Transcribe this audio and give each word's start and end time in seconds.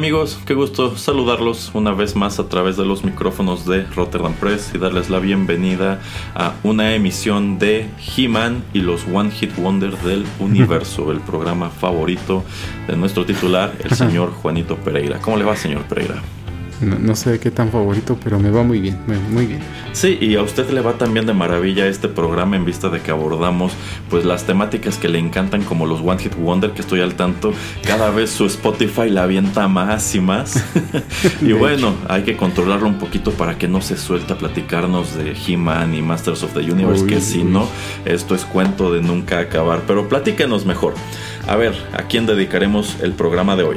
Amigos, 0.00 0.38
qué 0.46 0.54
gusto 0.54 0.96
saludarlos 0.96 1.72
una 1.74 1.92
vez 1.92 2.16
más 2.16 2.38
a 2.38 2.48
través 2.48 2.78
de 2.78 2.86
los 2.86 3.04
micrófonos 3.04 3.66
de 3.66 3.84
Rotterdam 3.84 4.32
Press 4.32 4.70
y 4.74 4.78
darles 4.78 5.10
la 5.10 5.18
bienvenida 5.18 6.00
a 6.34 6.54
una 6.62 6.94
emisión 6.94 7.58
de 7.58 7.90
He-Man 8.16 8.64
y 8.72 8.80
los 8.80 9.04
One 9.06 9.30
Hit 9.30 9.54
Wonder 9.58 9.94
del 9.98 10.24
universo, 10.40 11.12
el 11.12 11.20
programa 11.20 11.68
favorito 11.68 12.42
de 12.86 12.96
nuestro 12.96 13.26
titular, 13.26 13.74
el 13.84 13.90
señor 13.94 14.32
Juanito 14.32 14.76
Pereira. 14.76 15.18
¿Cómo 15.18 15.36
le 15.36 15.44
va, 15.44 15.54
señor 15.54 15.82
Pereira? 15.82 16.22
No, 16.80 16.98
no 16.98 17.14
sé 17.14 17.38
qué 17.38 17.50
tan 17.50 17.70
favorito, 17.70 18.18
pero 18.22 18.38
me 18.38 18.50
va 18.50 18.62
muy 18.62 18.80
bien, 18.80 18.98
muy 19.30 19.46
bien. 19.46 19.60
Sí, 19.92 20.18
y 20.20 20.36
a 20.36 20.42
usted 20.42 20.70
le 20.70 20.80
va 20.80 20.94
también 20.94 21.26
de 21.26 21.34
maravilla 21.34 21.86
este 21.86 22.08
programa 22.08 22.56
en 22.56 22.64
vista 22.64 22.88
de 22.88 23.00
que 23.00 23.10
abordamos 23.10 23.72
pues 24.08 24.24
las 24.24 24.44
temáticas 24.44 24.96
que 24.96 25.08
le 25.08 25.18
encantan 25.18 25.62
como 25.62 25.86
los 25.86 26.00
One 26.00 26.18
Hit 26.18 26.34
Wonder, 26.36 26.70
que 26.70 26.80
estoy 26.80 27.00
al 27.00 27.14
tanto, 27.14 27.52
cada 27.84 28.10
vez 28.10 28.30
su 28.30 28.46
Spotify 28.46 29.10
la 29.10 29.24
avienta 29.24 29.68
más 29.68 30.14
y 30.14 30.20
más. 30.20 30.64
y 31.42 31.52
bueno, 31.52 31.94
hay 32.08 32.22
que 32.22 32.36
controlarlo 32.36 32.88
un 32.88 32.98
poquito 32.98 33.32
para 33.32 33.58
que 33.58 33.68
no 33.68 33.82
se 33.82 33.96
suelte 33.96 34.32
a 34.32 34.38
platicarnos 34.38 35.14
de 35.16 35.34
He-Man 35.34 35.94
y 35.94 36.02
Masters 36.02 36.42
of 36.42 36.54
the 36.54 36.60
Universe, 36.60 37.04
Uy, 37.04 37.08
que 37.08 37.20
si 37.20 37.38
uy. 37.38 37.44
no, 37.44 37.68
esto 38.04 38.34
es 38.34 38.44
cuento 38.44 38.92
de 38.92 39.02
nunca 39.02 39.40
acabar. 39.40 39.82
Pero 39.86 40.08
platíquenos 40.08 40.64
mejor. 40.64 40.94
A 41.46 41.56
ver, 41.56 41.74
¿a 41.92 42.04
quién 42.04 42.26
dedicaremos 42.26 42.96
el 43.02 43.12
programa 43.12 43.56
de 43.56 43.64
hoy? 43.64 43.76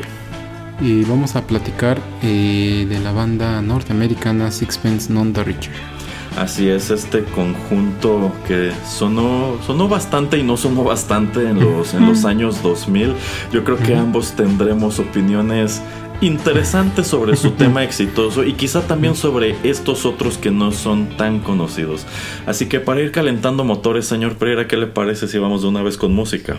Y 0.84 1.06
vamos 1.06 1.38
a 1.38 1.48
platicar 1.48 1.98
eh, 2.22 2.86
de 2.90 3.00
la 3.00 3.14
banda 3.14 3.62
norteamericana 3.62 4.52
Sixpence 4.52 5.14
None 5.14 5.32
the 5.32 5.42
Richer. 5.46 5.72
Así 6.38 6.68
es, 6.68 6.90
este 6.90 7.24
conjunto 7.24 8.34
que 8.46 8.74
sonó, 8.86 9.58
sonó 9.66 9.88
bastante 9.88 10.38
y 10.38 10.44
no 10.44 10.58
sonó 10.58 10.84
bastante 10.84 11.48
en 11.48 11.62
los, 11.62 11.94
en 11.94 12.06
los 12.06 12.26
años 12.26 12.62
2000. 12.62 13.14
Yo 13.54 13.64
creo 13.64 13.78
que 13.78 13.96
ambos 13.96 14.34
tendremos 14.34 15.00
opiniones 15.00 15.82
interesantes 16.20 17.08
sobre 17.08 17.38
su 17.38 17.52
tema 17.58 17.86
exitoso 17.86 18.44
y 18.44 18.52
quizá 18.52 18.82
también 18.82 19.16
sobre 19.16 19.56
estos 19.64 20.06
otros 20.06 20.38
que 20.38 20.52
no 20.52 20.74
son 20.74 21.16
tan 21.16 21.40
conocidos. 21.40 22.06
Así 22.46 22.66
que 22.66 22.82
para 22.82 23.00
ir 23.00 23.14
calentando 23.14 23.64
motores, 23.64 24.06
señor 24.06 24.36
Pereira, 24.36 24.68
¿qué 24.68 24.76
le 24.76 24.88
parece 24.88 25.30
si 25.30 25.38
vamos 25.38 25.62
de 25.62 25.70
una 25.70 25.82
vez 25.82 25.96
con 25.96 26.14
música? 26.14 26.58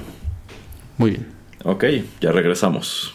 Muy 0.97 1.11
bien. 1.11 1.27
Ok, 1.63 1.85
ya 2.23 2.33
regresamos. 2.33 3.13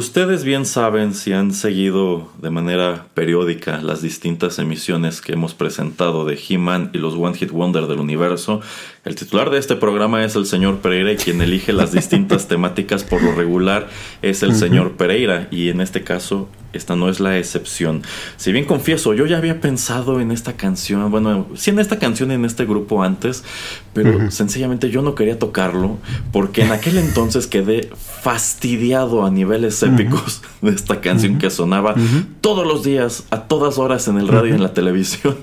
Ustedes 0.00 0.44
bien 0.44 0.64
saben, 0.64 1.12
si 1.12 1.34
han 1.34 1.52
seguido 1.52 2.32
de 2.40 2.48
manera 2.48 3.08
periódica 3.12 3.82
las 3.82 4.00
distintas 4.00 4.58
emisiones 4.58 5.20
que 5.20 5.34
hemos 5.34 5.52
presentado 5.52 6.24
de 6.24 6.38
He-Man 6.48 6.90
y 6.94 6.98
los 6.98 7.14
One 7.14 7.36
Hit 7.36 7.50
Wonder 7.50 7.86
del 7.86 8.00
universo, 8.00 8.62
el 9.04 9.14
titular 9.14 9.50
de 9.50 9.58
este 9.58 9.76
programa 9.76 10.24
es 10.24 10.36
el 10.36 10.46
señor 10.46 10.78
Pereira 10.78 11.12
y 11.12 11.16
quien 11.16 11.42
elige 11.42 11.74
las 11.74 11.92
distintas 11.92 12.48
temáticas 12.48 13.04
por 13.04 13.22
lo 13.22 13.32
regular 13.32 13.90
es 14.22 14.42
el 14.42 14.54
señor 14.54 14.92
Pereira. 14.92 15.48
Y 15.50 15.68
en 15.68 15.82
este 15.82 16.02
caso 16.02 16.48
esta 16.72 16.96
no 16.96 17.08
es 17.08 17.20
la 17.20 17.38
excepción. 17.38 18.02
Si 18.36 18.52
bien 18.52 18.64
confieso, 18.64 19.14
yo 19.14 19.26
ya 19.26 19.38
había 19.38 19.60
pensado 19.60 20.20
en 20.20 20.30
esta 20.30 20.54
canción, 20.54 21.10
bueno, 21.10 21.46
sí 21.54 21.70
en 21.70 21.78
esta 21.78 21.98
canción 21.98 22.30
en 22.30 22.44
este 22.44 22.64
grupo 22.64 23.02
antes, 23.02 23.44
pero 23.92 24.30
sencillamente 24.30 24.90
yo 24.90 25.02
no 25.02 25.14
quería 25.14 25.38
tocarlo 25.38 25.98
porque 26.32 26.62
en 26.62 26.72
aquel 26.72 26.98
entonces 26.98 27.46
quedé 27.46 27.90
fastidiado 28.22 29.24
a 29.24 29.30
niveles 29.30 29.82
épicos 29.82 30.42
de 30.62 30.70
esta 30.70 31.00
canción 31.00 31.38
que 31.38 31.50
sonaba 31.50 31.94
todos 32.40 32.66
los 32.66 32.84
días, 32.84 33.24
a 33.30 33.42
todas 33.42 33.78
horas 33.78 34.06
en 34.08 34.18
el 34.18 34.28
radio 34.28 34.52
y 34.52 34.56
en 34.56 34.62
la 34.62 34.72
televisión. 34.72 35.36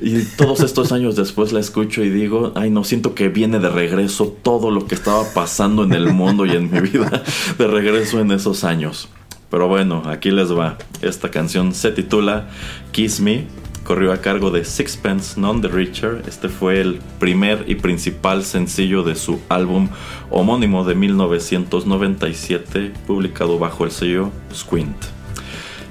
Y 0.00 0.22
todos 0.36 0.60
estos 0.60 0.92
años 0.92 1.16
después 1.16 1.52
la 1.52 1.60
escucho 1.60 2.04
y 2.04 2.10
digo, 2.10 2.52
ay 2.54 2.70
no, 2.70 2.84
siento 2.84 3.14
que 3.14 3.28
viene 3.28 3.58
de 3.58 3.68
regreso 3.68 4.36
todo 4.42 4.70
lo 4.70 4.86
que 4.86 4.94
estaba 4.94 5.24
pasando 5.34 5.82
en 5.84 5.92
el 5.92 6.12
mundo 6.12 6.46
y 6.46 6.50
en 6.50 6.70
mi 6.70 6.80
vida, 6.80 7.22
de 7.58 7.66
regreso 7.66 8.20
en 8.20 8.30
esos 8.30 8.64
años. 8.64 9.08
Pero 9.50 9.68
bueno, 9.68 10.02
aquí 10.06 10.30
les 10.30 10.52
va. 10.52 10.76
Esta 11.00 11.30
canción 11.30 11.74
se 11.74 11.92
titula 11.92 12.48
Kiss 12.92 13.20
Me. 13.20 13.46
Corrió 13.84 14.12
a 14.12 14.18
cargo 14.18 14.50
de 14.50 14.66
Sixpence 14.66 15.40
None 15.40 15.62
the 15.62 15.68
Richer. 15.68 16.22
Este 16.26 16.50
fue 16.50 16.80
el 16.80 17.00
primer 17.18 17.64
y 17.66 17.76
principal 17.76 18.44
sencillo 18.44 19.02
de 19.02 19.14
su 19.14 19.40
álbum 19.48 19.88
homónimo 20.30 20.84
de 20.84 20.94
1997, 20.94 22.92
publicado 23.06 23.58
bajo 23.58 23.86
el 23.86 23.90
sello 23.90 24.30
Squint. 24.52 25.17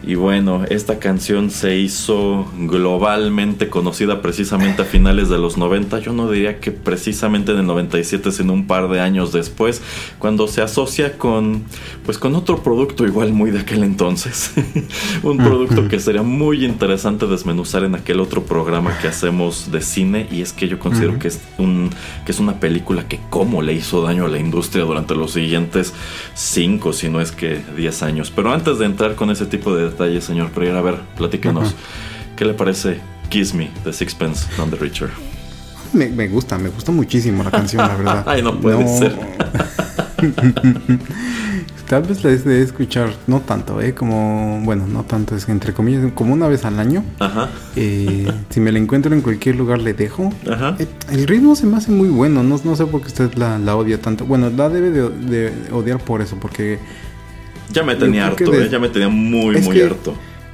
Y 0.08 0.16
bueno, 0.16 0.64
esta 0.70 1.00
canción 1.00 1.52
se 1.52 1.76
hizo 1.76 2.50
globalmente 2.58 3.68
conocida 3.68 4.22
precisamente 4.22 4.84
a 4.84 4.86
finales 4.86 5.28
de 5.28 5.38
los 5.38 5.58
90. 5.58 6.00
Yo 6.00 6.14
no 6.14 6.32
diría 6.32 6.62
que 6.62 6.72
precisamente 6.72 7.52
en 7.52 7.58
el 7.58 7.66
97, 7.66 8.32
sino 8.32 8.54
un 8.54 8.68
par 8.68 8.88
de 8.88 9.02
años 9.02 9.34
después, 9.34 9.82
cuando 10.18 10.48
se 10.48 10.62
asocia 10.62 11.18
con, 11.18 11.64
pues 12.06 12.18
con 12.18 12.36
otro 12.36 12.64
producto 12.64 13.06
igual 13.06 13.34
muy 13.34 13.52
de 13.52 13.60
aquel 13.60 13.84
entonces. 13.84 14.54
un 15.24 15.40
producto 15.40 15.90
que 15.90 16.00
sería 16.00 16.24
muy 16.24 16.64
interesante 16.64 17.28
desmenuzar 17.28 17.84
en 17.84 17.96
aquel 17.96 18.22
otro 18.22 18.44
programa 18.44 18.98
que 19.00 19.10
hacemos 19.10 19.74
de 19.74 19.82
cine. 19.82 20.30
Y 20.32 20.42
es 20.42 20.54
que 20.54 20.70
yo 20.70 20.80
considero 20.80 21.20
que, 21.20 21.28
es 21.28 21.42
un, 21.58 21.90
que 22.26 22.32
es 22.32 22.40
una 22.40 22.62
película 22.62 23.10
que 23.10 23.20
cómo 23.30 23.62
le 23.62 23.74
hizo 23.74 24.02
daño 24.02 24.24
a 24.24 24.30
la 24.30 24.40
industria 24.40 24.86
durante 24.86 25.16
los 25.16 25.32
siguientes 25.32 25.94
5, 26.34 26.94
si 26.94 27.10
no 27.10 27.20
es 27.20 27.34
que 27.34 27.60
10 27.76 28.04
años. 28.04 28.32
Pero 28.34 28.54
antes 28.54 28.80
de 28.80 28.86
entrar 28.86 29.16
con 29.16 29.32
ese 29.32 29.46
tipo 29.46 29.76
de 29.76 29.97
detalles, 29.98 30.24
señor 30.24 30.52
Pereira, 30.52 30.80
a 30.80 30.82
ver, 30.82 31.00
platícanos. 31.18 31.74
¿Qué 32.36 32.46
le 32.46 32.54
parece 32.54 33.00
Kiss 33.30 33.54
Me 33.56 33.72
de 33.84 33.92
Sixpence 33.92 34.48
None 34.58 34.72
the 34.72 34.78
Richer? 34.78 35.10
Me, 35.94 36.08
me 36.10 36.28
gusta, 36.28 36.58
me 36.58 36.70
gusta 36.70 36.92
muchísimo 36.92 37.44
la 37.44 37.50
canción, 37.50 37.88
la 37.88 37.96
verdad. 37.96 38.24
Ay, 38.28 38.44
no 38.44 38.60
puede 38.60 38.88
ser. 38.88 39.18
Tal 41.90 42.04
vez 42.04 42.24
la 42.24 42.32
de 42.32 42.62
escuchar, 42.62 43.14
no 43.28 43.40
tanto, 43.40 43.80
¿eh? 43.82 43.96
Como, 43.96 44.60
bueno, 44.66 44.86
no 44.88 45.04
tanto, 45.04 45.36
es 45.36 45.48
entre 45.48 45.74
comillas, 45.74 46.12
como 46.14 46.34
una 46.34 46.48
vez 46.48 46.66
al 46.66 46.80
año. 46.80 47.04
Ajá. 47.18 47.50
Eh, 47.76 48.30
si 48.50 48.60
me 48.60 48.72
la 48.74 48.78
encuentro 48.78 49.16
en 49.16 49.22
cualquier 49.22 49.56
lugar, 49.56 49.80
le 49.80 49.94
dejo. 49.94 50.32
Ajá. 50.52 50.76
Eh, 50.80 50.88
el 51.12 51.26
ritmo 51.26 51.56
se 51.56 51.66
me 51.66 51.78
hace 51.78 51.92
muy 51.92 52.10
bueno, 52.10 52.44
no, 52.44 52.60
no 52.64 52.76
sé 52.76 52.86
por 52.86 53.02
qué 53.02 53.08
usted 53.08 53.34
la, 53.36 53.58
la 53.58 53.76
odia 53.78 54.02
tanto. 54.02 54.26
Bueno, 54.26 54.50
la 54.50 54.70
debe 54.70 54.92
de, 54.92 55.10
de 55.10 55.72
odiar 55.72 56.00
por 56.00 56.22
eso, 56.22 56.38
porque... 56.40 56.78
Ya 57.72 57.84
me 57.84 57.96
tenía 57.96 58.28
harto, 58.28 58.50
de- 58.52 58.66
¿eh? 58.66 58.70
ya 58.70 58.80
me 58.80 58.90
tenía 58.90 59.10
muy, 59.10 59.58
muy 59.62 59.76
que- 59.76 59.84
harto. 59.84 60.14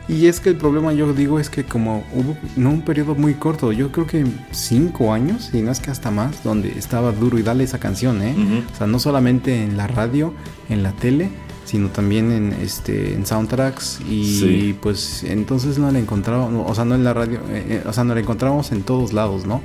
Y 0.10 0.26
es 0.26 0.42
que 0.42 0.50
el 0.50 0.58
problema, 0.58 0.92
yo 0.92 1.14
digo, 1.14 1.40
es 1.40 1.50
que 1.50 1.64
como 1.64 2.04
hubo, 2.14 2.36
no 2.58 2.72
un 2.72 2.82
periodo 2.82 3.16
muy 3.16 3.36
corto, 3.36 3.72
yo 3.72 3.90
creo 3.92 4.06
que 4.06 4.26
cinco 4.52 5.14
años, 5.14 5.50
y 5.54 5.62
no 5.62 5.72
es 5.72 5.80
que 5.80 5.92
hasta 5.92 6.12
más, 6.12 6.44
donde 6.44 6.78
estaba 6.78 7.14
duro 7.14 7.40
y 7.40 7.42
dale 7.42 7.64
esa 7.64 7.80
canción, 7.80 8.22
¿eh? 8.22 8.36
O 8.74 8.78
sea, 8.78 8.86
no 8.86 9.00
solamente 9.00 9.64
en 9.64 9.78
la 9.78 9.88
radio, 9.88 10.34
en 10.70 10.84
la 10.84 10.92
tele, 10.92 11.30
sino 11.64 11.88
también 11.88 12.34
en 12.34 12.52
este 12.52 13.14
en 13.14 13.26
soundtracks 13.26 14.02
y 14.10 14.40
Sí. 14.40 14.78
pues 14.82 15.24
entonces 15.24 15.78
no 15.80 15.90
la 15.90 16.00
encontraba, 16.00 16.50
no, 16.50 16.66
o 16.66 16.76
sea, 16.76 16.84
no 16.84 16.96
en 16.96 17.06
la 17.06 17.14
radio, 17.14 17.40
eh, 17.50 17.66
eh, 17.70 17.84
o 17.88 17.94
sea, 17.94 18.04
no 18.04 18.14
la 18.14 18.20
encontrábamos 18.20 18.74
en 18.74 18.84
todos 18.84 19.14
lados, 19.14 19.46
¿no? 19.46 19.62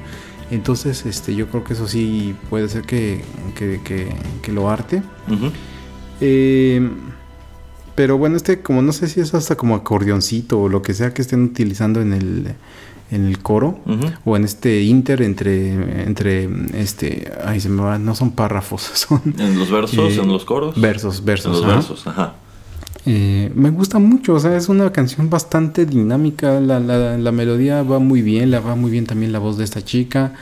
Entonces, 0.52 1.04
este, 1.04 1.34
yo 1.34 1.48
creo 1.48 1.64
que 1.64 1.72
eso 1.72 1.88
sí 1.88 2.36
puede 2.48 2.68
ser 2.68 2.82
que, 2.82 3.22
que, 3.56 3.80
que- 3.82 4.14
que 4.40 4.52
lo 4.52 4.70
arte. 4.70 5.02
Eh, 6.20 6.88
pero 7.98 8.16
bueno, 8.16 8.36
este 8.36 8.60
como 8.62 8.80
no 8.80 8.92
sé 8.92 9.08
si 9.08 9.18
es 9.20 9.34
hasta 9.34 9.56
como 9.56 9.74
acordeoncito 9.74 10.60
o 10.60 10.68
lo 10.68 10.82
que 10.82 10.94
sea 10.94 11.12
que 11.12 11.20
estén 11.20 11.42
utilizando 11.42 12.00
en 12.00 12.12
el 12.12 12.54
en 13.10 13.24
el 13.26 13.38
coro 13.40 13.80
o 14.24 14.36
en 14.36 14.44
este 14.44 14.82
inter 14.82 15.20
entre 15.22 16.04
entre 16.06 16.48
este 16.74 17.32
ay 17.44 17.58
se 17.58 17.68
me 17.68 17.82
va, 17.82 17.98
no 17.98 18.14
son 18.14 18.30
párrafos, 18.30 18.82
son 18.94 19.20
En 19.36 19.58
los 19.58 19.68
versos, 19.68 20.12
Eh, 20.16 20.20
en 20.22 20.28
los 20.28 20.44
coros. 20.44 20.80
versos, 20.80 21.18
En 21.18 21.24
versos. 21.24 21.52
los 21.56 21.64
ajá. 21.64 21.74
versos, 21.74 22.06
ajá. 22.06 22.34
Eh, 23.06 23.50
me 23.54 23.70
gusta 23.70 23.98
mucho, 23.98 24.34
o 24.34 24.40
sea, 24.40 24.56
es 24.56 24.68
una 24.68 24.92
canción 24.92 25.28
bastante 25.30 25.86
dinámica, 25.86 26.60
la, 26.60 26.78
la, 26.78 27.16
la 27.18 27.32
melodía 27.32 27.82
va 27.82 27.98
muy 27.98 28.22
bien, 28.22 28.50
la 28.52 28.60
va 28.60 28.76
muy 28.76 28.90
bien 28.90 29.06
también 29.06 29.32
la 29.32 29.38
voz 29.40 29.56
de 29.58 29.64
esta 29.64 29.82
chica. 29.82 30.34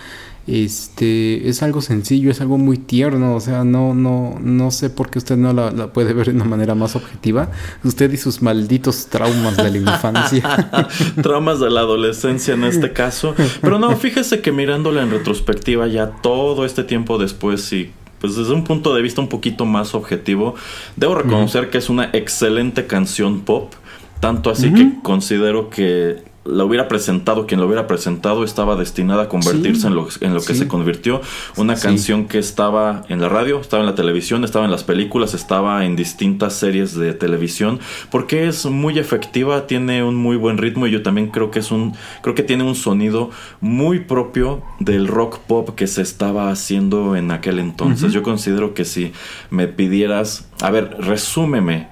Este 0.47 1.49
es 1.49 1.65
algo 1.65 1.83
sencillo, 1.83 2.31
es 2.31 2.41
algo 2.41 2.57
muy 2.57 2.79
tierno, 2.79 3.35
o 3.35 3.41
sea, 3.41 3.65
no, 3.65 3.95
no, 3.95 4.39
no 4.41 4.71
sé 4.71 4.91
por 4.91 5.11
qué 5.11 5.19
usted 5.19 5.37
no 5.37 5.53
la, 5.53 5.73
la 5.73 5.93
puede 5.93 6.13
ver 6.13 6.27
de 6.27 6.35
una 6.35 6.45
manera 6.45 6.77
más 6.77 6.95
objetiva. 6.95 7.51
Usted 7.83 8.13
y 8.13 8.17
sus 8.17 8.43
malditos 8.43 9.07
traumas 9.07 9.57
de 9.57 9.71
la 9.71 9.79
infancia. 9.79 10.89
Traumas 11.23 11.59
de 11.59 11.71
la 11.71 11.81
adolescencia 11.81 12.55
en 12.55 12.63
este 12.63 12.93
caso. 12.93 13.35
Pero 13.61 13.81
no, 13.81 13.97
fíjese 13.97 14.41
que 14.41 14.53
mirándola 14.53 15.03
en 15.03 15.11
retrospectiva 15.11 15.89
ya 15.89 16.11
todo 16.11 16.65
este 16.65 16.85
tiempo 16.85 17.19
después 17.19 17.73
y 17.73 17.91
pues 18.21 18.37
desde 18.37 18.53
un 18.53 18.65
punto 18.65 18.95
de 18.95 19.03
vista 19.03 19.21
un 19.21 19.29
poquito 19.29 19.67
más 19.67 19.95
objetivo, 19.95 20.55
debo 20.97 21.17
reconocer 21.17 21.71
que 21.71 21.79
es 21.79 21.91
una 21.91 22.11
excelente 22.13 22.87
canción 22.87 23.41
pop. 23.41 23.73
Tanto 24.21 24.51
así 24.51 24.73
que 24.73 24.93
considero 25.03 25.69
que 25.69 26.23
la 26.49 26.65
hubiera 26.65 26.89
presentado, 26.89 27.47
quien 27.47 27.61
lo 27.61 27.67
hubiera 27.67 27.87
presentado 27.87 28.45
estaba 28.45 28.77
destinada 28.77 29.25
a 29.25 29.29
convertirse 29.29 29.83
Sí, 29.83 29.87
en 29.89 29.95
lo, 29.95 30.09
en 30.21 30.35
lo 30.35 30.41
que 30.41 30.53
sí. 30.55 30.61
se 30.61 30.69
convirtió. 30.69 31.21
Una 31.57 31.77
Sí. 31.77 31.83
canción 31.83 32.27
que 32.27 32.39
estaba 32.39 33.03
en 33.09 33.21
la 33.21 33.29
radio, 33.29 33.61
estaba 33.61 33.83
en 33.83 33.89
la 33.89 33.95
televisión, 33.95 34.45
estaba 34.45 34.65
en 34.65 34.71
las 34.71 34.85
películas, 34.85 35.35
estaba 35.35 35.85
en 35.85 35.97
distintas 35.97 36.55
series 36.55 36.95
de 36.95 37.13
televisión, 37.15 37.81
porque 38.11 38.47
es 38.47 38.67
muy 38.67 38.99
efectiva, 38.99 39.67
tiene 39.67 40.03
un 40.05 40.15
muy 40.17 40.37
buen 40.37 40.59
ritmo 40.59 40.87
y 40.87 40.91
yo 40.91 41.03
también 41.03 41.29
creo 41.29 41.51
que 41.51 41.59
es 41.59 41.71
un, 41.71 41.95
creo 42.23 42.35
que 42.35 42.43
tiene 42.43 42.65
un 42.65 42.75
sonido 42.75 43.31
muy 43.61 44.01
propio 44.01 44.63
del 44.81 45.09
rock 45.09 45.39
pop 45.41 45.71
que 45.75 45.87
se 45.87 46.03
estaba 46.03 46.51
haciendo 46.51 47.17
en 47.17 47.31
aquel 47.31 47.59
entonces. 47.59 48.13
Yo 48.13 48.23
considero 48.23 48.75
que 48.75 48.85
si 48.85 49.13
me 49.51 49.67
pidieras, 49.69 50.49
a 50.61 50.71
ver, 50.71 50.97
resúmeme 51.01 51.89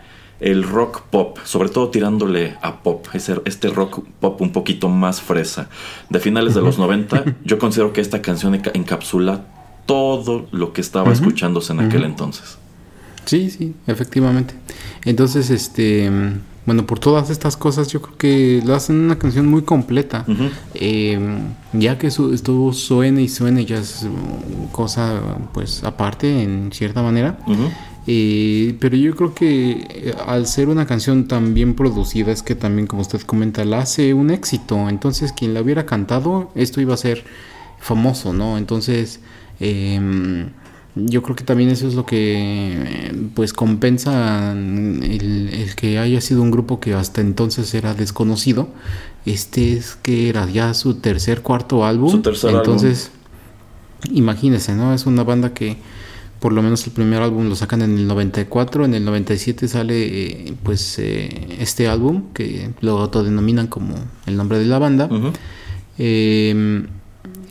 el 0.50 0.62
rock 0.62 1.02
pop, 1.10 1.38
sobre 1.44 1.68
todo 1.70 1.88
tirándole 1.88 2.56
a 2.62 2.82
pop, 2.82 3.06
ese, 3.14 3.40
este 3.46 3.68
rock 3.68 4.04
pop 4.20 4.40
un 4.42 4.52
poquito 4.52 4.88
más 4.88 5.20
fresa, 5.22 5.68
de 6.10 6.20
finales 6.20 6.54
de 6.54 6.60
los 6.60 6.78
90, 6.78 7.24
yo 7.44 7.58
considero 7.58 7.92
que 7.92 8.00
esta 8.00 8.20
canción 8.20 8.54
enca- 8.54 8.70
encapsula 8.74 9.42
todo 9.86 10.46
lo 10.52 10.72
que 10.72 10.80
estaba 10.80 11.12
escuchándose 11.12 11.72
en 11.72 11.80
aquel 11.80 12.04
entonces. 12.04 12.58
Sí, 13.24 13.48
sí, 13.50 13.74
efectivamente. 13.86 14.54
Entonces, 15.06 15.48
este, 15.48 16.10
bueno, 16.66 16.84
por 16.86 16.98
todas 16.98 17.30
estas 17.30 17.56
cosas, 17.56 17.88
yo 17.88 18.02
creo 18.02 18.16
que 18.18 18.62
lo 18.66 18.74
hacen 18.74 18.96
una 18.96 19.18
canción 19.18 19.46
muy 19.46 19.62
completa. 19.62 20.26
Eh, 20.74 21.18
ya 21.72 21.96
que 21.98 22.10
su, 22.10 22.34
esto 22.34 22.70
suene 22.74 23.22
y 23.22 23.28
suene 23.30 23.64
ya 23.64 23.78
es 23.78 24.06
cosa 24.72 25.20
pues 25.54 25.84
aparte 25.84 26.42
en 26.42 26.70
cierta 26.72 27.02
manera. 27.02 27.38
Eh, 28.06 28.76
pero 28.80 28.96
yo 28.96 29.14
creo 29.16 29.34
que 29.34 29.86
eh, 29.88 30.14
al 30.26 30.46
ser 30.46 30.68
una 30.68 30.86
canción 30.86 31.26
tan 31.26 31.54
bien 31.54 31.74
producida 31.74 32.32
es 32.32 32.42
que 32.42 32.54
también 32.54 32.86
como 32.86 33.00
usted 33.00 33.22
comenta 33.22 33.64
la 33.64 33.80
hace 33.80 34.12
un 34.14 34.30
éxito. 34.30 34.88
Entonces 34.88 35.32
quien 35.32 35.54
la 35.54 35.62
hubiera 35.62 35.86
cantado 35.86 36.50
esto 36.54 36.80
iba 36.80 36.94
a 36.94 36.98
ser 36.98 37.24
famoso, 37.78 38.32
¿no? 38.32 38.58
Entonces 38.58 39.20
em, 39.58 40.50
yo 40.96 41.22
creo 41.22 41.34
que 41.34 41.44
también 41.44 41.70
eso 41.70 41.88
es 41.88 41.94
lo 41.94 42.04
que 42.04 42.34
eh, 42.36 43.12
pues 43.34 43.52
compensa 43.52 44.52
el, 44.52 45.50
el 45.52 45.74
que 45.74 45.98
haya 45.98 46.20
sido 46.20 46.42
un 46.42 46.50
grupo 46.50 46.80
que 46.80 46.94
hasta 46.94 47.20
entonces 47.22 47.72
era 47.74 47.94
desconocido. 47.94 48.68
Este 49.24 49.72
es 49.72 49.96
que 50.02 50.28
era 50.28 50.46
ya 50.50 50.74
su 50.74 50.94
tercer, 50.94 51.40
cuarto 51.40 51.86
álbum. 51.86 52.10
Su 52.10 52.20
tercer 52.20 52.50
álbum. 52.50 52.60
entonces, 52.60 53.10
imagínese, 54.12 54.74
¿no? 54.74 54.92
Es 54.92 55.06
una 55.06 55.24
banda 55.24 55.54
que 55.54 55.78
por 56.44 56.52
lo 56.52 56.60
menos 56.60 56.86
el 56.86 56.92
primer 56.92 57.22
álbum 57.22 57.48
lo 57.48 57.56
sacan 57.56 57.80
en 57.80 57.96
el 57.96 58.06
94, 58.06 58.84
en 58.84 58.92
el 58.92 59.02
97 59.06 59.66
sale 59.66 60.50
eh, 60.50 60.54
pues 60.62 60.98
eh, 60.98 61.56
este 61.58 61.88
álbum 61.88 62.34
que 62.34 62.68
lo 62.82 62.98
autodenominan 62.98 63.66
como 63.66 63.94
el 64.26 64.36
nombre 64.36 64.58
de 64.58 64.66
la 64.66 64.78
banda. 64.78 65.08
Eh, 65.96 66.84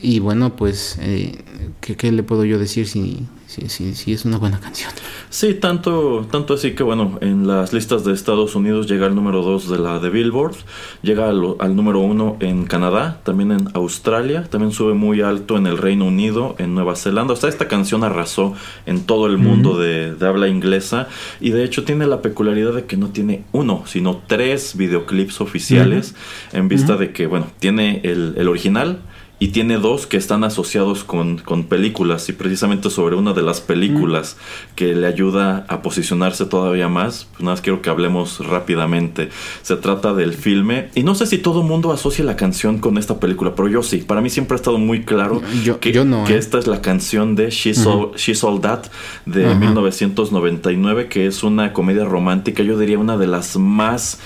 y 0.00 0.20
bueno, 0.20 0.54
pues, 0.54 0.96
eh, 1.00 1.42
¿qué, 1.80 1.96
qué 1.96 2.12
le 2.12 2.22
puedo 2.22 2.44
yo 2.44 2.56
decir 2.56 2.86
si, 2.86 3.26
si, 3.54 3.68
si, 3.68 3.94
si 3.94 4.12
es 4.12 4.24
una 4.24 4.38
buena 4.38 4.58
canción? 4.58 4.90
Sí, 5.30 5.54
tanto, 5.54 6.26
tanto 6.30 6.54
así 6.54 6.72
que 6.72 6.82
bueno, 6.82 7.18
en 7.20 7.46
las 7.46 7.72
listas 7.72 8.04
de 8.04 8.12
Estados 8.12 8.54
Unidos 8.54 8.88
llega 8.88 9.06
al 9.06 9.14
número 9.14 9.42
2 9.42 9.70
de 9.70 9.78
la 9.78 9.98
de 9.98 10.10
Billboard, 10.10 10.56
llega 11.02 11.28
al, 11.28 11.56
al 11.58 11.76
número 11.76 12.00
1 12.00 12.38
en 12.40 12.64
Canadá, 12.66 13.20
también 13.22 13.52
en 13.52 13.68
Australia, 13.74 14.44
también 14.50 14.72
sube 14.72 14.94
muy 14.94 15.20
alto 15.20 15.56
en 15.56 15.66
el 15.66 15.78
Reino 15.78 16.06
Unido, 16.06 16.56
en 16.58 16.74
Nueva 16.74 16.96
Zelanda. 16.96 17.34
O 17.34 17.36
sea, 17.36 17.48
esta 17.48 17.68
canción 17.68 18.02
arrasó 18.02 18.54
en 18.86 19.04
todo 19.04 19.26
el 19.26 19.38
mundo 19.38 19.78
de, 19.78 20.14
de 20.14 20.26
habla 20.26 20.48
inglesa 20.48 21.08
y 21.40 21.50
de 21.50 21.64
hecho 21.64 21.84
tiene 21.84 22.06
la 22.06 22.22
peculiaridad 22.22 22.72
de 22.72 22.86
que 22.86 22.96
no 22.96 23.08
tiene 23.10 23.44
uno, 23.52 23.84
sino 23.86 24.22
tres 24.26 24.76
videoclips 24.76 25.40
oficiales 25.40 26.14
en 26.52 26.68
vista 26.68 26.96
de 26.96 27.12
que, 27.12 27.26
bueno, 27.26 27.46
tiene 27.60 28.00
el, 28.04 28.34
el 28.36 28.48
original. 28.48 29.00
Y 29.40 29.48
tiene 29.48 29.78
dos 29.78 30.06
que 30.06 30.16
están 30.16 30.44
asociados 30.44 31.02
con, 31.04 31.38
con 31.38 31.64
películas 31.64 32.28
y 32.28 32.32
precisamente 32.32 32.88
sobre 32.88 33.16
una 33.16 33.32
de 33.32 33.42
las 33.42 33.60
películas 33.60 34.36
que 34.76 34.94
le 34.94 35.06
ayuda 35.08 35.66
a 35.68 35.82
posicionarse 35.82 36.46
todavía 36.46 36.88
más. 36.88 37.26
Pues 37.32 37.40
nada 37.42 37.52
más 37.54 37.60
quiero 37.60 37.82
que 37.82 37.90
hablemos 37.90 38.38
rápidamente. 38.46 39.30
Se 39.62 39.76
trata 39.76 40.14
del 40.14 40.32
filme 40.34 40.88
y 40.94 41.02
no 41.02 41.14
sé 41.16 41.26
si 41.26 41.38
todo 41.38 41.60
el 41.62 41.66
mundo 41.66 41.92
asocia 41.92 42.24
la 42.24 42.36
canción 42.36 42.78
con 42.78 42.96
esta 42.96 43.18
película, 43.18 43.54
pero 43.56 43.68
yo 43.68 43.82
sí. 43.82 43.98
Para 43.98 44.20
mí 44.20 44.30
siempre 44.30 44.54
ha 44.54 44.56
estado 44.56 44.78
muy 44.78 45.04
claro 45.04 45.42
Yo- 45.64 45.80
que, 45.80 45.92
yo 45.92 46.04
no, 46.04 46.24
que 46.24 46.34
¿eh? 46.34 46.38
esta 46.38 46.58
es 46.58 46.66
la 46.68 46.80
canción 46.80 47.34
de 47.34 47.50
She's, 47.50 47.84
All, 47.86 48.12
She's 48.16 48.44
All 48.44 48.60
That 48.60 48.84
de 49.26 49.46
Ajá. 49.46 49.54
1999, 49.56 51.08
que 51.08 51.26
es 51.26 51.42
una 51.42 51.72
comedia 51.72 52.04
romántica, 52.04 52.62
yo 52.62 52.78
diría 52.78 52.98
una 52.98 53.16
de 53.16 53.26
las 53.26 53.56
más 53.56 54.20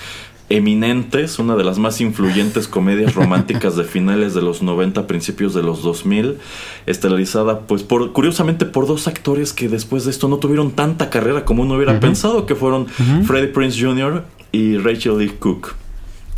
eminentes, 0.49 1.37
una 1.39 1.55
de 1.55 1.63
las 1.63 1.77
más 1.77 2.01
influyentes 2.01 2.67
comedias 2.67 3.13
románticas 3.15 3.75
de 3.75 3.83
finales 3.83 4.33
de 4.33 4.41
los 4.41 4.61
90, 4.61 5.05
principios 5.07 5.53
de 5.53 5.63
los 5.63 5.83
2000, 5.83 6.37
estelarizada 6.85 7.61
pues 7.61 7.83
por 7.83 8.11
curiosamente 8.13 8.65
por 8.65 8.87
dos 8.87 9.07
actores 9.07 9.53
que 9.53 9.69
después 9.69 10.05
de 10.05 10.11
esto 10.11 10.27
no 10.27 10.37
tuvieron 10.37 10.71
tanta 10.71 11.09
carrera 11.09 11.45
como 11.45 11.63
uno 11.63 11.75
hubiera 11.75 11.99
pensado, 11.99 12.45
que 12.45 12.55
fueron 12.55 12.87
Freddie 13.25 13.49
Prince 13.49 13.79
Jr. 13.79 14.23
y 14.51 14.77
Rachel 14.77 15.17
Lee 15.19 15.33
Cook. 15.39 15.75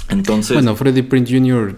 Entonces, 0.09 0.55
Bueno, 0.55 0.75
Freddie 0.75 1.03
Prince 1.03 1.33
Jr. 1.33 1.73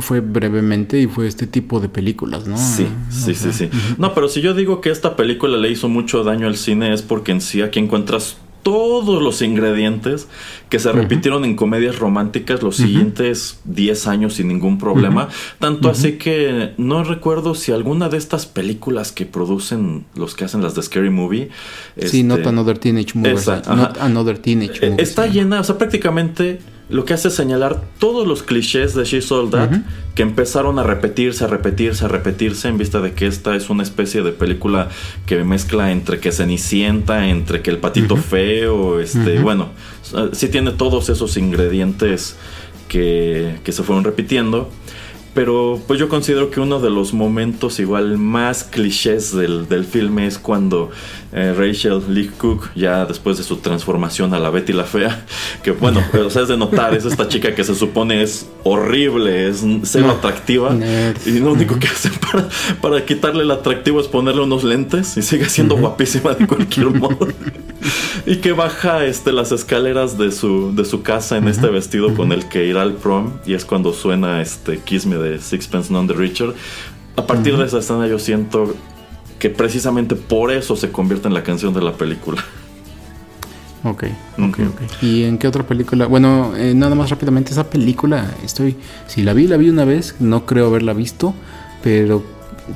fue 0.00 0.20
brevemente 0.20 1.00
y 1.00 1.06
fue 1.06 1.26
este 1.26 1.46
tipo 1.46 1.80
de 1.80 1.88
películas, 1.88 2.46
¿no? 2.46 2.58
Sí, 2.58 2.86
sí, 3.08 3.34
sí, 3.34 3.52
sí. 3.52 3.70
No, 3.96 4.12
pero 4.12 4.28
si 4.28 4.42
yo 4.42 4.52
digo 4.52 4.82
que 4.82 4.90
esta 4.90 5.16
película 5.16 5.56
le 5.56 5.70
hizo 5.70 5.88
mucho 5.88 6.22
daño 6.22 6.46
al 6.46 6.56
cine 6.56 6.92
es 6.92 7.00
porque 7.00 7.32
en 7.32 7.40
sí 7.40 7.62
aquí 7.62 7.78
encuentras 7.78 8.36
todos 8.62 9.22
los 9.22 9.42
ingredientes 9.42 10.28
que 10.68 10.78
se 10.78 10.92
repitieron 10.92 11.44
en 11.44 11.56
comedias 11.56 11.98
románticas 11.98 12.62
los 12.62 12.76
siguientes 12.76 13.60
10 13.64 14.06
años 14.06 14.34
sin 14.34 14.48
ningún 14.48 14.78
problema. 14.78 15.28
Tanto 15.58 15.90
así 15.90 16.12
que 16.12 16.72
no 16.76 17.02
recuerdo 17.04 17.54
si 17.54 17.72
alguna 17.72 18.08
de 18.08 18.18
estas 18.18 18.46
películas 18.46 19.12
que 19.12 19.26
producen 19.26 20.04
los 20.14 20.34
que 20.34 20.44
hacen 20.44 20.62
las 20.62 20.74
de 20.74 20.82
Scary 20.82 21.10
Movie. 21.10 21.50
Sí, 21.96 22.22
Not 22.22 22.38
este, 22.38 22.48
Another 22.48 22.78
Teenage 22.78 23.12
Movie. 23.14 23.32
esa, 23.32 23.58
o 23.58 23.64
sea, 23.64 23.74
Not. 23.74 23.98
Another 24.00 24.38
Teenage 24.38 24.86
eh, 24.86 24.90
Movie. 24.90 25.02
Está 25.02 25.26
sí. 25.26 25.32
llena, 25.32 25.60
o 25.60 25.64
sea, 25.64 25.78
prácticamente 25.78 26.60
lo 26.90 27.04
que 27.04 27.14
hace 27.14 27.28
es 27.28 27.34
señalar 27.34 27.80
todos 27.98 28.26
los 28.26 28.42
clichés 28.42 28.94
de 28.94 29.04
She's 29.04 29.30
All 29.30 29.48
That 29.50 29.70
que 30.14 30.22
empezaron 30.22 30.78
a 30.78 30.82
repetirse, 30.82 31.44
a 31.44 31.46
repetirse, 31.46 32.04
a 32.04 32.08
repetirse 32.08 32.68
en 32.68 32.78
vista 32.78 33.00
de 33.00 33.12
que 33.12 33.26
esta 33.26 33.54
es 33.54 33.70
una 33.70 33.82
especie 33.82 34.22
de 34.22 34.32
película 34.32 34.88
que 35.24 35.42
mezcla 35.44 35.92
entre 35.92 36.18
que 36.18 36.32
Cenicienta, 36.32 37.28
entre 37.28 37.62
que 37.62 37.70
el 37.70 37.78
patito 37.78 38.16
feo, 38.16 39.00
este, 39.00 39.38
bueno, 39.38 39.70
sí 40.32 40.48
tiene 40.48 40.72
todos 40.72 41.08
esos 41.08 41.36
ingredientes 41.36 42.36
que, 42.88 43.60
que 43.62 43.72
se 43.72 43.82
fueron 43.84 44.04
repitiendo. 44.04 44.68
Pero 45.32 45.80
pues 45.86 46.00
yo 46.00 46.08
considero 46.08 46.50
que 46.50 46.58
uno 46.60 46.80
de 46.80 46.90
los 46.90 47.12
momentos 47.14 47.78
igual 47.78 48.18
más 48.18 48.64
clichés 48.64 49.34
del, 49.34 49.68
del 49.68 49.84
filme 49.84 50.26
es 50.26 50.38
cuando 50.38 50.90
eh, 51.32 51.54
Rachel 51.56 52.02
Lee 52.08 52.28
Cook, 52.36 52.70
ya 52.74 53.04
después 53.06 53.38
de 53.38 53.44
su 53.44 53.58
transformación 53.58 54.34
a 54.34 54.40
la 54.40 54.50
Betty 54.50 54.72
la 54.72 54.82
Fea, 54.84 55.24
que 55.62 55.70
bueno, 55.70 56.02
o 56.24 56.30
sea, 56.30 56.42
es 56.42 56.48
de 56.48 56.56
notar, 56.56 56.94
es 56.94 57.04
esta 57.04 57.28
chica 57.28 57.54
que 57.54 57.62
se 57.62 57.76
supone 57.76 58.22
es 58.22 58.48
horrible, 58.64 59.48
es 59.48 59.64
cero 59.84 60.06
No. 60.08 60.12
atractiva, 60.14 60.74
Nerds. 60.74 61.24
y 61.28 61.38
lo 61.38 61.52
único 61.52 61.78
que 61.78 61.86
hacen 61.86 62.12
para, 62.14 62.48
para 62.80 63.06
quitarle 63.06 63.44
el 63.44 63.50
atractivo 63.52 64.00
es 64.00 64.08
ponerle 64.08 64.42
unos 64.42 64.64
lentes 64.64 65.16
y 65.16 65.22
sigue 65.22 65.48
siendo 65.48 65.76
guapísima 65.76 66.34
de 66.34 66.46
cualquier 66.48 66.90
modo. 66.98 67.28
y 68.26 68.36
que 68.38 68.50
baja 68.52 69.04
este, 69.06 69.32
las 69.32 69.52
escaleras 69.52 70.18
de 70.18 70.32
su, 70.32 70.74
de 70.74 70.84
su 70.84 71.02
casa 71.02 71.36
en 71.36 71.46
este 71.46 71.68
vestido 71.68 72.14
con 72.14 72.32
el 72.32 72.48
que 72.48 72.66
irá 72.66 72.82
al 72.82 72.94
prom 72.94 73.34
y 73.46 73.54
es 73.54 73.64
cuando 73.64 73.92
suena 73.92 74.42
este 74.42 74.78
Kiss 74.80 75.06
Me 75.06 75.19
de 75.20 75.38
Sixpence 75.38 75.92
None 75.92 76.08
the 76.08 76.14
Richer. 76.14 76.54
A 77.16 77.26
partir 77.26 77.56
de 77.56 77.66
esa 77.66 77.78
escena 77.78 78.06
yo 78.06 78.18
siento 78.18 78.74
que 79.38 79.50
precisamente 79.50 80.16
por 80.16 80.52
eso 80.52 80.76
se 80.76 80.90
convierte 80.90 81.28
en 81.28 81.34
la 81.34 81.42
canción 81.42 81.74
de 81.74 81.82
la 81.82 81.92
película. 81.92 82.42
Ok, 83.82 84.04
ok, 84.38 84.58
ok. 84.68 85.02
¿Y 85.02 85.24
en 85.24 85.38
qué 85.38 85.48
otra 85.48 85.66
película? 85.66 86.06
Bueno, 86.06 86.54
eh, 86.54 86.74
nada 86.74 86.94
más 86.94 87.08
rápidamente, 87.08 87.52
esa 87.52 87.70
película, 87.70 88.34
estoy. 88.44 88.76
Si 89.06 89.22
la 89.22 89.32
vi, 89.32 89.46
la 89.46 89.56
vi 89.56 89.70
una 89.70 89.86
vez, 89.86 90.16
no 90.20 90.44
creo 90.44 90.66
haberla 90.66 90.92
visto, 90.92 91.34
pero 91.82 92.22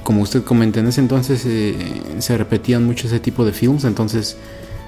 como 0.03 0.23
usted 0.23 0.43
comenta, 0.43 0.81
en 0.81 0.87
ese 0.87 1.01
entonces 1.01 1.45
eh, 1.47 1.77
se 2.19 2.39
repetían 2.39 2.85
mucho 2.87 3.07
ese 3.07 3.21
tipo 3.21 3.45
de 3.45 3.53
films, 3.53 3.85
entonces 3.85 4.39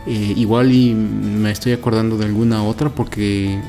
eh, 0.06 0.32
igual 0.36 0.72
y 0.72 0.94
me 0.94 1.50
estoy 1.50 1.72
acordando 1.72 2.16
de 2.16 2.24
alguna 2.24 2.64
otra 2.64 2.88
porque 2.88 3.60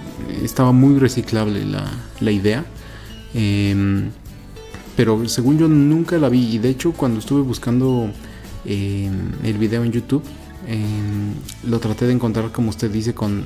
estaba 0.42 0.72
muy 0.72 1.00
reciclable 1.00 1.66
la, 1.66 1.86
la 2.22 2.32
idea. 2.32 2.64
Em, 3.34 4.10
pero 4.96 5.28
según 5.28 5.58
yo 5.60 5.68
nunca 5.68 6.18
la 6.18 6.30
vi. 6.30 6.56
Y 6.56 6.58
de 6.60 6.70
hecho 6.70 6.92
cuando 6.94 7.20
estuve 7.20 7.42
buscando 7.42 8.10
eh, 8.66 9.10
el 9.44 9.58
video 9.58 9.84
en 9.84 9.92
YouTube 9.92 10.24
eh, 10.68 10.80
lo 11.68 11.80
traté 11.80 12.06
de 12.08 12.14
encontrar 12.14 12.52
como 12.52 12.70
usted 12.70 12.90
dice 12.92 13.14
con 13.14 13.44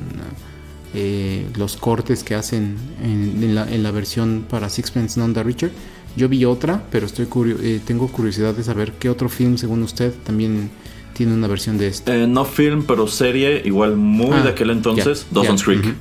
eh, 0.93 1.45
los 1.57 1.77
cortes 1.77 2.23
que 2.23 2.35
hacen 2.35 2.75
en, 3.03 3.43
en 3.43 3.55
la, 3.55 3.69
en 3.71 3.83
la 3.83 3.91
versión 3.91 4.45
para 4.49 4.69
Sixpence 4.69 5.19
None 5.19 5.33
the 5.33 5.43
Richer. 5.43 5.71
Yo 6.17 6.27
vi 6.27 6.43
otra 6.45 6.83
pero 6.91 7.05
estoy 7.05 7.25
curio- 7.27 7.57
eh, 7.61 7.79
tengo 7.85 8.07
curiosidad 8.07 8.53
de 8.53 8.63
saber 8.63 8.93
qué 8.93 9.09
otro 9.09 9.29
film 9.29 9.57
según 9.57 9.83
usted 9.83 10.13
también 10.25 10.69
tiene 11.13 11.33
una 11.33 11.47
versión 11.47 11.77
de 11.77 11.87
este. 11.87 12.23
Eh, 12.23 12.27
no 12.27 12.45
film, 12.45 12.83
pero 12.87 13.05
serie, 13.07 13.61
igual 13.65 13.95
muy 13.97 14.31
Ah, 14.31 14.41
de 14.43 14.49
aquel 14.49 14.69
entonces, 14.71 15.25
ya, 15.29 15.35
Dawson's 15.35 15.63
Creek. 15.63 15.93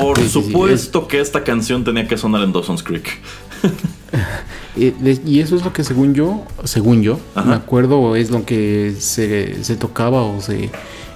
Por 0.00 0.16
Sí, 0.18 0.24
sí, 0.24 0.28
sí, 0.28 0.32
supuesto 0.46 1.06
que 1.08 1.20
esta 1.20 1.44
canción 1.44 1.84
tenía 1.84 2.06
que 2.08 2.16
sonar 2.16 2.42
en 2.42 2.52
Dawson's 2.52 2.82
Creek. 2.82 3.08
Eh, 4.76 5.20
y 5.24 5.38
eso 5.38 5.54
es 5.54 5.64
lo 5.64 5.72
que 5.72 5.84
según 5.84 6.14
yo, 6.14 6.42
según 6.64 7.00
yo, 7.02 7.20
Ajá. 7.36 7.48
me 7.48 7.54
acuerdo, 7.54 8.16
es 8.16 8.30
lo 8.30 8.44
que 8.44 8.96
se, 8.98 9.62
se 9.62 9.76
tocaba 9.76 10.22
o 10.22 10.40
se 10.40 10.68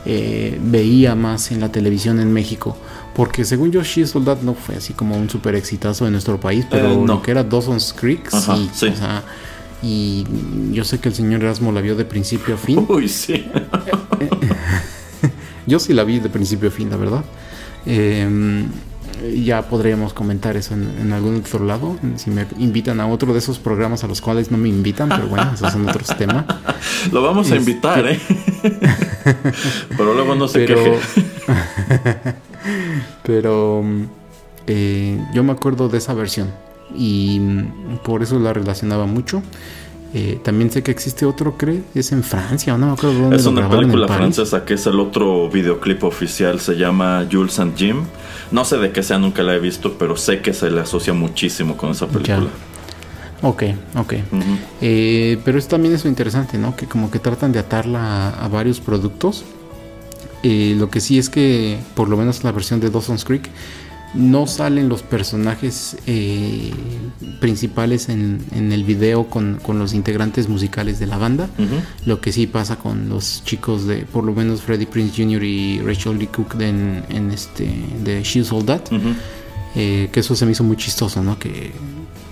eh, 0.06 0.58
veía 0.62 1.16
más 1.16 1.50
en 1.50 1.58
la 1.60 1.72
televisión 1.72 2.20
en 2.20 2.32
México. 2.32 2.76
Porque 3.16 3.44
según 3.44 3.72
yo, 3.72 3.82
She 3.82 4.06
Soldat 4.06 4.42
no 4.42 4.54
fue 4.54 4.76
así 4.76 4.92
como 4.94 5.16
un 5.16 5.28
super 5.28 5.56
exitazo 5.56 6.06
en 6.06 6.12
nuestro 6.12 6.38
país, 6.38 6.66
pero 6.70 6.92
Eh, 6.92 6.96
no. 6.96 7.06
lo 7.14 7.22
que 7.22 7.32
era 7.32 7.42
Dawson's 7.42 7.92
Creek, 7.98 8.28
Ajá, 8.32 8.56
sí. 8.56 8.70
sí. 8.72 8.86
O 8.86 8.96
sea, 8.96 9.24
y 9.82 10.24
yo 10.72 10.84
sé 10.84 11.00
que 11.00 11.08
el 11.08 11.14
señor 11.16 11.42
Erasmo 11.42 11.72
la 11.72 11.80
vio 11.80 11.96
de 11.96 12.04
principio 12.04 12.54
a 12.54 12.58
fin. 12.58 12.86
Uy, 12.88 13.08
sí. 13.08 13.44
Yo 15.66 15.78
sí 15.78 15.92
la 15.92 16.04
vi 16.04 16.18
de 16.18 16.28
principio 16.30 16.68
a 16.68 16.72
fin, 16.72 16.88
la 16.90 16.96
verdad. 16.96 17.24
Eh, 17.86 18.64
ya 19.34 19.62
podríamos 19.68 20.12
comentar 20.12 20.56
eso 20.56 20.74
en, 20.74 20.88
en 21.00 21.12
algún 21.12 21.36
otro 21.36 21.64
lado. 21.64 21.96
Si 22.16 22.30
me 22.30 22.46
invitan 22.58 23.00
a 23.00 23.06
otro 23.08 23.32
de 23.32 23.40
esos 23.40 23.58
programas 23.58 24.04
a 24.04 24.06
los 24.06 24.20
cuales 24.20 24.50
no 24.52 24.58
me 24.58 24.68
invitan, 24.68 25.08
pero 25.08 25.26
bueno, 25.26 25.50
esos 25.54 25.72
son 25.72 25.88
otros 25.88 26.16
temas. 26.16 26.44
Lo 27.12 27.22
vamos 27.22 27.50
a 27.50 27.56
Este- 27.56 27.70
invitar, 27.70 28.06
¿eh? 28.06 28.20
Pero 29.96 30.14
luego 30.14 30.34
no 30.36 30.46
se 30.48 30.60
Pero, 30.60 30.84
queje. 30.84 30.98
Pero 33.24 33.82
mm, 33.84 34.02
eh, 34.66 35.20
yo 35.34 35.42
me 35.42 35.52
acuerdo 35.52 35.88
de 35.88 35.98
esa 35.98 36.14
versión 36.14 36.50
y 36.94 37.38
mm, 37.40 37.98
por 38.04 38.22
eso 38.22 38.38
la 38.38 38.52
relacionaba 38.52 39.06
mucho. 39.06 39.42
Eh, 40.14 40.40
también 40.42 40.70
sé 40.70 40.82
que 40.82 40.90
existe 40.90 41.26
otro, 41.26 41.58
creo, 41.58 41.82
es 41.94 42.12
en 42.12 42.22
Francia, 42.22 42.78
no 42.78 42.86
me 42.86 42.92
acuerdo 42.92 43.20
dónde 43.20 43.36
Es 43.36 43.44
lo 43.44 43.50
una 43.50 43.68
película 43.68 44.08
francesa 44.08 44.64
que 44.64 44.74
es 44.74 44.86
el 44.86 45.00
otro 45.00 45.50
videoclip 45.50 46.02
oficial, 46.02 46.60
se 46.60 46.76
llama 46.76 47.26
Jules 47.30 47.58
and 47.58 47.76
Jim. 47.76 48.04
No 48.50 48.64
sé 48.64 48.78
de 48.78 48.90
qué 48.90 49.02
sea, 49.02 49.18
nunca 49.18 49.42
la 49.42 49.54
he 49.54 49.60
visto, 49.60 49.96
pero 49.98 50.16
sé 50.16 50.40
que 50.40 50.54
se 50.54 50.70
le 50.70 50.80
asocia 50.80 51.12
muchísimo 51.12 51.76
con 51.76 51.90
esa 51.90 52.06
película. 52.06 52.48
Ok, 53.42 53.64
ok. 53.96 54.14
Ujú. 54.32 54.42
Eh, 54.80 55.38
pero 55.44 55.58
eso 55.58 55.68
también 55.68 55.94
es 55.94 56.04
lo 56.04 56.10
interesante, 56.10 56.56
¿no? 56.56 56.74
Que 56.74 56.86
como 56.86 57.10
que 57.10 57.18
tratan 57.18 57.52
de 57.52 57.58
atarla 57.58 58.30
a, 58.30 58.44
a 58.44 58.48
varios 58.48 58.80
productos. 58.80 59.44
Eh, 60.42 60.74
lo 60.78 60.88
que 60.88 61.00
sí 61.00 61.18
es 61.18 61.28
que, 61.28 61.78
por 61.94 62.08
lo 62.08 62.16
menos 62.16 62.44
la 62.44 62.52
versión 62.52 62.80
de 62.80 62.90
Dawson's 62.90 63.24
Creek, 63.24 63.50
no 64.14 64.46
salen 64.46 64.88
los 64.88 65.02
personajes 65.02 65.96
eh, 66.06 66.72
principales 67.40 68.08
en, 68.08 68.40
en 68.52 68.72
el 68.72 68.84
video 68.84 69.28
con, 69.28 69.58
con 69.62 69.78
los 69.78 69.92
integrantes 69.92 70.48
musicales 70.48 70.98
de 70.98 71.06
la 71.06 71.18
banda. 71.18 71.48
Lo 72.06 72.20
que 72.20 72.32
sí 72.32 72.46
pasa 72.46 72.76
con 72.76 73.08
los 73.08 73.42
chicos 73.44 73.86
de, 73.86 73.98
por 73.98 74.24
lo 74.24 74.32
menos 74.32 74.62
Freddie 74.62 74.86
Prince 74.86 75.22
Jr. 75.22 75.42
y 75.44 75.80
Rachel 75.80 76.18
Lee 76.18 76.28
Cook 76.28 76.54
de, 76.54 76.68
en, 76.68 77.04
en 77.10 77.30
este, 77.30 77.70
de 78.02 78.22
She's 78.22 78.50
All 78.50 78.64
That. 78.64 78.92
Ujú. 78.92 79.14
Eh, 79.76 80.08
que 80.10 80.20
eso 80.20 80.34
se 80.34 80.46
me 80.46 80.52
hizo 80.52 80.64
muy 80.64 80.76
chistoso, 80.76 81.22
¿no? 81.22 81.38
Que 81.38 81.72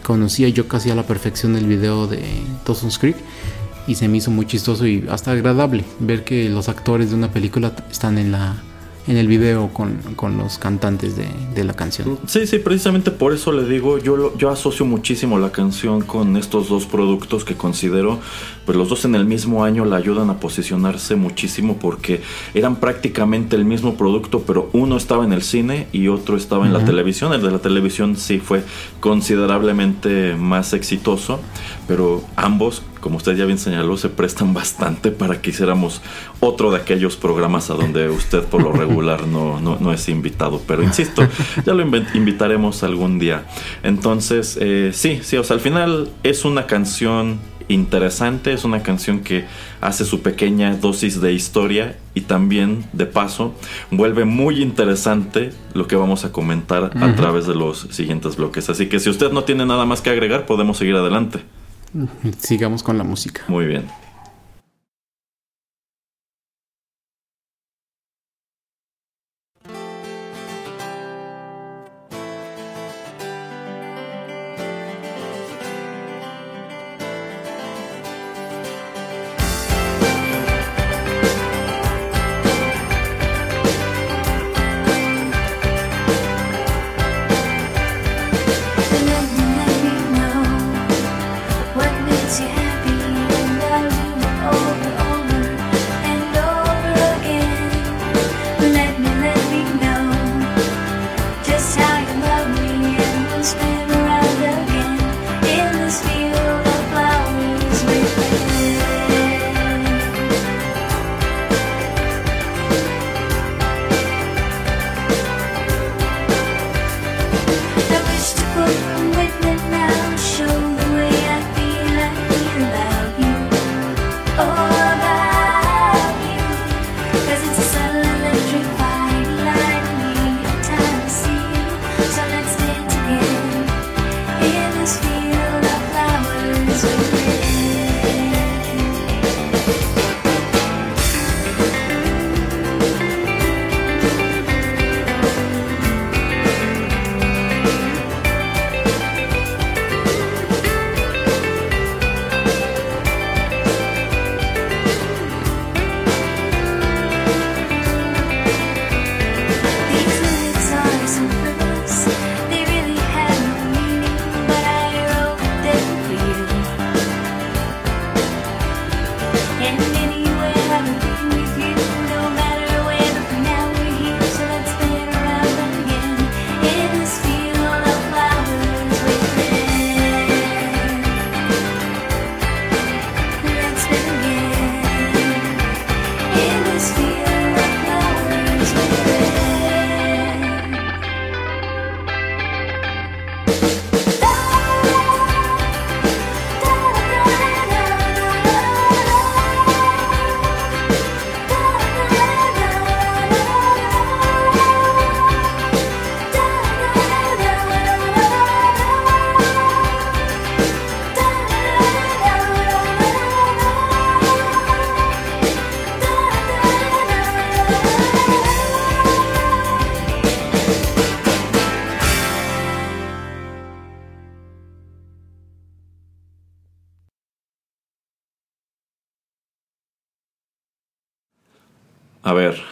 conocía 0.03 0.49
yo 0.49 0.67
casi 0.69 0.91
a 0.91 0.95
la 0.95 1.03
perfección 1.03 1.57
el 1.57 1.67
video 1.67 2.07
de 2.07 2.23
Dawson's 2.65 2.99
Creek 2.99 3.17
y 3.87 3.97
se 3.97 4.09
me 4.09 4.17
hizo 4.17 4.31
muy 4.31 4.47
chistoso 4.47 4.87
y 4.87 5.05
hasta 5.11 5.33
agradable 5.33 5.85
ver 6.01 6.25
que 6.25 6.49
los 6.49 6.69
actores 6.69 7.11
de 7.11 7.17
una 7.17 7.31
película 7.31 7.73
están 7.91 8.19
en 8.19 8.33
la 8.33 8.57
en 9.07 9.17
el 9.17 9.29
video 9.29 9.69
con, 9.73 9.99
con 10.17 10.37
los 10.37 10.59
cantantes 10.59 11.17
de, 11.17 11.29
de 11.55 11.65
la 11.65 11.75
canción. 11.75 12.19
Sí, 12.27 12.47
sí, 12.47 12.59
precisamente 12.59 13.11
por 13.11 13.33
eso 13.33 13.53
le 13.53 13.65
digo, 13.69 13.99
yo, 13.99 14.17
lo- 14.17 14.37
yo 14.37 14.51
asocio 14.51 14.85
muchísimo 14.85 15.39
la 15.39 15.53
canción 15.53 16.01
con 16.03 16.37
estos 16.37 16.69
dos 16.69 16.87
productos 16.87 17.45
que 17.45 17.55
considero, 17.55 18.19
pues 18.65 18.77
los 18.77 18.89
dos 18.89 19.05
en 19.05 19.15
el 19.15 19.25
mismo 19.25 19.65
año 19.65 19.85
la 19.85 19.97
ayudan 19.97 20.29
a 20.31 20.41
posicionarse 20.41 21.15
muchísimo 21.17 21.77
porque 21.77 22.21
eran 22.55 22.77
prácticamente 22.77 23.55
el 23.57 23.65
mismo 23.65 23.95
producto, 23.97 24.43
pero 24.47 24.71
uno 24.73 24.97
estaba 24.97 25.25
en 25.25 25.33
el 25.33 25.43
cine 25.43 25.87
y 25.93 26.09
otro 26.09 26.37
estaba 26.37 26.67
en 26.67 26.73
la 26.73 26.85
televisión. 26.85 27.33
El 27.33 27.43
de 27.43 27.51
la 27.53 27.59
televisión 27.59 28.17
sí 28.17 28.39
fue 28.41 28.65
considerablemente 29.01 30.35
más 30.37 30.73
exitoso, 30.73 31.41
pero 31.89 32.23
ambos, 32.37 32.83
como 33.07 33.19
usted 33.19 33.37
ya 33.37 33.45
bien 33.45 33.57
señaló, 33.57 33.97
se 33.97 34.09
prestan 34.09 34.53
bastante 34.53 35.13
para 35.13 35.41
que 35.41 35.51
hiciéramos 35.51 36.03
otro 36.41 36.73
de 36.73 36.79
aquellos 36.79 37.15
programas 37.15 37.71
a 37.71 37.75
donde 37.75 38.09
usted 38.09 38.43
por 38.43 38.61
lo 38.61 38.73
regular 38.73 39.29
no, 39.29 39.61
no, 39.61 39.79
no 39.79 39.93
es 39.93 40.09
invitado. 40.09 40.61
Pero 40.67 40.83
insisto, 40.83 41.23
ya 41.65 41.73
lo 41.73 41.83
invitaremos 41.83 42.83
algún 42.83 43.21
día. 43.21 43.47
Entonces, 43.85 44.59
eh, 44.61 44.91
sí, 44.93 45.21
sí, 45.23 45.37
o 45.37 45.45
sea, 45.45 45.55
al 45.55 45.61
final 45.61 46.09
es 46.25 46.45
una 46.45 46.67
canción 46.67 47.39
interesante, 47.69 48.53
es 48.53 48.65
una 48.65 48.83
canción 48.83 49.21
que 49.21 49.45
hace 49.81 50.05
su 50.05 50.21
pequeña 50.21 50.77
dosis 50.77 51.21
de 51.21 51.33
historia 51.33 51.97
y 52.13 52.23
también, 52.23 52.87
de 52.93 53.07
paso, 53.07 53.55
vuelve 53.93 54.25
muy 54.25 54.63
interesante 54.63 55.53
lo 55.75 55.87
que 55.87 55.95
vamos 55.95 56.25
a 56.25 56.33
comentar 56.33 56.91
a 57.01 57.15
través 57.15 57.47
de 57.47 57.55
los 57.55 57.87
siguientes 57.91 58.35
bloques. 58.35 58.69
Así 58.69 58.87
que 58.87 58.99
si 58.99 59.11
usted 59.11 59.31
no 59.31 59.45
tiene 59.45 59.65
nada 59.65 59.85
más 59.85 60.01
que 60.01 60.11
agregar, 60.11 60.45
podemos 60.45 60.77
seguir 60.77 60.97
adelante. 60.97 61.39
Sigamos 62.39 62.83
con 62.83 62.99
la 62.99 63.05
música. 63.05 63.43
Muy 63.49 63.67
bien. 63.67 63.85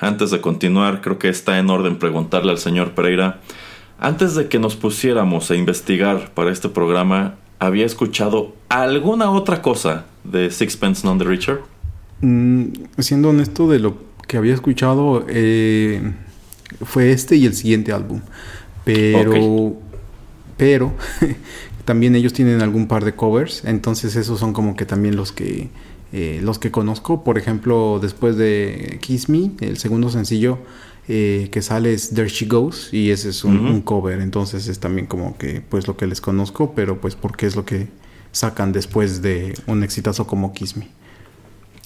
Antes 0.07 0.31
de 0.31 0.41
continuar, 0.41 1.01
creo 1.01 1.19
que 1.19 1.29
está 1.29 1.59
en 1.59 1.71
orden 1.71 1.99
preguntarle 1.99 2.53
al 2.53 2.59
señor 2.59 2.93
Pereira, 2.93 3.41
antes 3.99 4.35
de 4.35 4.49
que 4.49 4.59
nos 4.59 4.77
pusiéramos 4.77 5.51
a 5.51 5.57
investigar 5.57 6.33
para 6.35 6.53
este 6.53 6.69
programa, 6.69 7.37
¿había 7.59 7.87
escuchado 7.87 8.55
alguna 8.69 9.31
otra 9.31 9.63
cosa 9.63 10.07
de 10.25 10.51
Sixpence 10.51 11.07
None 11.07 11.23
the 11.23 11.29
Richer? 11.29 11.61
Mm, 12.21 12.65
siendo 12.99 13.31
honesto 13.31 13.69
de 13.69 13.79
lo 13.79 13.97
que 14.27 14.37
había 14.37 14.55
escuchado, 14.55 15.25
eh, 15.29 16.13
fue 16.85 17.13
este 17.13 17.37
y 17.37 17.47
el 17.47 17.55
siguiente 17.55 17.93
álbum. 17.93 18.21
Pero, 18.85 19.77
pero 20.57 20.93
también 21.85 22.15
ellos 22.17 22.33
tienen 22.33 22.63
algún 22.63 22.87
par 22.87 23.05
de 23.05 23.15
covers, 23.15 23.65
entonces 23.65 24.17
esos 24.17 24.41
son 24.41 24.53
como 24.53 24.77
que 24.77 24.85
también 24.85 25.17
los 25.17 25.33
que 25.33 25.71
eh, 26.17 26.39
los 26.41 26.61
que 26.61 26.71
conozco. 26.71 27.25
Por 27.25 27.39
ejemplo, 27.39 27.99
después 28.01 28.37
de 28.37 28.99
Kiss 29.01 29.29
Me, 29.29 29.51
el 29.61 29.79
segundo 29.79 30.11
sencillo 30.11 30.59
eh, 31.09 31.49
que 31.51 31.61
sale 31.61 31.93
es 31.93 32.11
There 32.11 32.29
She 32.29 32.47
Goes 32.47 32.95
y 32.95 33.11
ese 33.11 33.31
es 33.31 33.43
un, 33.43 33.59
un 33.59 33.83
cover, 33.83 34.21
entonces 34.21 34.69
es 34.69 34.79
también 34.79 35.09
como 35.09 35.37
que 35.37 35.61
pues 35.61 35.89
lo 35.89 35.97
que 35.97 36.07
les 36.07 36.21
conozco, 36.21 36.73
pero 36.77 37.01
pues 37.01 37.17
porque 37.17 37.47
es 37.47 37.57
lo 37.57 37.65
que 37.65 37.89
sacan 38.31 38.71
después 38.71 39.23
de 39.23 39.59
un 39.67 39.83
exitazo 39.83 40.25
como 40.29 40.53
Kiss 40.53 40.77
Me. 40.77 40.89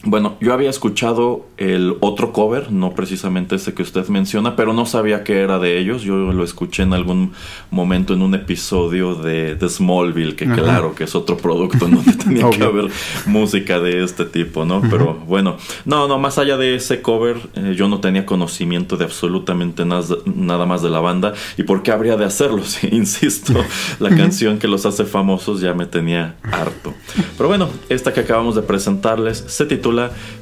Bueno, 0.05 0.37
yo 0.41 0.53
había 0.53 0.71
escuchado 0.71 1.47
el 1.57 1.97
otro 2.01 2.33
cover, 2.33 2.71
no 2.71 2.95
precisamente 2.95 3.57
ese 3.57 3.75
que 3.75 3.83
usted 3.83 4.07
menciona, 4.07 4.55
pero 4.55 4.73
no 4.73 4.87
sabía 4.87 5.25
que 5.25 5.41
era 5.41 5.59
de 5.59 5.79
ellos. 5.79 6.03
Yo 6.03 6.15
lo 6.15 6.45
escuché 6.45 6.85
en 6.85 6.93
algún 6.93 7.33
momento 7.71 8.15
en 8.15 8.23
un 8.23 8.37
episodio 8.37 9.17
de, 9.17 9.57
de 9.57 9.69
Smallville, 9.69 10.37
que 10.37 10.45
Ajá. 10.45 10.55
claro 10.55 10.95
que 10.95 11.03
es 11.05 11.17
otro 11.17 11.37
producto 11.37 11.87
en 11.87 11.97
donde 11.97 12.13
tenía 12.13 12.49
que 12.49 12.63
haber 12.65 12.91
música 13.27 13.81
de 13.81 14.05
este 14.05 14.25
tipo, 14.25 14.65
¿no? 14.65 14.83
Pero 14.89 15.15
bueno, 15.15 15.57
no, 15.85 16.07
no, 16.07 16.17
más 16.19 16.39
allá 16.39 16.57
de 16.57 16.77
ese 16.77 17.03
cover, 17.03 17.37
eh, 17.57 17.75
yo 17.77 17.89
no 17.89 17.99
tenía 17.99 18.25
conocimiento 18.25 18.97
de 18.97 19.05
absolutamente 19.05 19.85
nada, 19.85 20.17
nada 20.27 20.65
más 20.65 20.81
de 20.81 20.91
la 20.91 21.01
banda. 21.01 21.35
¿Y 21.57 21.65
por 21.65 21.83
qué 21.83 21.91
habría 21.91 22.17
de 22.17 22.25
hacerlo? 22.25 22.63
Si, 22.69 22.87
insisto, 22.95 23.55
la 23.99 24.11
canción 24.11 24.59
que 24.59 24.69
los 24.69 24.85
hace 24.85 25.05
famosos 25.05 25.63
ya 25.63 25.73
me 25.73 25.87
tenía 25.87 26.37
harto. 26.43 26.93
Pero 27.37 27.49
bueno, 27.49 27.71
esta 27.89 28.13
que 28.13 28.21
acabamos 28.21 28.55
de 28.57 28.63
presentarles 28.63 29.43
se 29.49 29.65
titula 29.65 29.88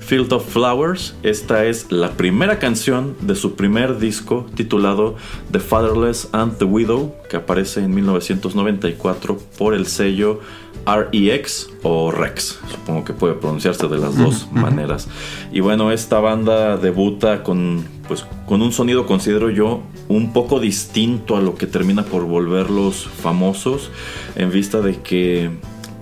Field 0.00 0.32
of 0.32 0.48
Flowers. 0.48 1.14
Esta 1.22 1.64
es 1.64 1.90
la 1.90 2.12
primera 2.12 2.58
canción 2.58 3.16
de 3.20 3.34
su 3.34 3.54
primer 3.54 3.98
disco 3.98 4.46
titulado 4.54 5.16
The 5.50 5.60
Fatherless 5.60 6.28
and 6.32 6.58
the 6.58 6.64
Widow, 6.64 7.14
que 7.28 7.36
aparece 7.36 7.80
en 7.80 7.94
1994 7.94 9.38
por 9.58 9.74
el 9.74 9.86
sello 9.86 10.40
REX 10.86 11.68
o 11.82 12.12
Rex. 12.12 12.60
Supongo 12.70 13.04
que 13.04 13.12
puede 13.12 13.34
pronunciarse 13.34 13.88
de 13.88 13.98
las 13.98 14.16
dos 14.16 14.48
maneras. 14.52 15.08
Y 15.52 15.60
bueno, 15.60 15.90
esta 15.90 16.20
banda 16.20 16.76
debuta 16.76 17.42
con, 17.42 17.84
pues, 18.06 18.24
con 18.46 18.62
un 18.62 18.72
sonido, 18.72 19.06
considero 19.06 19.50
yo, 19.50 19.82
un 20.08 20.32
poco 20.32 20.60
distinto 20.60 21.36
a 21.36 21.40
lo 21.40 21.56
que 21.56 21.66
termina 21.66 22.04
por 22.04 22.24
volverlos 22.24 23.08
famosos, 23.08 23.90
en 24.36 24.50
vista 24.52 24.80
de 24.80 25.00
que, 25.00 25.50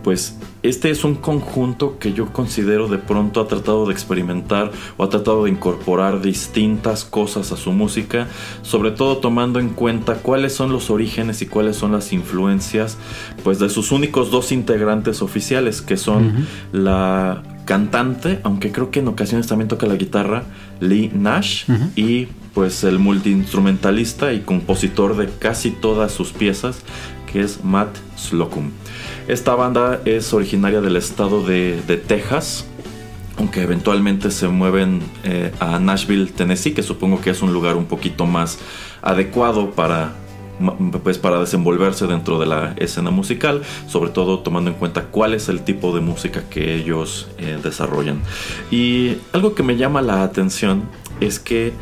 pues, 0.02 0.36
este 0.64 0.90
es 0.90 1.04
un 1.04 1.14
conjunto 1.14 1.98
que 1.98 2.14
yo 2.14 2.32
considero 2.32 2.88
de 2.88 2.96
pronto 2.96 3.42
ha 3.42 3.46
tratado 3.46 3.84
de 3.86 3.92
experimentar 3.92 4.72
o 4.96 5.04
ha 5.04 5.10
tratado 5.10 5.44
de 5.44 5.50
incorporar 5.50 6.22
distintas 6.22 7.04
cosas 7.04 7.52
a 7.52 7.58
su 7.58 7.70
música, 7.72 8.28
sobre 8.62 8.90
todo 8.90 9.18
tomando 9.18 9.60
en 9.60 9.68
cuenta 9.68 10.14
cuáles 10.14 10.54
son 10.54 10.72
los 10.72 10.88
orígenes 10.88 11.42
y 11.42 11.46
cuáles 11.46 11.76
son 11.76 11.92
las 11.92 12.14
influencias 12.14 12.96
pues 13.42 13.58
de 13.58 13.68
sus 13.68 13.92
únicos 13.92 14.30
dos 14.30 14.52
integrantes 14.52 15.20
oficiales 15.20 15.82
que 15.82 15.98
son 15.98 16.46
la 16.72 17.42
cantante, 17.66 18.40
aunque 18.42 18.72
creo 18.72 18.90
que 18.90 19.00
en 19.00 19.08
ocasiones 19.08 19.46
también 19.46 19.68
toca 19.68 19.86
la 19.86 19.96
guitarra, 19.96 20.44
Lee 20.80 21.10
Nash 21.12 21.64
y 21.94 22.28
pues 22.54 22.84
el 22.84 22.98
multiinstrumentalista 22.98 24.32
y 24.32 24.40
compositor 24.40 25.14
de 25.16 25.28
casi 25.28 25.72
todas 25.72 26.12
sus 26.12 26.32
piezas 26.32 26.80
que 27.30 27.42
es 27.42 27.64
Matt 27.64 27.94
Slocum. 28.16 28.70
Esta 29.26 29.54
banda 29.54 30.02
es 30.04 30.34
originaria 30.34 30.82
del 30.82 30.96
estado 30.96 31.42
de, 31.42 31.80
Texas, 32.06 32.66
aunque 33.38 33.62
eventualmente 33.62 34.30
se 34.30 34.48
mueven 34.48 35.00
eh, 35.24 35.50
a 35.60 35.78
Nashville, 35.78 36.30
Tennessee, 36.30 36.74
que 36.74 36.82
supongo 36.82 37.22
que 37.22 37.30
es 37.30 37.40
un 37.40 37.52
lugar 37.54 37.76
un 37.76 37.86
poquito 37.86 38.26
más 38.26 38.58
adecuado 39.00 39.70
para 39.70 40.12
pues 41.02 41.18
para 41.18 41.40
desenvolverse 41.40 42.06
dentro 42.06 42.38
de 42.38 42.46
la 42.46 42.74
escena 42.76 43.10
musical, 43.10 43.62
sobre 43.88 44.10
todo 44.10 44.38
tomando 44.38 44.70
en 44.70 44.76
cuenta 44.76 45.06
cuál 45.06 45.34
es 45.34 45.48
el 45.48 45.62
tipo 45.62 45.92
de 45.92 46.00
música 46.00 46.44
que 46.48 46.76
ellos 46.76 47.28
eh, 47.38 47.58
desarrollan. 47.60 48.20
Y 48.70 49.16
algo 49.32 49.54
que 49.54 49.64
me 49.64 49.76
llama 49.76 50.00
la 50.00 50.22
atención 50.22 50.84
es 51.20 51.40
que, 51.40 51.72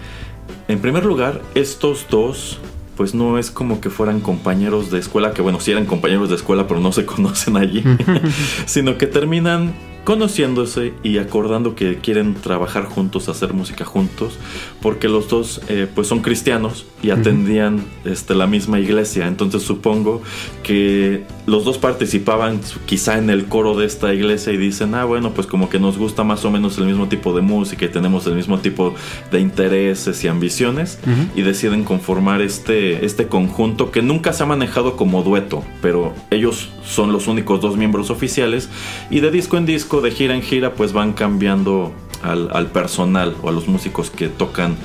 en 0.69 0.79
primer 0.79 1.05
lugar, 1.05 1.43
estos 1.55 2.07
dos 2.09 2.61
pues 3.03 3.15
no 3.15 3.37
es 3.37 3.51
como 3.51 3.81
que 3.81 3.91
fueran 3.91 4.21
compañeros 4.21 4.93
de 4.93 5.01
escuela, 5.01 5.33
que 5.33 5.43
bueno, 5.43 5.59
sí 5.59 5.73
eran 5.73 5.87
compañeros 5.87 6.29
de 6.29 6.37
escuela, 6.37 6.69
pero 6.69 6.79
no 6.79 6.93
se 6.93 7.05
conocen 7.15 7.57
allí, 7.57 7.83
sino 8.67 8.97
que 8.97 9.09
terminan 9.09 9.75
conociéndose 10.05 10.95
y 11.03 11.19
acordando 11.19 11.75
que 11.75 11.99
quieren 11.99 12.35
trabajar 12.35 12.85
juntos, 12.85 13.29
hacer 13.29 13.55
música 13.55 13.85
juntos, 13.85 14.39
porque 14.83 15.09
los 15.09 15.29
dos 15.29 15.61
eh, 15.69 15.87
pues 15.93 16.09
son 16.09 16.21
cristianos 16.21 16.85
y 17.03 17.11
atendían 17.11 17.85
este, 18.05 18.35
la 18.35 18.47
misma 18.47 18.81
iglesia. 18.81 19.29
Entonces 19.29 19.63
supongo 19.63 20.23
que 20.63 21.25
los 21.47 21.65
dos 21.65 21.79
participaban 21.79 22.61
quizá 22.85 23.17
en 23.17 23.31
el 23.31 23.47
coro 23.47 23.77
de 23.77 23.87
esta 23.87 24.13
iglesia 24.13 24.53
y 24.53 24.57
dicen, 24.57 24.95
ah 24.95 25.05
bueno, 25.05 25.33
pues 25.33 25.47
como 25.47 25.71
que 25.71 25.79
nos 25.79 25.99
gusta 25.99 26.25
más 26.25 26.45
o 26.45 26.51
menos 26.51 26.79
el 26.79 26.85
mismo 26.85 27.09
tipo 27.09 27.33
de 27.35 27.41
música 27.41 27.85
y 27.85 27.89
tenemos 27.89 28.27
el 28.27 28.35
mismo 28.35 28.59
tipo 28.59 28.95
de 29.31 29.41
intereses 29.41 30.23
y 30.25 30.29
ambiciones 30.29 30.99
y 31.35 31.43
deciden 31.43 31.85
conformar 31.85 32.43
este, 32.43 33.05
este 33.07 33.29
conjunto 33.29 33.91
que 33.93 34.03
nunca 34.03 34.33
se 34.33 34.43
ha 34.43 34.47
manejado 34.47 34.97
como 34.97 35.23
dueto, 35.23 35.65
pero 35.81 36.13
ellos 36.31 36.71
son 36.85 37.13
los 37.13 37.29
únicos 37.29 37.61
dos 37.61 37.77
miembros 37.77 38.11
oficiales 38.11 38.69
y 39.11 39.21
de 39.21 39.31
disco 39.31 39.57
en 39.57 39.67
disco, 39.67 40.01
de 40.01 40.11
gira 40.11 40.35
en 40.35 40.43
gira, 40.43 40.75
pues 40.75 40.93
van 40.93 41.13
cambiando 41.13 41.93
al, 42.23 42.49
al 42.53 42.67
personal 42.69 43.37
o 43.43 43.49
a 43.49 43.53
los 43.53 43.69
músicos 43.69 44.11
que 44.11 44.29
tocan 44.29 44.77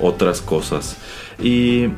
otras 0.00 0.40
cosas. 0.40 0.96
Y 1.42 1.88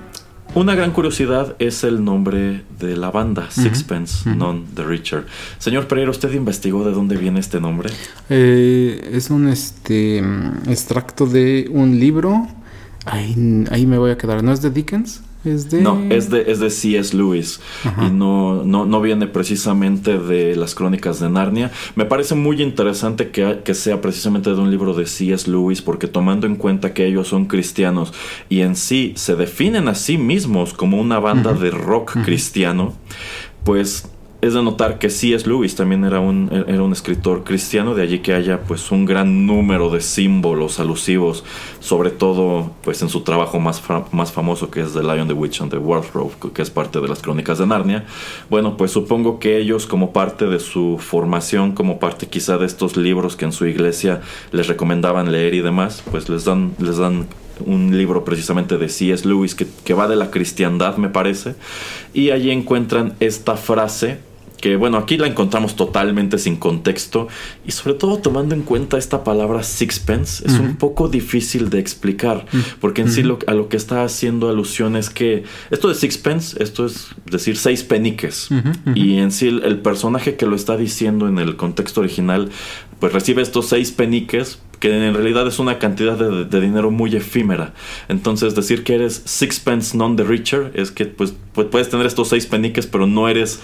una 0.54 0.76
gran 0.76 0.92
curiosidad 0.92 1.56
es 1.58 1.82
el 1.82 2.04
nombre 2.04 2.62
de 2.78 2.96
la 2.96 3.10
banda, 3.10 3.50
Sixpence, 3.50 4.28
ujú. 4.28 4.38
None 4.38 4.64
the 4.74 4.84
Richer. 4.84 5.26
Señor 5.58 5.88
Pereira, 5.88 6.10
¿usted 6.10 6.32
investigó 6.32 6.84
de 6.84 6.92
dónde 6.92 7.16
viene 7.16 7.40
este 7.40 7.60
nombre? 7.60 7.90
Eh, 8.30 9.10
es 9.12 9.30
un 9.30 9.48
este 9.48 10.22
extracto 10.68 11.26
de 11.26 11.68
un 11.72 11.98
libro. 11.98 12.46
Ahí, 13.04 13.64
ahí 13.70 13.86
me 13.86 13.98
voy 13.98 14.12
a 14.12 14.18
quedar. 14.18 14.44
¿No 14.44 14.52
es 14.52 14.62
de 14.62 14.70
Dickens? 14.70 15.22
Es 15.44 15.70
de. 15.70 15.82
No, 15.82 16.00
es 16.10 16.30
de, 16.30 16.50
es 16.50 16.60
de 16.60 16.70
C.S. 16.70 17.16
Lewis 17.16 17.60
Ajá. 17.84 18.06
y 18.06 18.10
no, 18.10 18.64
no, 18.64 18.86
no 18.86 19.00
viene 19.00 19.26
precisamente 19.26 20.18
de 20.18 20.56
las 20.56 20.74
crónicas 20.74 21.20
de 21.20 21.28
Narnia. 21.28 21.70
Me 21.96 22.04
parece 22.04 22.34
muy 22.34 22.62
interesante 22.62 23.30
que, 23.30 23.60
que 23.64 23.74
sea 23.74 24.00
precisamente 24.00 24.50
de 24.50 24.60
un 24.60 24.70
libro 24.70 24.94
de 24.94 25.06
C.S. 25.06 25.50
Lewis 25.50 25.82
porque 25.82 26.06
tomando 26.06 26.46
en 26.46 26.56
cuenta 26.56 26.94
que 26.94 27.06
ellos 27.06 27.28
son 27.28 27.46
cristianos 27.46 28.12
y 28.48 28.60
en 28.60 28.76
sí 28.76 29.12
se 29.16 29.36
definen 29.36 29.88
a 29.88 29.94
sí 29.94 30.18
mismos 30.18 30.74
como 30.74 31.00
una 31.00 31.18
banda 31.18 31.52
de 31.52 31.70
rock 31.70 32.16
cristiano, 32.24 32.94
pues 33.64 34.08
es 34.44 34.52
de 34.52 34.62
notar 34.62 34.98
que 34.98 35.08
C.S. 35.08 35.48
Lewis 35.48 35.74
también 35.74 36.04
era 36.04 36.20
un, 36.20 36.50
era 36.52 36.82
un 36.82 36.92
escritor 36.92 37.44
cristiano, 37.44 37.94
de 37.94 38.02
allí 38.02 38.18
que 38.18 38.34
haya 38.34 38.60
pues 38.60 38.90
un 38.90 39.06
gran 39.06 39.46
número 39.46 39.88
de 39.88 40.02
símbolos 40.02 40.78
alusivos, 40.80 41.44
sobre 41.80 42.10
todo 42.10 42.70
pues 42.82 43.00
en 43.00 43.08
su 43.08 43.22
trabajo 43.22 43.58
más, 43.58 43.82
más 44.12 44.32
famoso 44.32 44.70
que 44.70 44.82
es 44.82 44.92
The 44.92 45.02
Lion, 45.02 45.28
the 45.28 45.32
Witch 45.32 45.62
and 45.62 45.70
the 45.70 45.78
Wardrobe, 45.78 46.34
que 46.52 46.60
es 46.60 46.68
parte 46.68 47.00
de 47.00 47.08
las 47.08 47.22
crónicas 47.22 47.56
de 47.56 47.66
Narnia. 47.66 48.04
Bueno, 48.50 48.76
pues 48.76 48.90
supongo 48.90 49.38
que 49.38 49.56
ellos 49.56 49.86
como 49.86 50.12
parte 50.12 50.44
de 50.44 50.58
su 50.60 50.98
formación, 50.98 51.72
como 51.72 51.98
parte 51.98 52.26
quizá 52.26 52.58
de 52.58 52.66
estos 52.66 52.98
libros 52.98 53.36
que 53.36 53.46
en 53.46 53.52
su 53.52 53.64
iglesia 53.66 54.20
les 54.52 54.66
recomendaban 54.66 55.32
leer 55.32 55.54
y 55.54 55.60
demás, 55.60 56.02
pues 56.10 56.28
les 56.28 56.44
dan, 56.44 56.74
les 56.78 56.98
dan 56.98 57.28
un 57.64 57.96
libro 57.96 58.26
precisamente 58.26 58.76
de 58.76 58.90
C.S. 58.90 59.26
Lewis 59.26 59.54
que, 59.54 59.66
que 59.86 59.94
va 59.94 60.06
de 60.06 60.16
la 60.16 60.30
cristiandad, 60.30 60.98
me 60.98 61.08
parece, 61.08 61.54
y 62.12 62.28
allí 62.28 62.50
encuentran 62.50 63.14
esta 63.20 63.56
frase 63.56 64.33
que 64.60 64.76
bueno, 64.76 64.96
aquí 64.96 65.16
la 65.16 65.26
encontramos 65.26 65.76
totalmente 65.76 66.38
sin 66.38 66.56
contexto 66.56 67.28
y 67.66 67.72
sobre 67.72 67.94
todo 67.94 68.18
tomando 68.18 68.54
en 68.54 68.62
cuenta 68.62 68.96
esta 68.96 69.22
palabra 69.24 69.62
sixpence 69.62 70.44
es 70.46 70.54
un 70.54 70.76
poco 70.76 71.08
difícil 71.08 71.70
de 71.70 71.78
explicar 71.78 72.46
porque 72.80 73.02
en 73.02 73.10
sí 73.10 73.22
lo, 73.22 73.38
a 73.46 73.52
lo 73.52 73.68
que 73.68 73.76
está 73.76 74.04
haciendo 74.04 74.48
alusión 74.48 74.96
es 74.96 75.10
que 75.10 75.44
esto 75.70 75.88
de 75.88 75.94
sixpence, 75.94 76.62
esto 76.62 76.86
es 76.86 77.08
decir 77.26 77.56
seis 77.56 77.82
peniques 77.82 78.48
y 78.94 79.18
en 79.18 79.32
sí 79.32 79.48
el, 79.48 79.64
el 79.64 79.78
personaje 79.78 80.36
que 80.36 80.46
lo 80.46 80.56
está 80.56 80.76
diciendo 80.76 81.28
en 81.28 81.38
el 81.38 81.56
contexto 81.56 82.00
original 82.00 82.50
pues 83.04 83.12
recibe 83.12 83.42
estos 83.42 83.68
seis 83.68 83.92
peniques 83.92 84.58
que 84.80 84.88
en 85.08 85.12
realidad 85.12 85.46
es 85.46 85.58
una 85.58 85.78
cantidad 85.78 86.16
de, 86.16 86.46
de 86.46 86.60
dinero 86.60 86.90
muy 86.90 87.14
efímera. 87.14 87.74
Entonces 88.08 88.54
decir 88.54 88.82
que 88.82 88.94
eres 88.94 89.20
sixpence 89.26 89.94
non 89.94 90.16
the 90.16 90.24
richer 90.24 90.72
es 90.74 90.90
que 90.90 91.04
pues 91.04 91.34
pu- 91.54 91.68
puedes 91.68 91.90
tener 91.90 92.06
estos 92.06 92.28
seis 92.28 92.46
peniques 92.46 92.86
pero 92.86 93.06
no 93.06 93.28
eres, 93.28 93.60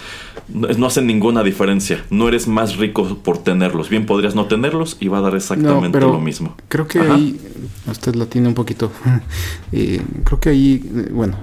no, 0.52 0.86
hacen 0.86 1.06
ninguna 1.06 1.42
diferencia. 1.42 2.04
No 2.10 2.28
eres 2.28 2.46
más 2.48 2.76
rico 2.76 3.16
por 3.24 3.38
tenerlos. 3.38 3.88
Bien 3.88 4.04
podrías 4.04 4.34
no 4.34 4.44
tenerlos 4.44 4.98
y 5.00 5.08
va 5.08 5.18
a 5.18 5.20
dar 5.22 5.34
exactamente 5.34 5.88
No, 5.88 5.92
pero 5.92 6.12
lo 6.12 6.20
mismo. 6.20 6.54
Creo 6.68 6.86
que 6.86 6.98
Ajá. 7.00 7.14
ahí. 7.14 7.40
Usted 7.90 8.14
la 8.16 8.26
tiene 8.26 8.48
un 8.48 8.54
poquito. 8.54 8.92
Eh, 9.72 10.02
creo 10.24 10.38
que 10.38 10.50
ahí. 10.50 10.82
eh, 10.84 11.08
Bueno, 11.12 11.38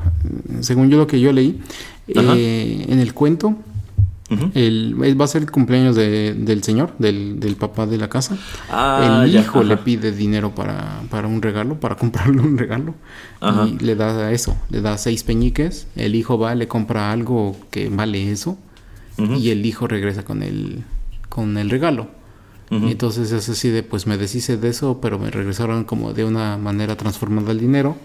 según 0.59 0.89
yo 0.91 0.97
lo 0.97 1.07
que 1.07 1.19
yo 1.19 1.31
leí. 1.31 1.59
Eh, 2.07 2.85
en 2.89 2.99
el 2.99 3.13
cuento. 3.15 3.55
El, 4.53 4.95
va 5.19 5.23
a 5.23 5.27
ser 5.27 5.43
el 5.43 5.51
cumpleaños 5.51 5.95
de- 5.95 6.33
del 6.33 6.61
señor, 6.61 6.93
del, 6.99 7.39
del 7.39 7.55
papá 7.55 7.85
de 7.87 7.97
la 7.97 8.09
casa. 8.09 8.37
Ah, 8.69 9.21
el 9.25 9.31
ya, 9.31 9.39
hijo 9.39 9.63
le 9.63 9.77
pide 9.77 10.11
dinero 10.11 10.53
para, 10.53 11.01
para 11.09 11.27
un 11.29 11.41
regalo, 11.41 11.79
para 11.79 11.95
comprarle 12.03 12.41
un 12.41 12.57
regalo. 12.57 12.93
Ajá. 13.39 13.65
Y 13.67 13.77
le 13.79 13.95
da 13.95 14.31
eso, 14.33 14.57
le 14.69 14.81
da 14.81 14.97
seis 14.97 15.23
peñiques. 15.23 15.87
El 15.95 16.15
hijo 16.15 16.37
va, 16.37 16.55
le 16.55 16.67
compra 16.67 17.11
algo 17.13 17.55
que 17.71 17.87
vale 17.89 18.31
eso. 18.31 18.57
Y 19.17 19.49
el 19.49 19.65
hijo 19.65 19.87
regresa 19.87 20.23
con 20.23 20.43
el, 20.43 20.83
con 21.29 21.57
el 21.57 21.69
regalo. 21.69 22.07
Y 22.69 22.91
entonces 22.91 23.31
es 23.31 23.47
así 23.47 23.69
de, 23.69 23.81
pues 23.81 24.07
me 24.07 24.17
deshice 24.17 24.57
de 24.57 24.67
eso, 24.67 24.99
pero 25.01 25.17
me 25.17 25.31
regresaron 25.31 25.85
como 25.85 26.11
de 26.13 26.25
una 26.25 26.57
manera 26.57 26.97
transformada 26.97 27.51
el 27.53 27.59
dinero. 27.59 27.95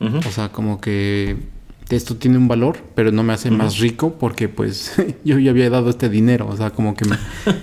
O 0.00 0.30
sea, 0.32 0.50
como 0.50 0.80
que 0.80 1.36
esto 1.90 2.16
tiene 2.16 2.36
un 2.38 2.48
valor, 2.48 2.78
pero 2.94 3.12
no 3.12 3.22
me 3.22 3.32
hace 3.32 3.50
más 3.50 3.78
rico 3.78 4.14
porque 4.18 4.48
pues 4.48 4.92
yo 5.24 5.38
ya 5.38 5.50
había 5.50 5.70
dado 5.70 5.90
este 5.90 6.08
dinero. 6.08 6.46
O 6.48 6.56
sea, 6.56 6.70
como 6.70 6.94
que 6.94 7.04
me... 7.06 7.16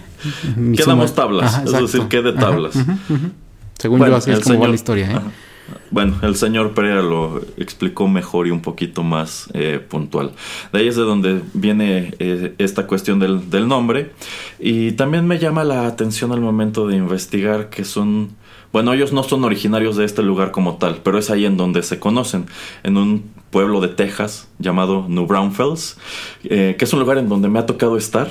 mi 0.56 0.78
Quedamos 0.78 1.12
suma- 1.12 1.16
tablas, 1.16 1.54
Ajá, 1.56 1.64
es 1.66 1.72
decir, 1.72 1.86
exacto. 2.02 2.10
qué 2.10 2.22
de 2.22 2.30
Ajá, 2.32 2.40
tablas. 2.40 2.74
Según 3.78 4.00
Bueno, 4.00 4.14
yo, 4.14 4.18
así 4.18 4.32
es 4.32 4.40
como 4.40 4.56
va 4.56 4.60
señor- 4.62 4.70
la 4.70 4.76
historia, 4.76 5.12
¿eh? 5.12 5.20
Bueno, 5.90 6.18
el 6.22 6.36
señor 6.36 6.76
Pereira 6.76 7.02
lo 7.02 7.42
explicó 7.58 8.08
mejor 8.08 8.46
y 8.46 8.52
un 8.52 8.62
poquito 8.62 9.02
más 9.02 9.50
eh, 9.54 9.80
puntual. 9.88 10.32
De 10.72 10.80
ahí 10.80 10.88
es 10.88 10.96
de 10.96 11.02
donde 11.02 11.42
viene 11.56 12.14
eh, 12.20 12.54
esta 12.60 12.86
cuestión 12.86 13.18
del, 13.20 13.50
del 13.50 13.68
nombre. 13.68 14.12
Y 14.60 14.92
también 14.92 15.26
me 15.26 15.40
llama 15.40 15.64
la 15.64 15.88
atención 15.88 16.32
al 16.32 16.40
momento 16.42 16.88
de 16.88 16.98
investigar 16.98 17.70
que 17.72 17.84
son... 17.84 18.30
Bueno, 18.72 18.94
ellos 18.94 19.12
no 19.12 19.24
son 19.24 19.44
originarios 19.44 19.96
de 19.98 20.06
este 20.06 20.22
lugar 20.22 20.52
como 20.52 20.76
tal, 20.76 20.98
pero 21.04 21.18
es 21.18 21.32
ahí 21.32 21.46
en 21.46 21.58
donde 21.58 21.82
se 21.82 21.98
conocen, 21.98 22.46
en 22.84 22.98
un 22.98 23.24
pueblo 23.56 23.80
de 23.80 23.88
Texas 23.88 24.50
llamado 24.60 25.06
New 25.08 25.28
Braunfels, 25.28 25.96
eh, 26.44 26.76
que 26.78 26.84
es 26.84 26.92
un 26.92 27.00
lugar 27.00 27.18
en 27.20 27.30
donde 27.30 27.48
me 27.48 27.58
ha 27.58 27.66
tocado 27.66 27.96
estar. 27.96 28.30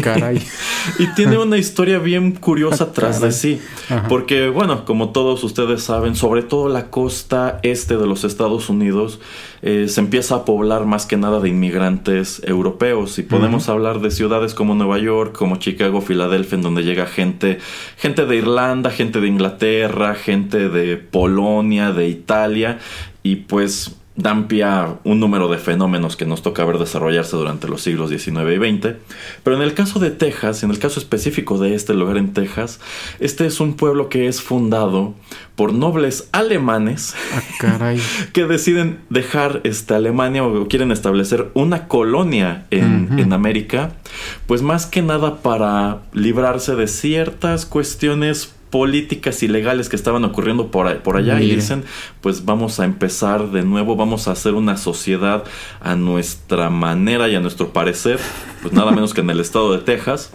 Caray. 0.00 0.40
y 1.00 1.12
tiene 1.16 1.38
una 1.38 1.58
historia 1.58 1.98
bien 1.98 2.30
curiosa 2.30 2.92
tras 2.92 3.20
de 3.20 3.32
sí. 3.32 3.60
Ajá. 3.88 4.06
Porque, 4.08 4.48
bueno, 4.48 4.84
como 4.84 5.08
todos 5.08 5.42
ustedes 5.42 5.82
saben, 5.82 6.14
sobre 6.14 6.44
todo 6.44 6.68
la 6.68 6.88
costa 6.88 7.58
este 7.64 7.96
de 7.96 8.06
los 8.06 8.22
Estados 8.22 8.68
Unidos 8.68 9.18
eh, 9.62 9.86
se 9.88 10.00
empieza 10.00 10.36
a 10.36 10.44
poblar 10.44 10.86
más 10.86 11.04
que 11.04 11.16
nada 11.16 11.40
de 11.40 11.48
inmigrantes 11.48 12.40
europeos. 12.46 13.18
Y 13.18 13.24
podemos 13.24 13.68
hablar 13.68 13.98
de 13.98 14.12
ciudades 14.12 14.54
como 14.54 14.76
Nueva 14.76 14.98
York, 14.98 15.36
como 15.36 15.56
Chicago, 15.56 16.00
Filadelfia, 16.00 16.54
en 16.54 16.62
donde 16.62 16.84
llega 16.84 17.06
gente, 17.06 17.58
gente 17.96 18.24
de 18.24 18.36
Irlanda, 18.36 18.90
gente 18.90 19.20
de 19.20 19.26
Inglaterra, 19.26 20.14
gente 20.14 20.68
de 20.68 20.96
Polonia, 20.96 21.90
de 21.90 22.06
Italia. 22.06 22.78
Y 23.24 23.36
pues 23.36 23.99
dan 24.16 24.48
pie 24.48 24.64
a 24.64 24.96
un 25.04 25.20
número 25.20 25.48
de 25.48 25.58
fenómenos 25.58 26.16
que 26.16 26.26
nos 26.26 26.42
toca 26.42 26.64
ver 26.64 26.78
desarrollarse 26.78 27.36
durante 27.36 27.68
los 27.68 27.82
siglos 27.82 28.10
XIX 28.10 28.28
y 28.28 28.56
XX. 28.56 28.96
Pero 29.42 29.56
en 29.56 29.62
el 29.62 29.72
caso 29.74 29.98
de 29.98 30.10
Texas, 30.10 30.62
en 30.62 30.70
el 30.70 30.78
caso 30.78 31.00
específico 31.00 31.58
de 31.58 31.74
este 31.74 31.94
lugar 31.94 32.16
en 32.16 32.32
Texas, 32.32 32.80
este 33.20 33.46
es 33.46 33.60
un 33.60 33.74
pueblo 33.74 34.08
que 34.08 34.28
es 34.28 34.42
fundado 34.42 35.14
por 35.54 35.72
nobles 35.72 36.28
alemanes 36.32 37.14
Ah, 37.32 37.42
caray. 37.58 38.00
que 38.32 38.46
deciden 38.46 39.00
dejar 39.08 39.60
esta 39.64 39.96
Alemania 39.96 40.44
o 40.44 40.68
quieren 40.68 40.90
establecer 40.90 41.50
una 41.54 41.88
colonia 41.88 42.66
en, 42.70 43.18
en 43.18 43.32
América, 43.32 43.92
pues 44.46 44.62
más 44.62 44.86
que 44.86 45.02
nada 45.02 45.42
para 45.42 46.02
librarse 46.12 46.74
de 46.74 46.88
ciertas 46.88 47.66
cuestiones 47.66 48.54
políticas 48.70 49.42
y 49.42 49.48
legales 49.48 49.88
que 49.88 49.96
estaban 49.96 50.24
ocurriendo 50.24 50.70
por, 50.70 51.02
por 51.02 51.16
allá 51.16 51.40
y 51.40 51.54
dicen 51.54 51.84
pues 52.20 52.44
vamos 52.44 52.80
a 52.80 52.84
empezar 52.84 53.50
de 53.50 53.62
nuevo 53.62 53.96
vamos 53.96 54.28
a 54.28 54.32
hacer 54.32 54.54
una 54.54 54.76
sociedad 54.76 55.44
a 55.80 55.96
nuestra 55.96 56.70
manera 56.70 57.28
y 57.28 57.34
a 57.34 57.40
nuestro 57.40 57.72
parecer 57.72 58.18
pues 58.62 58.72
nada 58.72 58.92
menos 58.92 59.12
que 59.12 59.20
en 59.20 59.30
el 59.30 59.40
estado 59.40 59.72
de 59.72 59.78
Texas 59.78 60.32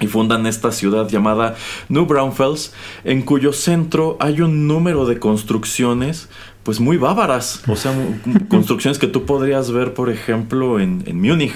y 0.00 0.06
fundan 0.06 0.46
esta 0.46 0.70
ciudad 0.72 1.08
llamada 1.08 1.56
New 1.88 2.06
Braunfels, 2.06 2.72
en 3.04 3.22
cuyo 3.22 3.52
centro 3.52 4.16
hay 4.20 4.40
un 4.40 4.66
número 4.66 5.06
de 5.06 5.18
construcciones 5.18 6.28
pues 6.68 6.80
muy 6.80 6.98
bárbaras, 6.98 7.62
o 7.66 7.76
sea, 7.76 7.94
construcciones 8.50 8.98
que 8.98 9.06
tú 9.06 9.24
podrías 9.24 9.70
ver, 9.70 9.94
por 9.94 10.10
ejemplo, 10.10 10.78
en, 10.80 11.02
en 11.06 11.18
Múnich. 11.18 11.54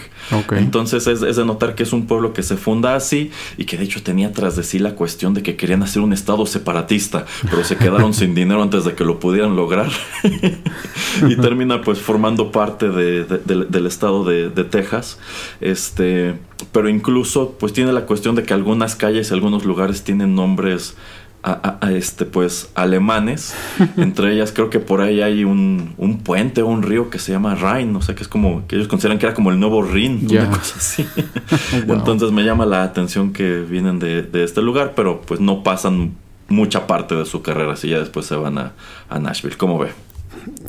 Entonces 0.56 1.06
es, 1.06 1.20
es 1.20 1.36
de 1.36 1.44
notar 1.44 1.74
que 1.74 1.82
es 1.82 1.92
un 1.92 2.06
pueblo 2.06 2.32
que 2.32 2.42
se 2.42 2.56
funda 2.56 2.94
así 2.96 3.30
y 3.58 3.66
que 3.66 3.76
de 3.76 3.84
hecho 3.84 4.02
tenía 4.02 4.32
tras 4.32 4.56
de 4.56 4.62
sí 4.62 4.78
la 4.78 4.94
cuestión 4.94 5.34
de 5.34 5.42
que 5.42 5.54
querían 5.54 5.82
hacer 5.82 6.00
un 6.00 6.14
estado 6.14 6.46
separatista, 6.46 7.26
pero 7.50 7.62
se 7.62 7.76
quedaron 7.76 8.14
sin 8.20 8.34
dinero 8.34 8.62
antes 8.62 8.86
de 8.86 8.94
que 8.94 9.04
lo 9.04 9.20
pudieran 9.20 9.54
lograr. 9.54 9.90
y 11.28 11.36
termina 11.36 11.82
pues 11.82 11.98
formando 11.98 12.50
parte 12.50 12.88
de- 12.88 13.24
de- 13.24 13.38
del- 13.44 13.70
del 13.70 13.86
estado 13.86 14.24
de, 14.24 14.48
de 14.48 14.64
Texas. 14.64 15.18
Este, 15.60 16.36
pero 16.72 16.88
incluso 16.88 17.54
pues 17.60 17.74
tiene 17.74 17.92
la 17.92 18.06
cuestión 18.06 18.34
de 18.34 18.44
que 18.44 18.54
algunas 18.54 18.96
calles 18.96 19.30
y 19.30 19.34
algunos 19.34 19.66
lugares 19.66 20.04
tienen 20.04 20.34
nombres 20.34 20.94
a, 21.42 21.78
este 21.92 22.24
pues 22.24 22.70
alemanes. 22.74 23.54
Entre 23.96 24.32
ellas 24.32 24.52
creo 24.52 24.70
que 24.70 24.78
por 24.78 25.00
ahí 25.00 25.20
hay 25.22 25.44
un, 25.44 25.94
un 25.98 26.18
puente 26.18 26.62
o 26.62 26.66
un 26.68 26.82
río 26.82 27.10
que 27.10 27.18
se 27.18 27.32
llama 27.32 27.54
Rhein, 27.54 27.94
o 27.96 28.02
sea 28.02 28.14
que 28.14 28.22
es 28.22 28.28
como 28.28 28.66
que 28.66 28.76
ellos 28.76 28.88
consideran 28.88 29.18
que 29.18 29.26
era 29.26 29.34
como 29.34 29.50
el 29.50 29.58
nuevo 29.58 29.82
Ya. 30.26 30.42
una 30.42 30.50
cosa 30.58 30.74
así. 30.78 31.06
Wow. 31.86 31.96
Entonces 31.96 32.30
me 32.32 32.42
llama 32.44 32.66
la 32.66 32.82
atención 32.82 33.32
que 33.32 33.60
vienen 33.60 33.98
de, 33.98 34.22
de 34.22 34.44
este 34.44 34.62
lugar, 34.62 34.92
pero 34.94 35.20
pues 35.22 35.40
no 35.40 35.62
pasan 35.62 36.14
mucha 36.48 36.86
parte 36.86 37.14
de 37.14 37.24
su 37.24 37.42
carrera, 37.42 37.76
si 37.76 37.88
ya 37.88 37.98
después 37.98 38.26
se 38.26 38.36
van 38.36 38.58
a, 38.58 38.72
a 39.08 39.18
Nashville. 39.18 39.56
¿Cómo 39.56 39.78
ve? 39.78 39.90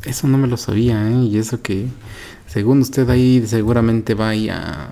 Eso 0.04 0.28
no 0.28 0.38
me 0.38 0.48
lo 0.48 0.58
sabía, 0.58 1.10
¿eh? 1.10 1.16
Y 1.26 1.38
eso 1.38 1.62
que, 1.62 1.88
según 2.54 2.82
usted 2.82 3.10
ahí, 3.10 3.44
seguramente 3.48 4.14
va 4.14 4.30
ahí 4.30 4.48
a, 4.48 4.92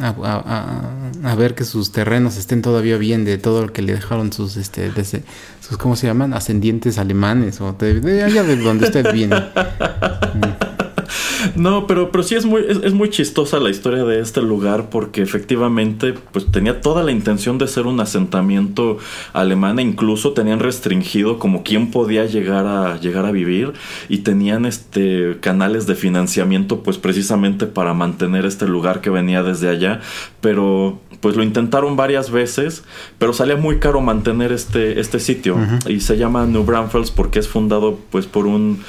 a, 0.00 1.34
ver 1.36 1.54
que 1.54 1.62
sus 1.62 1.92
terrenos 1.92 2.36
estén 2.36 2.62
todavía 2.62 2.96
bien 2.96 3.24
de 3.24 3.38
todo 3.38 3.66
lo 3.66 3.72
que 3.72 3.80
le 3.80 3.94
dejaron 3.94 4.32
sus, 4.32 4.56
este, 4.56 4.90
sus 5.60 5.78
¿cómo 5.78 5.94
se 5.94 6.08
llaman? 6.08 6.34
Ascendientes 6.34 6.98
alemanes 6.98 7.60
o 7.60 7.74
de, 7.74 8.00
de 8.00 8.24
allá 8.24 8.42
de 8.42 8.56
donde 8.56 8.86
usted 8.86 9.12
viene. 9.12 9.36
No, 11.56 11.86
pero, 11.86 12.10
pero 12.10 12.24
sí 12.24 12.34
es 12.34 12.44
muy, 12.44 12.62
es, 12.68 12.78
es 12.82 12.92
muy 12.92 13.10
chistosa 13.10 13.58
la 13.60 13.70
historia 13.70 14.04
de 14.04 14.20
este 14.20 14.42
lugar 14.42 14.90
porque 14.90 15.22
efectivamente 15.22 16.14
pues 16.32 16.50
tenía 16.50 16.80
toda 16.80 17.02
la 17.02 17.12
intención 17.12 17.58
de 17.58 17.68
ser 17.68 17.86
un 17.86 18.00
asentamiento 18.00 18.98
alemán 19.32 19.78
e 19.78 19.82
incluso 19.82 20.32
tenían 20.32 20.60
restringido 20.60 21.38
como 21.38 21.62
quién 21.62 21.90
podía 21.90 22.24
llegar 22.26 22.66
a 22.66 22.98
llegar 23.00 23.26
a 23.26 23.32
vivir 23.32 23.72
y 24.08 24.18
tenían 24.18 24.66
este 24.66 25.38
canales 25.40 25.86
de 25.86 25.94
financiamiento 25.94 26.82
pues 26.82 26.98
precisamente 26.98 27.66
para 27.66 27.94
mantener 27.94 28.46
este 28.46 28.66
lugar 28.66 29.00
que 29.00 29.10
venía 29.10 29.42
desde 29.42 29.68
allá, 29.68 30.00
pero 30.40 31.00
pues 31.20 31.36
lo 31.36 31.42
intentaron 31.42 31.96
varias 31.96 32.30
veces, 32.30 32.84
pero 33.18 33.32
salía 33.32 33.56
muy 33.56 33.78
caro 33.78 34.02
mantener 34.02 34.52
este, 34.52 35.00
este 35.00 35.18
sitio. 35.20 35.56
Y 35.88 36.00
se 36.00 36.18
llama 36.18 36.44
New 36.44 36.64
Braunfels 36.64 37.10
porque 37.10 37.38
es 37.38 37.48
fundado 37.48 37.98
pues 38.10 38.26
por 38.26 38.46
un 38.46 38.82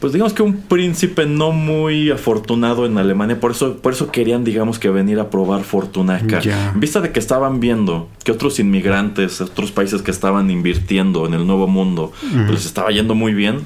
pues 0.00 0.12
digamos 0.12 0.32
que 0.32 0.42
un 0.42 0.62
príncipe 0.62 1.26
no 1.26 1.52
muy 1.52 2.10
afortunado 2.10 2.86
en 2.86 2.98
Alemania, 2.98 3.38
por 3.40 3.52
eso, 3.52 3.76
por 3.76 3.92
eso 3.92 4.10
querían, 4.10 4.44
digamos 4.44 4.78
que 4.78 4.90
venir 4.90 5.20
a 5.20 5.30
probar 5.30 5.64
fortuna 5.64 6.16
acá. 6.16 6.40
En 6.74 6.80
vista 6.80 7.00
de 7.00 7.12
que 7.12 7.18
estaban 7.18 7.60
viendo 7.60 8.08
que 8.24 8.32
otros 8.32 8.58
inmigrantes, 8.58 9.40
otros 9.40 9.72
países 9.72 10.02
que 10.02 10.10
estaban 10.10 10.50
invirtiendo 10.50 11.26
en 11.26 11.34
el 11.34 11.46
nuevo 11.46 11.66
mundo, 11.66 12.12
pues 12.30 12.50
les 12.50 12.66
estaba 12.66 12.90
yendo 12.90 13.14
muy 13.14 13.34
bien, 13.34 13.60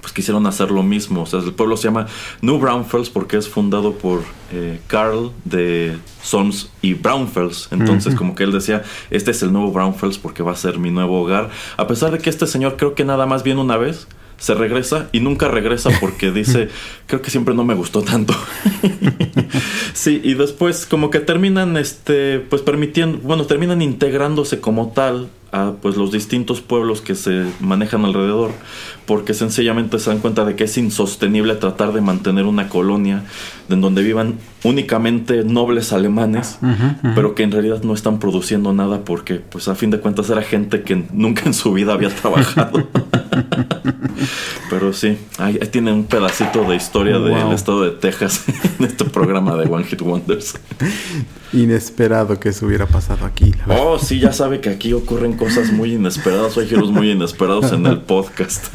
pues 0.00 0.12
quisieron 0.12 0.46
hacer 0.46 0.70
lo 0.70 0.82
mismo. 0.82 1.22
O 1.22 1.26
sea, 1.26 1.40
el 1.40 1.52
pueblo 1.52 1.76
se 1.76 1.84
llama 1.84 2.06
New 2.40 2.58
Braunfels 2.58 3.10
porque 3.10 3.36
es 3.36 3.48
fundado 3.48 3.94
por 3.94 4.22
eh, 4.52 4.80
Carl 4.86 5.32
de 5.44 5.98
Sons 6.22 6.70
y 6.82 6.94
Braunfels. 6.94 7.68
Entonces, 7.70 8.14
como 8.14 8.34
que 8.34 8.44
él 8.44 8.52
decía, 8.52 8.82
este 9.10 9.30
es 9.30 9.42
el 9.42 9.52
nuevo 9.52 9.72
Braunfels 9.72 10.18
porque 10.18 10.42
va 10.42 10.52
a 10.52 10.56
ser 10.56 10.78
mi 10.78 10.90
nuevo 10.90 11.20
hogar. 11.20 11.50
A 11.76 11.86
pesar 11.86 12.10
de 12.10 12.18
que 12.18 12.30
este 12.30 12.46
señor 12.46 12.76
creo 12.76 12.94
que 12.94 13.04
nada 13.04 13.26
más 13.26 13.42
viene 13.42 13.60
una 13.60 13.76
vez. 13.76 14.06
Se 14.40 14.54
regresa 14.54 15.08
y 15.12 15.20
nunca 15.20 15.46
regresa 15.46 15.90
porque 16.00 16.30
dice, 16.32 16.68
creo 17.06 17.22
que 17.22 17.30
siempre 17.30 17.54
no 17.54 17.62
me 17.62 17.74
gustó 17.74 18.02
tanto. 18.02 18.34
sí, 19.94 20.20
y 20.24 20.34
después 20.34 20.86
como 20.86 21.10
que 21.10 21.20
terminan, 21.20 21.76
este, 21.76 22.40
pues 22.40 22.62
permitiendo, 22.62 23.18
bueno, 23.18 23.46
terminan 23.46 23.80
integrándose 23.80 24.60
como 24.60 24.90
tal 24.90 25.30
a 25.52 25.72
pues 25.82 25.96
los 25.96 26.12
distintos 26.12 26.60
pueblos 26.60 27.00
que 27.00 27.14
se 27.14 27.44
manejan 27.60 28.04
alrededor, 28.04 28.52
porque 29.06 29.34
sencillamente 29.34 29.98
se 29.98 30.10
dan 30.10 30.20
cuenta 30.20 30.44
de 30.44 30.54
que 30.56 30.64
es 30.64 30.78
insostenible 30.78 31.54
tratar 31.56 31.92
de 31.92 32.00
mantener 32.00 32.44
una 32.46 32.68
colonia 32.68 33.24
en 33.68 33.80
donde 33.80 34.02
vivan 34.02 34.34
únicamente 34.62 35.42
nobles 35.44 35.92
alemanes, 35.92 36.58
pero 37.14 37.34
que 37.34 37.42
en 37.42 37.50
realidad 37.52 37.82
no 37.82 37.94
están 37.94 38.18
produciendo 38.18 38.72
nada 38.72 39.04
porque 39.04 39.36
pues 39.36 39.68
a 39.68 39.74
fin 39.74 39.90
de 39.90 39.98
cuentas 40.00 40.30
era 40.30 40.42
gente 40.42 40.82
que 40.82 41.04
nunca 41.12 41.42
en 41.46 41.54
su 41.54 41.72
vida 41.72 41.92
había 41.94 42.10
trabajado. 42.10 42.86
Pero 44.68 44.92
sí, 44.92 45.16
ahí, 45.38 45.58
ahí 45.60 45.68
tienen 45.68 45.94
un 45.94 46.04
pedacito 46.04 46.62
de 46.64 46.76
historia 46.76 47.18
del 47.18 47.32
Wow. 47.42 47.52
estado 47.52 47.82
de 47.82 47.90
Texas 47.90 48.44
en 48.78 48.84
este 48.84 49.04
programa 49.04 49.56
de 49.56 49.68
One 49.68 49.84
Hit 49.84 50.00
Wonders. 50.02 50.54
Inesperado 51.52 52.38
que 52.38 52.50
eso 52.50 52.66
hubiera 52.66 52.86
pasado 52.86 53.24
aquí. 53.26 53.52
la. 53.66 53.80
Oh, 53.80 53.98
sí, 53.98 54.20
ya 54.20 54.32
sabe 54.32 54.60
que 54.60 54.70
aquí 54.70 54.92
ocurren 54.92 55.32
cosas 55.34 55.72
muy 55.72 55.94
inesperadas, 55.94 56.56
hay 56.58 56.66
giros 56.68 56.90
muy 56.90 57.10
inesperados 57.10 57.72
en 57.72 57.86
el 57.86 58.00
podcast. 58.00 58.66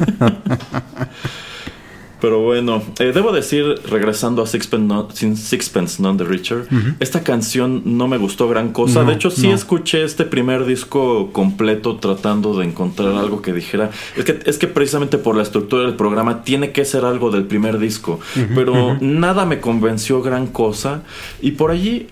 Pero 2.18 2.40
bueno, 2.40 2.82
eh, 2.98 3.12
debo 3.14 3.30
decir, 3.30 3.74
regresando 3.90 4.42
a 4.42 4.46
Sixpence, 4.46 4.86
No- 4.86 5.08
Sin- 5.12 5.36
Sixpence 5.36 6.02
None 6.02 6.16
the 6.16 6.24
Richer, 6.24 6.66
esta 6.98 7.22
canción 7.22 7.82
no 7.84 8.08
me 8.08 8.16
gustó 8.16 8.48
gran 8.48 8.72
cosa. 8.72 9.02
No, 9.02 9.08
de 9.10 9.14
hecho, 9.16 9.30
sí 9.30 9.48
no. 9.48 9.54
escuché 9.54 10.02
este 10.02 10.24
primer 10.24 10.64
disco 10.64 11.30
completo 11.32 11.96
tratando 11.96 12.58
de 12.58 12.64
encontrar 12.64 13.14
algo 13.16 13.42
que 13.42 13.52
dijera. 13.52 13.90
Es 14.16 14.24
que, 14.24 14.40
es 14.46 14.56
que 14.56 14.66
precisamente 14.66 15.18
por 15.18 15.36
la 15.36 15.42
estructura 15.42 15.82
del 15.82 15.94
programa 15.94 16.42
tiene 16.42 16.72
que 16.72 16.86
ser 16.86 17.04
algo 17.04 17.30
del 17.30 17.44
primer 17.44 17.78
disco. 17.78 18.18
pero 18.54 18.96
nada 19.02 19.44
me 19.44 19.60
convenció 19.60 20.22
gran 20.22 20.46
cosa. 20.46 21.02
Y 21.42 21.50
por 21.52 21.70
allí 21.70 22.06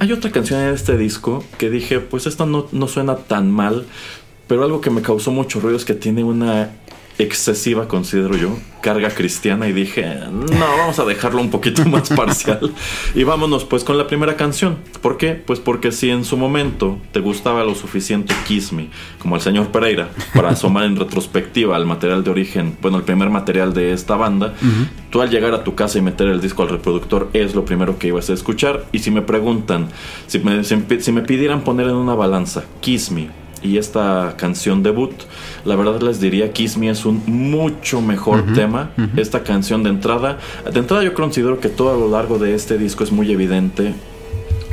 hay 0.00 0.12
otra 0.12 0.30
canción 0.30 0.60
en 0.60 0.74
este 0.74 0.96
disco 0.96 1.44
que 1.58 1.70
dije, 1.70 2.00
pues 2.00 2.26
esta 2.26 2.46
no, 2.46 2.66
no 2.72 2.88
suena 2.88 3.16
tan 3.16 3.50
mal. 3.50 3.86
Pero 4.46 4.64
algo 4.64 4.80
que 4.80 4.90
me 4.90 5.02
causó 5.02 5.30
mucho 5.30 5.60
ruido 5.60 5.76
es 5.76 5.84
que 5.84 5.94
tiene 5.94 6.24
una 6.24 6.70
excesiva, 7.18 7.88
considero 7.88 8.36
yo, 8.36 8.56
carga 8.80 9.10
cristiana 9.10 9.68
y 9.68 9.72
dije, 9.72 10.06
no, 10.30 10.76
vamos 10.78 10.98
a 11.00 11.04
dejarlo 11.04 11.40
un 11.40 11.50
poquito 11.50 11.84
más 11.84 12.08
parcial. 12.16 12.72
Y 13.14 13.24
vámonos 13.24 13.64
pues 13.64 13.82
con 13.84 13.98
la 13.98 14.06
primera 14.06 14.36
canción. 14.36 14.78
¿Por 15.02 15.16
qué? 15.16 15.34
Pues 15.34 15.58
porque 15.58 15.90
si 15.90 16.10
en 16.10 16.24
su 16.24 16.36
momento 16.36 16.98
te 17.12 17.18
gustaba 17.20 17.64
lo 17.64 17.74
suficiente 17.74 18.34
Kiss 18.46 18.72
Me, 18.72 18.88
como 19.18 19.34
el 19.34 19.42
señor 19.42 19.68
Pereira, 19.72 20.10
para 20.34 20.50
asomar 20.50 20.84
en 20.84 20.96
retrospectiva 20.96 21.74
al 21.76 21.86
material 21.86 22.22
de 22.22 22.30
origen, 22.30 22.76
bueno, 22.80 22.98
el 22.98 23.02
primer 23.02 23.30
material 23.30 23.74
de 23.74 23.92
esta 23.92 24.14
banda, 24.16 24.54
tú 25.10 25.20
al 25.20 25.28
llegar 25.30 25.52
a 25.54 25.64
tu 25.64 25.74
casa 25.74 25.98
y 25.98 26.02
meter 26.02 26.28
el 26.28 26.40
disco 26.40 26.62
al 26.62 26.68
reproductor 26.68 27.30
es 27.32 27.54
lo 27.54 27.64
primero 27.64 27.98
que 27.98 28.08
ibas 28.08 28.30
a 28.30 28.34
escuchar. 28.34 28.84
Y 28.92 29.00
si 29.00 29.10
me 29.10 29.22
preguntan, 29.22 29.88
si 30.28 30.38
me, 30.38 30.62
si 30.62 30.76
me- 30.76 31.00
si 31.00 31.10
me 31.12 31.22
pidieran 31.22 31.62
poner 31.62 31.86
en 31.88 31.94
una 31.96 32.14
balanza 32.14 32.64
Kiss 32.80 33.10
Me 33.10 33.28
y 33.62 33.78
esta 33.78 34.34
canción 34.36 34.82
debut, 34.82 35.12
la 35.64 35.76
verdad 35.76 36.00
les 36.00 36.20
diría 36.20 36.52
Kiss 36.52 36.76
Me 36.76 36.90
es 36.90 37.04
un 37.04 37.22
mucho 37.26 38.00
mejor 38.00 38.52
tema. 38.54 38.90
Esta 39.16 39.42
canción 39.42 39.82
de 39.82 39.90
entrada, 39.90 40.38
de 40.70 40.78
entrada 40.78 41.02
yo 41.02 41.14
considero 41.14 41.60
que 41.60 41.68
todo 41.68 41.94
a 41.94 41.98
lo 41.98 42.08
largo 42.10 42.38
de 42.38 42.54
este 42.54 42.78
disco 42.78 43.04
es 43.04 43.12
muy 43.12 43.30
evidente 43.32 43.94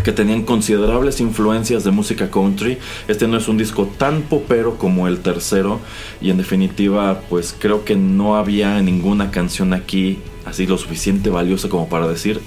que 0.03 0.11
tenían 0.11 0.43
considerables 0.43 1.19
influencias 1.19 1.83
de 1.83 1.89
música 1.89 2.29
country. 2.29 2.77
Este 3.07 3.27
no 3.27 3.37
es 3.37 3.47
un 3.47 3.57
disco 3.57 3.89
tan 3.97 4.21
popero 4.21 4.77
como 4.77 5.07
el 5.07 5.19
tercero 5.19 5.79
y 6.21 6.29
en 6.29 6.37
definitiva 6.37 7.21
pues 7.27 7.55
creo 7.57 7.83
que 7.83 7.95
no 7.95 8.35
había 8.35 8.79
ninguna 8.81 9.31
canción 9.31 9.73
aquí 9.73 10.19
así 10.45 10.67
lo 10.67 10.77
suficiente 10.77 11.31
valiosa 11.31 11.69
como 11.69 11.89
para 11.89 12.07
decir 12.07 12.39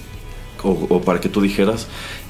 o, 0.63 0.71
o 0.71 1.01
para 1.01 1.21
que 1.21 1.29
tú 1.29 1.41
dijeras 1.41 1.89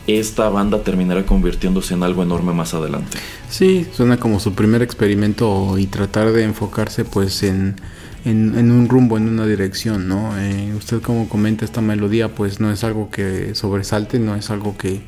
esta 0.08 0.48
banda 0.48 0.82
terminará 0.82 1.24
convirtiéndose 1.26 1.94
en 1.94 2.02
algo 2.02 2.22
enorme 2.22 2.52
más 2.52 2.74
adelante. 2.74 3.18
Sí, 3.50 3.86
suena 3.94 4.16
como 4.16 4.40
su 4.40 4.54
primer 4.54 4.82
experimento 4.82 5.78
y 5.78 5.86
tratar 5.86 6.32
de 6.32 6.44
enfocarse 6.44 7.04
pues 7.04 7.42
en, 7.42 7.76
en, 8.24 8.70
un 8.70 8.88
rumbo, 8.88 9.16
en 9.16 9.28
una 9.28 9.46
dirección, 9.46 10.08
¿no? 10.08 10.38
Eh, 10.38 10.72
usted 10.76 11.00
como 11.02 11.28
comenta 11.28 11.64
esta 11.64 11.80
melodía 11.80 12.34
pues 12.34 12.58
no 12.60 12.70
es 12.72 12.84
algo 12.84 13.10
que 13.10 13.54
sobresalte, 13.54 14.18
no 14.18 14.34
es 14.34 14.50
algo 14.50 14.76
que 14.76 15.00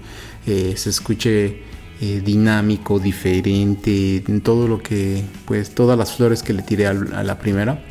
eh, 0.46 0.74
se 0.76 0.90
escuche 0.90 1.62
eh, 2.00 2.22
dinámico, 2.24 2.98
diferente, 2.98 4.22
en 4.26 4.40
todo 4.40 4.68
lo 4.68 4.82
que 4.82 5.22
pues 5.44 5.74
todas 5.74 5.98
las 5.98 6.14
flores 6.14 6.42
que 6.42 6.52
le 6.52 6.62
tiré 6.62 6.86
al- 6.86 7.12
a 7.14 7.22
la 7.24 7.38
primera, 7.38 7.82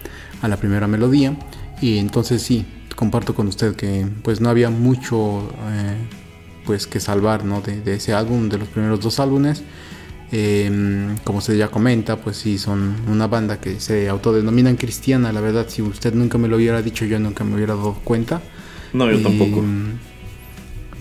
a 0.41 0.48
la 0.48 0.58
primera 0.58 0.88
melodía 0.88 1.36
y 1.82 1.98
entonces 1.98 2.41
sí, 2.41 2.65
comparto 2.95 3.34
con 3.36 3.48
usted 3.48 3.76
que 3.76 4.08
pues 4.24 4.41
no 4.41 4.50
había 4.50 4.69
mucho 4.69 5.48
eh, 5.72 5.95
pues 6.69 6.86
que 6.86 6.99
salvar 6.99 7.43
¿no? 7.45 7.62
de, 7.62 7.82
de 7.82 7.95
ese 7.95 8.13
álbum, 8.13 8.47
de 8.47 8.60
los 8.60 8.67
primeros 8.67 8.99
dos 8.99 9.19
álbumes. 9.19 9.63
Eh, 10.32 10.69
como 11.23 11.39
usted 11.39 11.55
ya 11.58 11.69
comenta, 11.69 12.17
pues 12.21 12.38
sí, 12.38 12.60
son 12.60 12.95
una 13.08 13.25
banda 13.27 13.60
que 13.60 13.79
se 13.79 14.08
autodenominan 14.08 14.77
cristiana. 14.77 15.34
La 15.34 15.41
verdad, 15.41 15.65
si 15.67 15.82
usted 15.82 16.13
nunca 16.13 16.38
me 16.38 16.47
lo 16.47 16.58
hubiera 16.58 16.82
dicho, 16.84 17.05
yo 17.05 17.19
nunca 17.19 17.43
me 17.43 17.55
hubiera 17.55 17.73
dado 17.75 17.95
cuenta. 18.03 18.41
No, 18.93 19.10
yo 19.12 19.17
Y, 19.17 19.23
tampoco. 19.23 19.63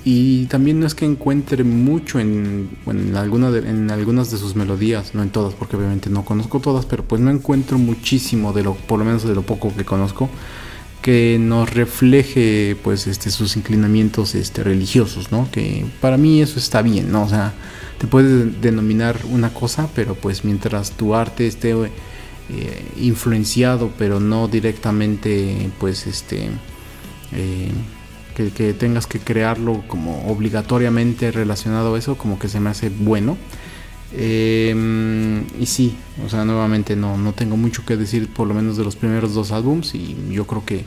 Y 0.04 0.46
también 0.46 0.80
no 0.80 0.86
es 0.86 0.94
que 0.94 1.04
encuentre 1.04 1.64
mucho 1.64 2.18
en, 2.18 2.70
bueno, 2.84 3.02
en, 3.02 3.16
alguna 3.16 3.50
de- 3.50 3.68
en 3.68 3.90
algunas 3.90 4.30
de 4.30 4.38
sus 4.38 4.56
melodías, 4.56 5.14
no 5.14 5.22
en 5.22 5.30
todas, 5.30 5.54
porque 5.54 5.76
obviamente 5.76 6.08
no 6.08 6.24
conozco 6.24 6.60
todas, 6.60 6.86
pero 6.86 7.04
pues 7.04 7.20
no 7.20 7.30
encuentro 7.30 7.76
muchísimo 7.78 8.52
de 8.52 8.62
lo, 8.62 8.74
por 8.74 8.98
lo 8.98 9.04
menos 9.04 9.24
de 9.24 9.34
lo 9.34 9.42
poco 9.42 9.74
que 9.76 9.84
conozco, 9.84 10.30
que 11.02 11.38
nos 11.40 11.72
refleje 11.72 12.76
pues 12.82 13.06
este 13.06 13.30
sus 13.30 13.56
inclinamientos 13.56 14.34
este 14.34 14.64
religiosos, 14.64 15.30
¿no? 15.30 15.48
Que 15.50 15.86
para 16.00 16.16
mí 16.16 16.42
eso 16.42 16.58
está 16.58 16.82
bien, 16.82 17.12
¿no? 17.12 17.22
O 17.22 17.28
sea, 17.28 17.54
te 17.98 18.06
puedes 18.06 18.60
denominar 18.60 19.18
una 19.30 19.52
cosa, 19.52 19.88
pero 19.94 20.14
pues 20.14 20.44
mientras 20.44 20.92
tu 20.92 21.14
arte 21.14 21.46
esté 21.46 21.72
eh, 21.72 22.84
influenciado, 23.00 23.92
pero 23.98 24.20
no 24.20 24.48
directamente 24.48 25.70
pues 25.78 26.06
este 26.06 26.50
eh, 27.32 27.70
que, 28.34 28.50
que 28.50 28.72
tengas 28.72 29.06
que 29.06 29.18
crearlo 29.18 29.84
como 29.88 30.30
obligatoriamente 30.30 31.30
relacionado 31.30 31.94
a 31.94 31.98
eso, 31.98 32.16
como 32.16 32.38
que 32.38 32.48
se 32.48 32.60
me 32.60 32.70
hace 32.70 32.88
bueno. 32.88 33.36
Eh, 34.12 35.44
y 35.60 35.66
sí, 35.66 35.96
o 36.24 36.28
sea, 36.28 36.44
nuevamente 36.44 36.96
no, 36.96 37.18
no 37.18 37.32
tengo 37.32 37.56
mucho 37.56 37.84
que 37.84 37.96
decir 37.96 38.28
por 38.28 38.46
lo 38.46 38.54
menos 38.54 38.76
de 38.76 38.84
los 38.84 38.96
primeros 38.96 39.34
dos 39.34 39.52
álbums 39.52 39.94
y 39.94 40.16
yo 40.30 40.46
creo 40.46 40.64
que 40.64 40.84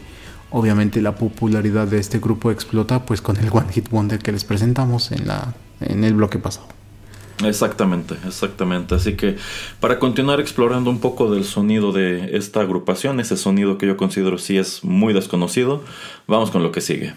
obviamente 0.49 1.01
la 1.01 1.15
popularidad 1.15 1.87
de 1.87 1.99
este 1.99 2.19
grupo 2.19 2.51
explota 2.51 3.05
pues 3.05 3.21
con 3.21 3.37
el 3.37 3.49
One 3.51 3.71
Hit 3.71 3.89
Wonder 3.89 4.19
que 4.19 4.31
les 4.31 4.43
presentamos 4.43 5.11
en, 5.11 5.27
la, 5.27 5.53
en 5.79 6.03
el 6.03 6.13
bloque 6.15 6.39
pasado. 6.39 6.67
Exactamente, 7.43 8.15
exactamente. 8.25 8.95
Así 8.95 9.15
que 9.15 9.37
para 9.79 9.97
continuar 9.97 10.39
explorando 10.39 10.89
un 10.89 10.99
poco 10.99 11.31
del 11.31 11.43
sonido 11.43 11.91
de 11.91 12.37
esta 12.37 12.61
agrupación, 12.61 13.19
ese 13.19 13.37
sonido 13.37 13.77
que 13.77 13.87
yo 13.87 13.97
considero 13.97 14.37
sí 14.37 14.57
es 14.57 14.83
muy 14.83 15.13
desconocido, 15.13 15.83
vamos 16.27 16.51
con 16.51 16.61
lo 16.63 16.71
que 16.71 16.81
sigue. 16.81 17.13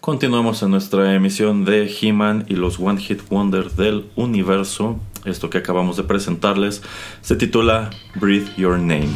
Continuamos 0.00 0.62
en 0.62 0.70
nuestra 0.70 1.14
emisión 1.14 1.66
de 1.66 1.86
He-Man 1.86 2.46
y 2.48 2.54
los 2.54 2.80
One 2.80 2.98
Hit 2.98 3.20
Wonder 3.28 3.70
del 3.72 4.06
universo. 4.16 4.98
Esto 5.26 5.50
que 5.50 5.58
acabamos 5.58 5.98
de 5.98 6.04
presentarles 6.04 6.80
se 7.20 7.36
titula 7.36 7.90
Breathe 8.14 8.50
Your 8.56 8.78
Name. 8.78 9.10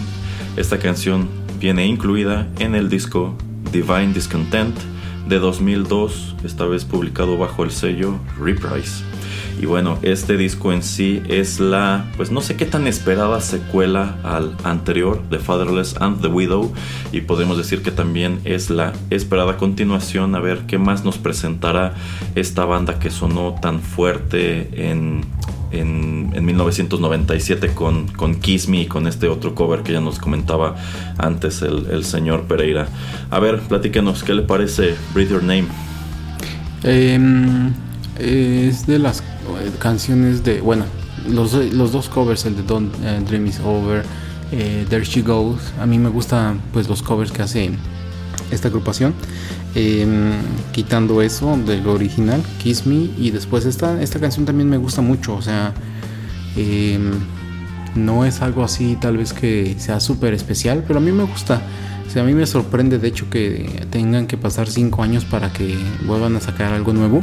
Esta 0.58 0.78
canción 0.78 1.30
viene 1.58 1.86
incluida 1.86 2.46
en 2.58 2.74
el 2.74 2.90
disco 2.90 3.34
Divine 3.72 4.12
Discontent 4.12 4.76
de 5.26 5.38
2002, 5.38 6.36
esta 6.44 6.66
vez 6.66 6.84
publicado 6.84 7.38
bajo 7.38 7.64
el 7.64 7.70
sello 7.70 8.18
Reprise. 8.38 9.13
Y 9.64 9.66
bueno, 9.66 9.98
este 10.02 10.36
disco 10.36 10.74
en 10.74 10.82
sí 10.82 11.22
es 11.26 11.58
la, 11.58 12.04
pues 12.18 12.30
no 12.30 12.42
sé 12.42 12.54
qué 12.54 12.66
tan 12.66 12.86
esperada 12.86 13.40
secuela 13.40 14.16
al 14.22 14.54
anterior, 14.62 15.22
The 15.30 15.38
Fatherless 15.38 15.96
and 16.02 16.20
the 16.20 16.28
Widow, 16.28 16.70
y 17.12 17.22
podemos 17.22 17.56
decir 17.56 17.82
que 17.82 17.90
también 17.90 18.40
es 18.44 18.68
la 18.68 18.92
esperada 19.08 19.56
continuación, 19.56 20.34
a 20.34 20.40
ver 20.40 20.66
qué 20.66 20.76
más 20.76 21.06
nos 21.06 21.16
presentará 21.16 21.94
esta 22.34 22.66
banda 22.66 22.98
que 22.98 23.08
sonó 23.08 23.54
tan 23.58 23.80
fuerte 23.80 24.90
en, 24.90 25.24
en, 25.70 26.32
en 26.34 26.44
1997 26.44 27.68
con, 27.68 28.08
con 28.08 28.34
Kiss 28.34 28.68
Me 28.68 28.82
y 28.82 28.86
con 28.86 29.06
este 29.06 29.28
otro 29.28 29.54
cover 29.54 29.82
que 29.82 29.94
ya 29.94 30.02
nos 30.02 30.18
comentaba 30.18 30.76
antes 31.16 31.62
el, 31.62 31.86
el 31.90 32.04
señor 32.04 32.42
Pereira. 32.42 32.86
A 33.30 33.38
ver, 33.38 33.60
platíquenos, 33.60 34.24
¿qué 34.24 34.34
le 34.34 34.42
parece 34.42 34.94
Breathe 35.14 35.30
Your 35.30 35.42
Name? 35.42 35.68
Em, 36.82 37.72
es 38.18 38.86
de 38.86 38.98
las 38.98 39.22
canciones 39.78 40.44
de. 40.44 40.60
Bueno, 40.60 40.84
los, 41.28 41.52
los 41.52 41.92
dos 41.92 42.08
covers, 42.08 42.44
el 42.46 42.56
de 42.56 42.62
Don't 42.62 42.94
eh, 43.02 43.20
Dream 43.26 43.46
Is 43.46 43.60
Over, 43.60 44.04
eh, 44.52 44.86
There 44.88 45.04
She 45.04 45.22
Goes. 45.22 45.60
A 45.80 45.86
mí 45.86 45.98
me 45.98 46.08
gustan 46.08 46.60
pues 46.72 46.88
los 46.88 47.02
covers 47.02 47.32
que 47.32 47.42
hace 47.42 47.70
esta 48.50 48.68
agrupación. 48.68 49.14
Em, 49.74 50.32
quitando 50.72 51.20
eso 51.22 51.56
del 51.66 51.86
original, 51.86 52.42
Kiss 52.62 52.86
Me. 52.86 53.10
Y 53.18 53.30
después 53.30 53.66
esta, 53.66 54.00
esta 54.02 54.20
canción 54.20 54.44
también 54.44 54.68
me 54.68 54.76
gusta 54.76 55.02
mucho. 55.02 55.34
O 55.34 55.42
sea, 55.42 55.72
em, 56.56 57.12
no 57.94 58.24
es 58.24 58.42
algo 58.42 58.64
así 58.64 58.96
tal 59.00 59.16
vez 59.16 59.32
que 59.32 59.76
sea 59.78 60.00
súper 60.00 60.34
especial, 60.34 60.84
pero 60.86 60.98
a 60.98 61.02
mí 61.02 61.12
me 61.12 61.24
gusta. 61.24 61.62
O 62.06 62.10
sea, 62.10 62.22
a 62.22 62.26
mí 62.26 62.34
me 62.34 62.46
sorprende 62.46 62.98
de 62.98 63.08
hecho 63.08 63.28
que 63.28 63.86
tengan 63.90 64.26
que 64.26 64.36
pasar 64.36 64.68
cinco 64.68 65.02
años 65.02 65.24
para 65.24 65.52
que 65.52 65.76
vuelvan 66.06 66.36
a 66.36 66.40
sacar 66.40 66.72
algo 66.72 66.92
nuevo. 66.92 67.22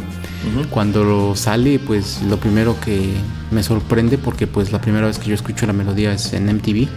Cuando 0.69 1.03
lo 1.03 1.35
sale, 1.35 1.79
pues 1.79 2.21
lo 2.23 2.37
primero 2.37 2.75
que 2.79 3.13
me 3.51 3.63
sorprende, 3.63 4.17
porque 4.17 4.47
pues 4.47 4.71
la 4.71 4.81
primera 4.81 5.07
vez 5.07 5.17
que 5.17 5.29
yo 5.29 5.35
escucho 5.35 5.65
la 5.65 5.73
melodía 5.73 6.11
es 6.13 6.33
en 6.33 6.47
MTV, 6.47 6.87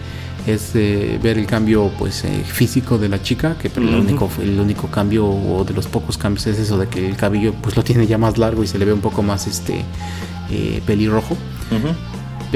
es 0.47 0.71
eh, 0.75 1.19
ver 1.23 1.37
el 1.37 1.45
cambio 1.47 1.91
pues 1.97 2.23
eh, 2.25 2.43
físico 2.45 2.97
de 2.97 3.07
la 3.09 3.21
chica, 3.21 3.55
que 3.59 3.69
pero 3.69 3.87
el, 3.87 3.95
Ujú. 3.95 4.01
único, 4.03 4.29
el 4.41 4.59
único 4.59 4.87
cambio 4.87 5.27
o 5.27 5.63
de 5.63 5.73
los 5.73 5.87
pocos 5.87 6.17
cambios 6.17 6.47
es 6.47 6.59
eso 6.59 6.77
de 6.77 6.87
que 6.87 7.07
el 7.07 7.15
cabello 7.15 7.53
pues 7.61 7.75
lo 7.77 7.83
tiene 7.83 8.07
ya 8.07 8.17
más 8.17 8.37
largo 8.37 8.63
y 8.63 8.67
se 8.67 8.77
le 8.77 8.85
ve 8.85 8.93
un 8.93 9.01
poco 9.01 9.23
más 9.23 9.47
este 9.47 9.83
eh, 10.51 10.81
pelirrojo. 10.85 11.35
Ujú. 11.71 11.87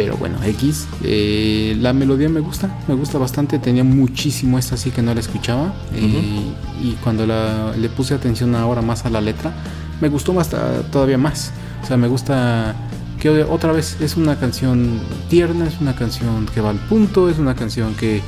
Pero 0.01 0.15
bueno, 0.17 0.37
X. 0.43 0.87
eh, 1.03 1.75
la 1.79 1.91
melodía 1.93 2.29
me 2.29 2.39
gusta, 2.39 2.69
me 2.87 2.95
gusta 2.95 3.17
bastante. 3.17 3.59
Tenía 3.59 3.83
muchísimo 3.83 4.57
esta 4.57 4.75
así 4.75 4.91
que 4.91 5.01
no 5.01 5.13
la 5.13 5.19
escuchaba. 5.19 5.73
eh, 5.93 6.53
y 6.81 6.91
cuando 7.03 7.25
la, 7.25 7.73
le 7.77 7.89
puse 7.89 8.13
atención 8.13 8.55
ahora 8.55 8.81
más 8.81 9.05
a 9.05 9.09
la 9.09 9.19
letra, 9.19 9.51
me 9.99 10.07
gustó 10.07 10.33
más 10.33 10.49
todavía 10.91 11.17
más. 11.17 11.51
O 11.83 11.87
sea, 11.87 11.97
me 11.97 12.07
gusta 12.07 12.75
que 13.19 13.29
otra 13.43 13.73
vez 13.73 13.97
es 13.99 14.15
una 14.15 14.37
canción 14.39 15.01
tierna, 15.29 15.67
es 15.67 15.81
una 15.81 15.93
canción 15.95 16.45
que 16.53 16.61
va 16.61 16.69
al 16.69 16.79
punto, 16.79 17.29
es 17.29 17.37
una 17.37 17.53
canción 17.55 17.93
que 17.95 18.21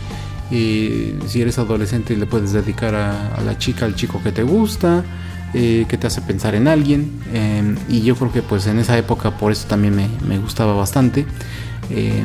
eh, 0.52 1.18
si 1.28 1.42
eres 1.42 1.58
adolescente 1.58 2.18
le 2.18 2.26
puedes 2.26 2.52
dedicar 2.52 2.94
a, 2.96 3.36
a 3.36 3.42
la 3.42 3.58
chica, 3.58 3.86
al 3.86 3.96
chico 3.96 4.20
que 4.22 4.34
te 4.34 4.44
gusta. 4.44 5.04
Eh, 5.54 5.86
que 5.88 5.98
te 5.98 6.08
hace 6.08 6.22
pensar 6.22 6.56
en 6.56 6.68
alguien 6.68 7.20
eh, 7.34 7.76
y 7.90 8.02
yo 8.02 8.16
creo 8.16 8.32
que 8.32 8.42
pues 8.42 8.68
en 8.68 8.80
esa 8.80 8.98
época 8.98 9.32
por 9.32 9.52
eso 9.52 9.68
también 9.68 9.96
me, 9.96 10.08
me 10.28 10.38
gustaba 10.38 10.74
bastante 10.74 11.26
eh, 11.90 12.24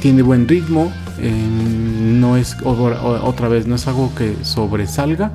tiene 0.00 0.22
buen 0.22 0.46
ritmo 0.46 0.92
eh, 1.20 1.32
no 1.32 2.36
es 2.36 2.56
otra 2.62 3.48
vez 3.48 3.66
no 3.66 3.76
es 3.76 3.86
algo 3.88 4.14
que 4.14 4.36
sobresalga 4.42 5.32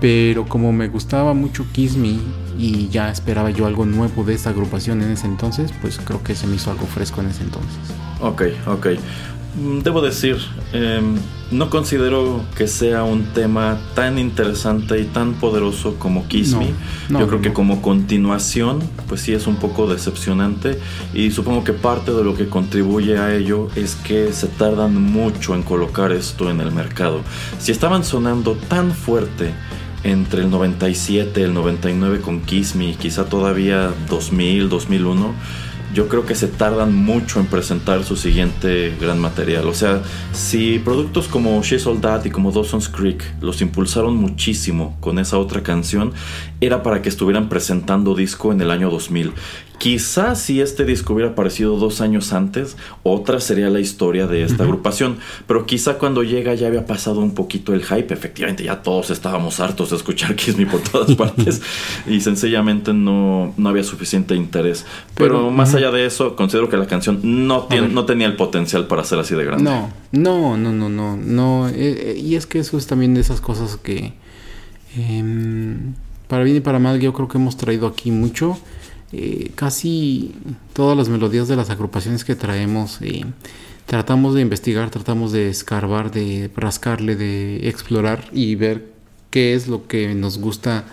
pero 0.00 0.46
como 0.46 0.72
me 0.72 0.88
gustaba 0.88 1.32
mucho 1.34 1.66
Kiss 1.72 1.96
Me 1.96 2.18
y 2.58 2.88
ya 2.88 3.10
esperaba 3.10 3.50
yo 3.50 3.66
algo 3.66 3.86
nuevo 3.86 4.24
de 4.24 4.34
esta 4.34 4.50
agrupación 4.50 5.02
en 5.02 5.10
ese 5.12 5.26
entonces 5.26 5.72
pues 5.80 5.98
creo 5.98 6.22
que 6.22 6.34
se 6.34 6.46
me 6.46 6.56
hizo 6.56 6.70
algo 6.70 6.86
fresco 6.86 7.20
en 7.20 7.28
ese 7.28 7.42
entonces 7.42 7.78
Ok, 8.20 8.42
ok. 8.66 8.86
Mm, 9.56 9.80
Debo 9.80 10.00
decir, 10.00 10.36
em, 10.72 11.16
no 11.50 11.70
considero 11.70 12.42
que 12.56 12.66
sea 12.66 13.04
un 13.04 13.24
tema 13.26 13.78
tan 13.94 14.18
interesante 14.18 14.98
y 15.00 15.04
tan 15.04 15.34
poderoso 15.34 15.94
como 15.98 16.26
Kiss 16.26 16.52
No, 16.52 16.58
Me. 16.60 16.66
no, 17.10 17.20
Yo 17.20 17.26
creo 17.28 17.38
no, 17.38 17.42
que 17.42 17.52
como 17.52 17.80
continuación, 17.82 18.80
pues 19.06 19.20
sí 19.20 19.32
es 19.32 19.46
un 19.46 19.56
poco 19.56 19.86
decepcionante 19.86 20.80
y 21.12 21.30
supongo 21.30 21.62
que 21.62 21.72
parte 21.72 22.12
de 22.12 22.24
lo 22.24 22.34
que 22.34 22.48
contribuye 22.48 23.18
a 23.18 23.34
ello 23.34 23.68
es 23.76 23.94
que 23.94 24.32
se 24.32 24.48
tardan 24.48 25.00
mucho 25.00 25.54
en 25.54 25.62
colocar 25.62 26.10
esto 26.12 26.50
en 26.50 26.60
el 26.60 26.72
mercado. 26.72 27.20
Si 27.58 27.70
estaban 27.70 28.02
sonando 28.04 28.54
tan 28.68 28.92
fuerte 28.92 29.52
entre 30.02 30.42
el 30.42 30.50
97 30.50 31.40
y 31.40 31.44
el 31.44 31.54
99 31.54 32.20
con 32.20 32.40
Kiss 32.40 32.74
Me, 32.74 32.94
quizá 32.94 33.26
todavía 33.26 33.90
2000, 34.08 34.68
2001, 34.68 35.34
yo 35.94 36.08
creo 36.08 36.26
que 36.26 36.34
se 36.34 36.48
tardan 36.48 36.92
mucho 36.94 37.38
en 37.38 37.46
presentar 37.46 38.02
su 38.04 38.16
siguiente 38.16 38.94
gran 39.00 39.20
material. 39.20 39.68
O 39.68 39.74
sea, 39.74 40.02
si 40.32 40.80
productos 40.80 41.28
como 41.28 41.62
She's 41.62 41.86
All 41.86 42.00
That 42.00 42.24
y 42.24 42.30
como 42.30 42.50
Dawson's 42.50 42.88
Creek 42.88 43.22
los 43.40 43.62
impulsaron 43.62 44.16
muchísimo 44.16 44.96
con 45.00 45.20
esa 45.20 45.38
otra 45.38 45.62
canción, 45.62 46.12
era 46.60 46.82
para 46.82 47.00
que 47.00 47.08
estuvieran 47.08 47.48
presentando 47.48 48.14
disco 48.14 48.52
en 48.52 48.60
el 48.60 48.72
año 48.72 48.90
2000. 48.90 49.32
Quizás 49.78 50.40
si 50.40 50.60
este 50.60 50.84
disco 50.84 51.12
hubiera 51.14 51.32
aparecido 51.32 51.76
dos 51.76 52.00
años 52.00 52.32
antes, 52.32 52.76
otra 53.02 53.40
sería 53.40 53.68
la 53.70 53.80
historia 53.80 54.26
de 54.26 54.42
esta 54.44 54.62
agrupación. 54.62 55.18
Pero 55.46 55.66
quizá 55.66 55.98
cuando 55.98 56.22
llega 56.22 56.54
ya 56.54 56.68
había 56.68 56.86
pasado 56.86 57.20
un 57.20 57.34
poquito 57.34 57.74
el 57.74 57.82
hype. 57.84 58.14
Efectivamente, 58.14 58.64
ya 58.64 58.82
todos 58.82 59.10
estábamos 59.10 59.60
hartos 59.60 59.90
de 59.90 59.96
escuchar 59.96 60.36
Kiss 60.36 60.56
Me 60.56 60.64
por 60.66 60.80
todas 60.80 61.14
partes. 61.16 61.60
y 62.06 62.20
sencillamente 62.20 62.94
no, 62.94 63.52
no 63.56 63.68
había 63.68 63.84
suficiente 63.84 64.34
interés. 64.34 64.86
Pero, 65.14 65.34
Pero, 65.40 65.50
más 65.50 65.74
allá 65.74 65.90
de 65.90 66.06
eso, 66.06 66.36
considero 66.36 66.68
que 66.68 66.76
la 66.76 66.86
canción 66.86 67.20
no, 67.46 67.64
tiene- 67.64 67.88
no 67.88 68.06
tenía 68.06 68.26
el 68.28 68.36
potencial 68.36 68.86
para 68.86 69.04
ser 69.04 69.18
así 69.18 69.34
de 69.34 69.44
grande. 69.44 69.64
No, 69.64 69.90
no, 70.12 70.56
no, 70.56 70.72
no, 70.72 70.88
no, 70.88 71.16
no. 71.16 71.68
eh, 71.68 71.74
eh, 71.76 72.18
y 72.18 72.36
es 72.36 72.46
que 72.46 72.60
eso 72.60 72.78
es 72.78 72.86
también 72.86 73.12
de 73.14 73.20
esas 73.20 73.40
cosas 73.40 73.76
que, 73.76 74.14
em, 74.96 75.94
para 76.28 76.44
bien 76.44 76.56
y 76.56 76.60
para 76.60 76.78
mal, 76.78 77.00
yo 77.00 77.12
creo 77.12 77.28
que 77.28 77.38
hemos 77.38 77.56
traído 77.56 77.86
aquí 77.86 78.10
mucho. 78.10 78.56
Eh, 79.16 79.52
casi 79.54 80.32
todas 80.72 80.96
las 80.96 81.08
melodías 81.08 81.46
de 81.46 81.54
las 81.54 81.70
agrupaciones 81.70 82.24
que 82.24 82.34
traemos 82.34 82.98
eh, 83.00 83.24
tratamos 83.86 84.34
de 84.34 84.40
investigar, 84.40 84.90
tratamos 84.90 85.30
de 85.30 85.50
escarbar, 85.50 86.10
de 86.10 86.50
rascarle, 86.56 87.14
de 87.14 87.68
explorar 87.68 88.28
y 88.32 88.56
ver 88.56 88.88
qué 89.30 89.54
es 89.54 89.68
lo 89.68 89.86
que 89.86 90.16
nos 90.16 90.38
gusta 90.38 90.86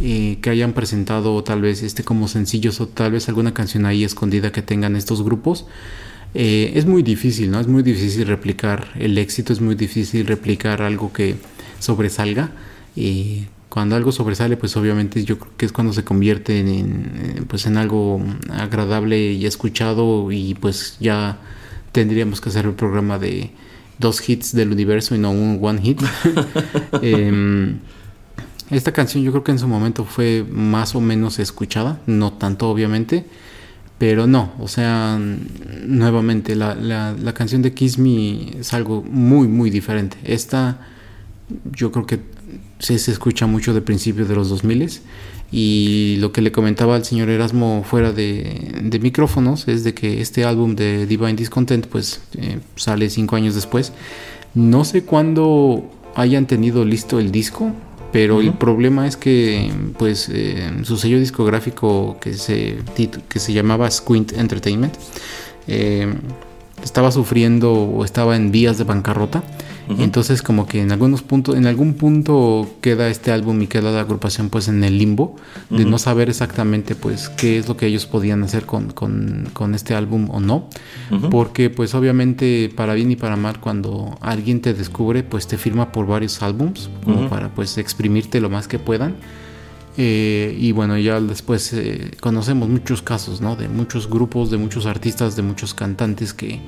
eh, 0.00 0.38
que 0.42 0.50
hayan 0.50 0.72
presentado 0.72 1.44
tal 1.44 1.60
vez 1.60 1.84
este 1.84 2.02
como 2.02 2.26
sencillos 2.26 2.80
o 2.80 2.88
tal 2.88 3.12
vez 3.12 3.28
alguna 3.28 3.54
canción 3.54 3.86
ahí 3.86 4.02
escondida 4.02 4.50
que 4.50 4.62
tengan 4.62 4.96
estos 4.96 5.22
grupos. 5.22 5.66
Es 6.34 6.86
muy 6.86 7.02
difícil, 7.04 7.50
¿no? 7.52 7.60
Es 7.60 7.66
muy 7.68 7.82
difícil 7.84 8.26
replicar 8.26 8.88
el 8.96 9.16
éxito, 9.18 9.52
es 9.52 9.60
muy 9.60 9.76
difícil 9.76 10.26
replicar 10.26 10.82
algo 10.82 11.12
que 11.12 11.36
sobresalga. 11.78 12.50
Cuando 13.70 13.94
algo 13.94 14.10
sobresale, 14.10 14.56
pues 14.56 14.76
obviamente 14.76 15.24
yo 15.24 15.38
creo 15.38 15.52
que 15.56 15.64
es 15.64 15.72
cuando 15.72 15.92
se 15.92 16.02
convierte 16.02 16.58
en, 16.58 17.46
pues 17.48 17.66
en 17.66 17.76
algo 17.76 18.20
agradable 18.50 19.32
y 19.32 19.46
escuchado 19.46 20.30
y 20.32 20.54
pues 20.54 20.96
ya 20.98 21.38
tendríamos 21.92 22.40
que 22.40 22.48
hacer 22.48 22.66
el 22.66 22.72
programa 22.72 23.18
de 23.18 23.52
dos 23.98 24.28
hits 24.28 24.52
del 24.54 24.72
universo 24.72 25.14
y 25.14 25.18
no 25.18 25.30
un 25.30 25.58
one 25.62 25.80
hit. 25.80 26.02
Em, 27.02 27.78
esta 28.70 28.92
canción 28.92 29.22
yo 29.22 29.30
creo 29.30 29.44
que 29.44 29.52
en 29.52 29.60
su 29.60 29.68
momento 29.68 30.04
fue 30.04 30.44
más 30.50 30.96
o 30.96 31.00
menos 31.00 31.38
escuchada, 31.38 32.00
no 32.06 32.32
tanto 32.32 32.68
obviamente, 32.68 33.24
pero 33.98 34.26
no, 34.26 34.52
o 34.58 34.66
sea, 34.66 35.16
nuevamente 35.86 36.56
la, 36.56 36.74
la, 36.74 37.12
la 37.12 37.34
canción 37.34 37.62
de 37.62 37.72
Kiss 37.72 37.98
Me 37.98 38.58
es 38.58 38.74
algo 38.74 39.02
muy, 39.02 39.46
muy 39.46 39.70
diferente. 39.70 40.16
Esta 40.24 40.80
yo 41.72 41.92
creo 41.92 42.06
que 42.06 42.20
se 42.80 42.94
escucha 42.94 43.46
mucho 43.46 43.74
de 43.74 43.82
principios 43.82 44.28
de 44.28 44.34
los 44.34 44.48
2000 44.48 45.00
y 45.52 46.16
lo 46.18 46.32
que 46.32 46.42
le 46.42 46.52
comentaba 46.52 46.94
al 46.94 47.04
señor 47.04 47.28
Erasmo 47.28 47.84
fuera 47.84 48.12
de, 48.12 48.78
de 48.82 48.98
micrófonos 49.00 49.66
es 49.66 49.82
de 49.82 49.94
que 49.94 50.20
este 50.20 50.44
álbum 50.44 50.76
de 50.76 51.06
Divine 51.06 51.34
Discontent 51.34 51.86
pues 51.86 52.20
eh, 52.38 52.58
sale 52.76 53.10
cinco 53.10 53.36
años 53.36 53.54
después. 53.54 53.92
No 54.54 54.84
sé 54.84 55.02
cuándo 55.02 55.90
hayan 56.14 56.46
tenido 56.46 56.84
listo 56.84 57.18
el 57.18 57.32
disco, 57.32 57.72
pero 58.12 58.40
el 58.40 58.52
problema 58.52 59.06
es 59.06 59.16
que 59.16 59.72
pues 59.98 60.28
eh, 60.32 60.70
su 60.84 60.96
sello 60.96 61.18
discográfico 61.18 62.18
que 62.20 62.34
se, 62.34 62.78
que 63.28 63.38
se 63.38 63.52
llamaba 63.52 63.90
Squint 63.90 64.32
Entertainment 64.32 64.94
eh, 65.66 66.12
estaba 66.82 67.10
sufriendo 67.10 67.72
o 67.72 68.04
estaba 68.04 68.36
en 68.36 68.50
vías 68.50 68.78
de 68.78 68.84
bancarrota 68.84 69.42
entonces 69.98 70.42
como 70.42 70.66
que 70.66 70.80
en 70.80 70.92
algunos 70.92 71.22
puntos, 71.22 71.56
en 71.56 71.66
algún 71.66 71.94
punto 71.94 72.68
queda 72.80 73.08
este 73.08 73.32
álbum 73.32 73.60
y 73.62 73.66
queda 73.66 73.90
la 73.90 74.00
agrupación 74.00 74.48
pues 74.48 74.68
en 74.68 74.84
el 74.84 74.98
limbo 74.98 75.36
de 75.68 75.84
no 75.84 75.98
saber 75.98 76.28
exactamente 76.28 76.94
pues 76.94 77.28
qué 77.28 77.58
es 77.58 77.68
lo 77.68 77.76
que 77.76 77.86
ellos 77.86 78.06
podían 78.06 78.42
hacer 78.42 78.66
con, 78.66 78.90
con, 78.90 79.74
este 79.74 79.94
álbum 79.94 80.28
o 80.30 80.40
no. 80.40 80.68
Porque 81.30 81.70
pues 81.70 81.94
obviamente 81.94 82.72
para 82.74 82.94
bien 82.94 83.10
y 83.10 83.16
para 83.16 83.36
mal 83.36 83.60
cuando 83.60 84.16
alguien 84.20 84.60
te 84.60 84.74
descubre 84.74 85.22
pues 85.22 85.46
te 85.46 85.58
firma 85.58 85.92
por 85.92 86.06
varios 86.06 86.42
álbums 86.42 86.90
como 87.04 87.28
para 87.28 87.48
pues 87.48 87.78
exprimirte 87.78 88.40
lo 88.40 88.50
más 88.50 88.68
que 88.68 88.78
puedan. 88.78 89.16
Eh, 89.96 90.56
y 90.58 90.72
bueno, 90.72 90.96
ya 90.98 91.20
después 91.20 91.72
eh, 91.72 92.12
conocemos 92.20 92.68
muchos 92.68 93.02
casos, 93.02 93.40
¿no? 93.40 93.56
De 93.56 93.68
muchos 93.68 94.08
grupos, 94.08 94.50
de 94.50 94.56
muchos 94.56 94.86
artistas, 94.86 95.36
de 95.36 95.42
muchos 95.42 95.74
cantantes 95.74 96.32
que 96.32 96.60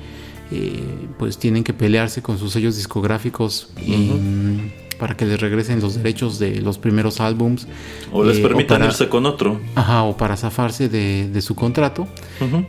eh, 0.55 1.07
pues 1.17 1.39
tienen 1.39 1.63
que 1.63 1.73
pelearse 1.73 2.21
con 2.21 2.37
sus 2.37 2.53
sellos 2.53 2.75
discográficos 2.75 3.69
para 4.99 5.17
que 5.17 5.25
les 5.25 5.41
regresen 5.41 5.81
los 5.81 5.95
derechos 5.95 6.37
de 6.37 6.61
los 6.61 6.77
primeros 6.77 7.19
álbums. 7.19 7.67
O 8.11 8.23
les 8.23 8.37
eh, 8.37 8.41
permitan 8.43 8.83
irse 8.83 9.09
con 9.09 9.25
otro. 9.25 9.59
Ajá, 9.73 10.03
o 10.03 10.15
para 10.15 10.37
zafarse 10.37 10.89
de, 10.89 11.41
su 11.41 11.55
contrato. 11.55 12.07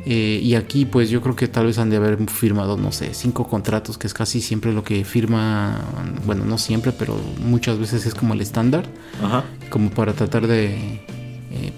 Eh, 0.07 0.41
y 0.43 0.55
aquí 0.55 0.87
pues 0.87 1.11
yo 1.11 1.21
creo 1.21 1.37
que 1.37 1.47
tal 1.47 1.67
vez 1.67 1.77
han 1.79 1.91
de 1.91 1.97
haber 1.99 2.17
firmado, 2.31 2.79
no 2.79 2.91
sé, 2.91 3.13
cinco 3.13 3.47
contratos, 3.47 3.99
que 3.99 4.07
es 4.07 4.15
casi 4.15 4.41
siempre 4.41 4.73
lo 4.73 4.83
que 4.83 5.05
firma, 5.05 5.85
bueno, 6.25 6.47
no 6.47 6.57
siempre, 6.57 6.93
pero 6.93 7.21
muchas 7.45 7.79
veces 7.79 8.07
es 8.07 8.15
como 8.15 8.33
el 8.33 8.41
estándar. 8.41 8.87
Ajá. 9.23 9.45
Como 9.69 9.91
para 9.91 10.15
tratar 10.15 10.47
de, 10.47 11.05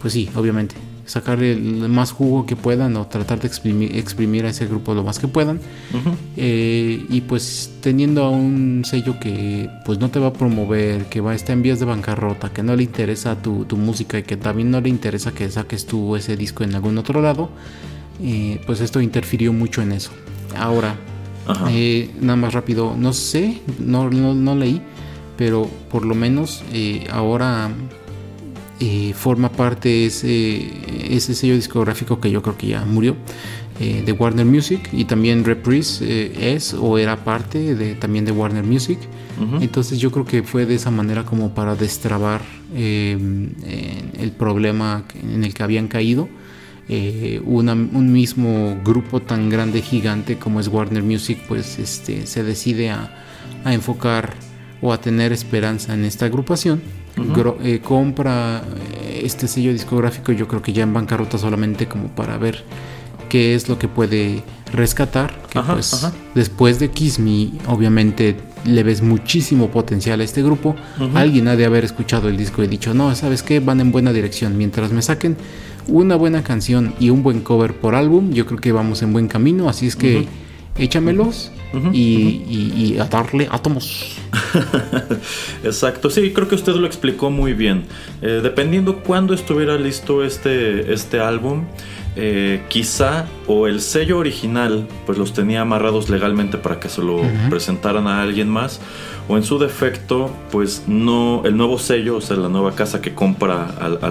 pues 0.00 0.12
sí, 0.12 0.28
obviamente, 0.34 0.74
sacar 1.06 1.40
el 1.42 1.88
más 1.88 2.10
jugo 2.10 2.46
que 2.46 2.56
puedan 2.56 2.96
o 2.96 3.06
tratar 3.06 3.40
de 3.40 3.46
exprimir, 3.46 4.44
a 4.44 4.50
ese 4.50 4.66
grupo 4.66 4.92
lo 4.92 5.04
más 5.04 5.18
que 5.18 5.28
puedan. 5.28 5.60
Eh, 6.36 7.06
y 7.08 7.20
pues 7.22 7.70
teniendo 7.80 8.24
a 8.24 8.30
un 8.30 8.82
sello 8.84 9.18
que 9.18 9.70
pues 9.84 9.98
no 9.98 10.10
te 10.10 10.18
va 10.18 10.28
a 10.28 10.32
promover, 10.32 11.06
que 11.06 11.20
va 11.20 11.30
a 11.32 11.34
estar 11.34 11.52
en 11.52 11.62
vías 11.62 11.78
de 11.78 11.86
bancarrota, 11.86 12.52
que 12.52 12.62
no 12.62 12.74
le 12.74 12.82
interesa 12.82 13.40
tu, 13.40 13.64
música 13.76 14.18
y 14.18 14.24
que 14.24 14.36
también 14.36 14.70
no 14.70 14.80
le 14.80 14.88
interesa 14.88 15.32
que 15.32 15.48
saques 15.48 15.86
tú 15.86 16.16
ese 16.16 16.36
disco 16.36 16.64
en 16.64 16.74
algún 16.74 16.98
otro 16.98 17.22
lado, 17.22 17.50
eh, 18.20 18.60
pues 18.66 18.80
esto 18.80 19.00
interfirió 19.00 19.52
mucho 19.52 19.82
en 19.82 19.92
eso. 19.92 20.10
Ahora, 20.56 20.96
eh, 21.70 22.10
nada 22.20 22.36
más 22.36 22.52
rápido, 22.52 22.96
no 22.98 23.12
sé, 23.12 23.60
no, 23.78 24.10
no, 24.10 24.56
leí, 24.56 24.82
pero 25.36 25.70
por 25.90 26.04
lo 26.04 26.14
menos 26.14 26.64
ahora 27.12 27.70
eh, 28.78 29.14
forma 29.14 29.48
parte 29.48 30.04
ese, 30.04 30.70
ese 31.08 31.34
sello 31.34 31.54
discográfico 31.54 32.20
que 32.20 32.30
yo 32.30 32.42
creo 32.42 32.58
que 32.58 32.66
ya 32.66 32.84
murió 32.84 33.16
eh, 33.80 34.02
de 34.04 34.12
Warner 34.12 34.44
Music 34.44 34.90
y 34.92 35.06
también 35.06 35.44
Reprise 35.44 36.04
eh, 36.06 36.54
es 36.54 36.74
o 36.74 36.98
era 36.98 37.24
parte 37.24 37.74
de, 37.74 37.94
también 37.94 38.26
de 38.26 38.32
Warner 38.32 38.64
Music. 38.64 38.98
Entonces 39.60 39.98
yo 39.98 40.10
creo 40.10 40.24
que 40.24 40.42
fue 40.42 40.64
de 40.64 40.76
esa 40.76 40.90
manera 40.90 41.24
como 41.24 41.54
para 41.54 41.74
destrabar 41.74 42.40
el 42.74 44.32
problema 44.38 45.04
en 45.22 45.44
el 45.44 45.52
que 45.52 45.62
habían 45.62 45.88
caído 45.88 46.26
un 46.88 48.12
mismo 48.12 48.80
grupo 48.82 49.20
tan 49.20 49.50
grande 49.50 49.82
gigante 49.82 50.38
como 50.38 50.58
es 50.58 50.68
Warner 50.68 51.02
Music 51.02 51.38
pues 51.48 51.78
este 51.78 52.26
se 52.26 52.44
decide 52.44 52.88
a, 52.88 53.14
a 53.64 53.74
enfocar 53.74 54.32
o 54.80 54.94
a 54.94 55.02
tener 55.02 55.32
esperanza 55.32 55.92
en 55.92 56.06
esta 56.06 56.24
agrupación 56.24 56.80
eh, 57.62 57.80
compra 57.82 58.62
eh, 59.02 59.22
este 59.24 59.48
sello 59.48 59.72
discográfico, 59.72 60.32
yo 60.32 60.46
creo 60.46 60.62
que 60.62 60.72
ya 60.72 60.82
en 60.82 60.92
bancarrota 60.92 61.38
solamente 61.38 61.86
como 61.86 62.08
para 62.08 62.36
ver 62.36 62.64
qué 63.28 63.54
es 63.54 63.68
lo 63.68 63.78
que 63.78 63.88
puede 63.88 64.42
rescatar. 64.72 65.34
Que 65.48 65.60
pues 65.60 66.06
después 66.34 66.78
de 66.78 66.90
Kiss 66.90 67.18
Me, 67.18 67.50
obviamente 67.68 68.36
le 68.64 68.82
ves 68.82 69.02
muchísimo 69.02 69.70
potencial 69.70 70.20
a 70.20 70.24
este 70.24 70.42
grupo. 70.42 70.76
Alguien 71.14 71.48
ha 71.48 71.56
de 71.56 71.64
haber 71.64 71.84
escuchado 71.84 72.28
el 72.28 72.36
disco 72.36 72.62
y 72.62 72.66
dicho, 72.66 72.94
no, 72.94 73.14
¿sabes 73.14 73.42
qué? 73.42 73.60
Van 73.60 73.80
en 73.80 73.92
buena 73.92 74.12
dirección. 74.12 74.56
Mientras 74.56 74.92
me 74.92 75.02
saquen 75.02 75.36
una 75.88 76.16
buena 76.16 76.42
canción 76.42 76.94
y 76.98 77.10
un 77.10 77.22
buen 77.22 77.40
cover 77.40 77.74
por 77.74 77.94
álbum, 77.94 78.32
yo 78.32 78.44
creo 78.46 78.58
que 78.58 78.72
vamos 78.72 79.02
en 79.02 79.12
buen 79.12 79.28
camino. 79.28 79.68
Así 79.68 79.86
es 79.86 79.96
que 79.96 80.26
échamelos 80.78 81.52
y, 81.92 82.96
a 82.98 83.04
darle 83.04 83.48
átomos. 83.50 84.16
Exacto, 85.64 86.10
sí, 86.10 86.32
creo 86.32 86.48
que 86.48 86.54
usted 86.54 86.74
lo 86.74 86.86
explicó 86.86 87.30
muy 87.30 87.52
bien. 87.52 87.84
Eh, 88.22 88.40
dependiendo 88.42 89.02
cuándo 89.02 89.34
estuviera 89.34 89.76
listo 89.76 90.24
este, 90.24 90.92
este 90.92 91.20
álbum, 91.20 91.64
eh, 92.18 92.62
quizá 92.68 93.26
o 93.46 93.66
el 93.66 93.82
sello 93.82 94.16
original 94.16 94.88
pues 95.04 95.18
los 95.18 95.34
tenía 95.34 95.60
amarrados 95.60 96.08
legalmente 96.08 96.56
para 96.56 96.80
que 96.80 96.88
se 96.88 97.02
lo 97.02 97.20
presentaran 97.50 98.06
a 98.06 98.22
alguien 98.22 98.48
más 98.48 98.80
o 99.28 99.36
en 99.36 99.42
su 99.42 99.58
defecto 99.58 100.30
pues 100.50 100.84
no 100.86 101.42
el 101.44 101.58
nuevo 101.58 101.78
sello 101.78 102.16
o 102.16 102.20
sea 102.22 102.38
la 102.38 102.48
nueva 102.48 102.74
casa 102.74 103.02
que 103.02 103.14
compra 103.14 103.66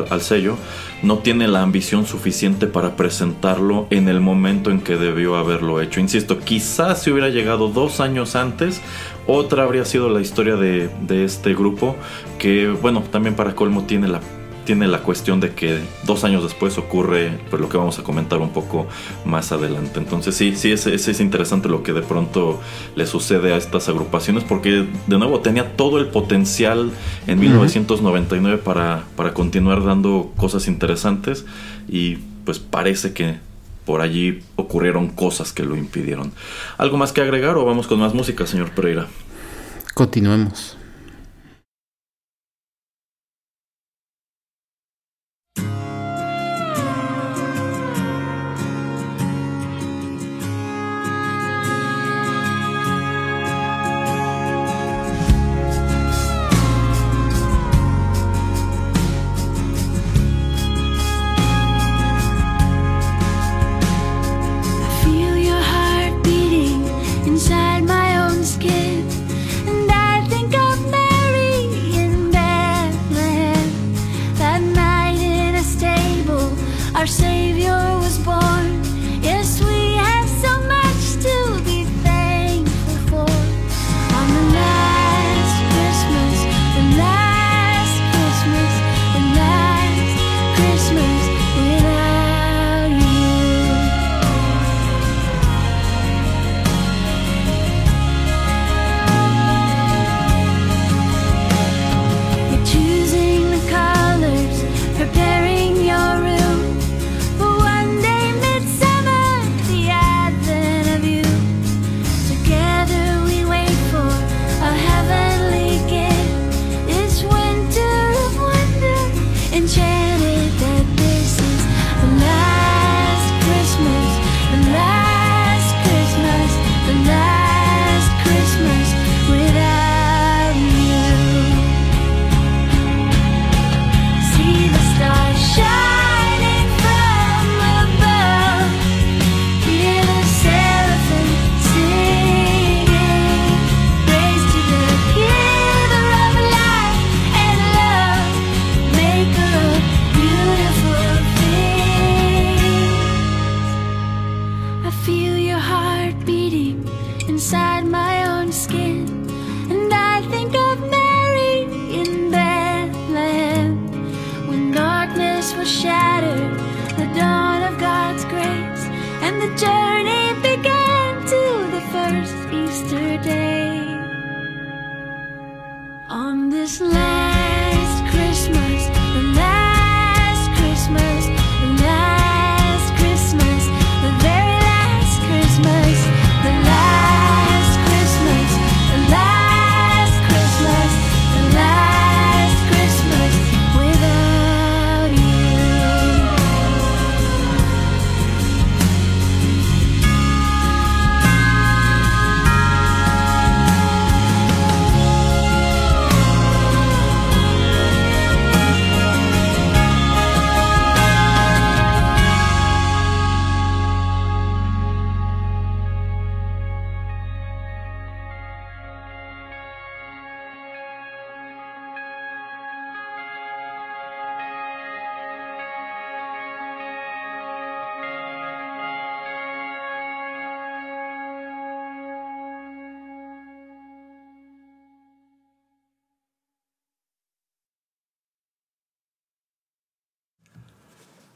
al, 0.09 0.21
sello 0.21 0.55
no 1.01 1.17
tiene 1.17 1.47
la 1.47 1.63
ambición 1.63 2.05
suficiente 2.05 2.67
para 2.67 2.95
presentarlo 2.95 3.87
en 3.89 4.07
el 4.07 4.21
momento 4.21 4.69
en 4.69 4.81
que 4.81 4.97
debió 4.97 5.35
haberlo 5.35 5.81
hecho. 5.81 5.99
Insisto 5.99 6.37
quizás 6.39 7.01
si 7.01 7.09
hubiera 7.11 7.29
llegado 7.29 7.69
dos 7.69 8.01
años 8.01 8.35
antes 8.35 8.81
otra 9.25 9.63
habría 9.63 9.83
sido 9.83 10.09
la 10.09 10.21
historia 10.21 10.57
de, 10.57 10.89
de 11.01 11.25
este 11.25 11.55
grupo 11.55 11.95
que 12.37 12.69
bueno 12.69 13.01
también 13.11 13.35
para 13.35 13.55
colmo 13.55 13.85
tiene 13.85 14.07
la 14.07 14.21
tiene 14.65 14.87
la 14.87 14.99
cuestión 15.03 15.39
de 15.39 15.51
que 15.53 15.79
dos 16.03 16.23
años 16.23 16.43
después 16.43 16.77
ocurre 16.77 17.39
pues, 17.49 17.61
lo 17.61 17.69
que 17.69 17.77
vamos 17.77 17.97
a 17.99 18.03
comentar 18.03 18.39
un 18.39 18.49
poco 18.49 18.87
más 19.23 19.51
adelante. 19.51 19.99
Entonces 19.99 20.35
sí, 20.35 20.55
sí, 20.55 20.71
es, 20.71 20.87
es, 20.87 21.19
interesante 21.19 21.69
lo 21.69 21.83
que 21.83 21.93
de 21.93 22.01
pronto 22.01 22.59
le 22.95 23.07
sucede 23.07 23.53
a 23.53 23.57
estas 23.57 23.87
agrupaciones 23.87 24.43
porque 24.43 24.85
de 25.07 25.17
nuevo 25.17 25.39
tenía 25.39 25.75
todo 25.77 25.99
el 25.99 26.07
potencial 26.07 26.91
en 27.27 27.39
1999 27.39 28.57
para, 28.57 29.03
para 29.15 29.33
continuar 29.33 29.85
dando 29.85 30.33
cosas 30.35 30.67
interesantes 30.67 31.45
y 31.87 32.17
pues 32.43 32.59
parece 32.59 33.13
que 33.13 33.39
por 33.85 34.01
allí 34.01 34.41
ocurrieron 34.55 35.09
cosas 35.09 35.53
que 35.53 35.63
lo 35.63 35.77
impidieron. 35.77 36.33
¿Algo 36.77 36.97
más 36.97 37.13
que 37.13 37.21
agregar 37.21 37.55
o 37.57 37.65
vamos 37.65 37.87
con 37.87 37.99
más 37.99 38.13
música, 38.13 38.47
señor 38.47 38.71
Pereira? 38.71 39.07
Continuemos. 39.93 40.74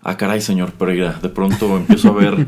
Ah, 0.02 0.16
caray, 0.18 0.42
señor 0.42 0.72
Pereira. 0.74 1.14
De 1.22 1.30
pronto 1.30 1.76
empiezo 1.78 2.10
a 2.10 2.14
ver 2.14 2.48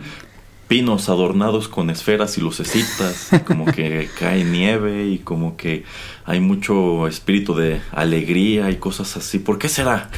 pinos 0.68 1.10
adornados 1.10 1.68
con 1.68 1.90
esferas 1.90 2.38
y 2.38 2.42
lucecitas, 2.42 3.30
como 3.46 3.66
que 3.66 4.10
cae 4.18 4.46
nieve 4.46 5.08
y 5.08 5.20
como 5.20 5.58
que 5.58 5.84
hay 6.24 6.40
mucho 6.40 7.08
espíritu 7.08 7.54
de 7.54 7.82
alegría 7.92 8.72
y 8.72 8.78
cosas 8.78 9.18
así. 9.18 9.38
¿Por 9.40 9.60
qué 9.60 9.68
será? 9.68 10.10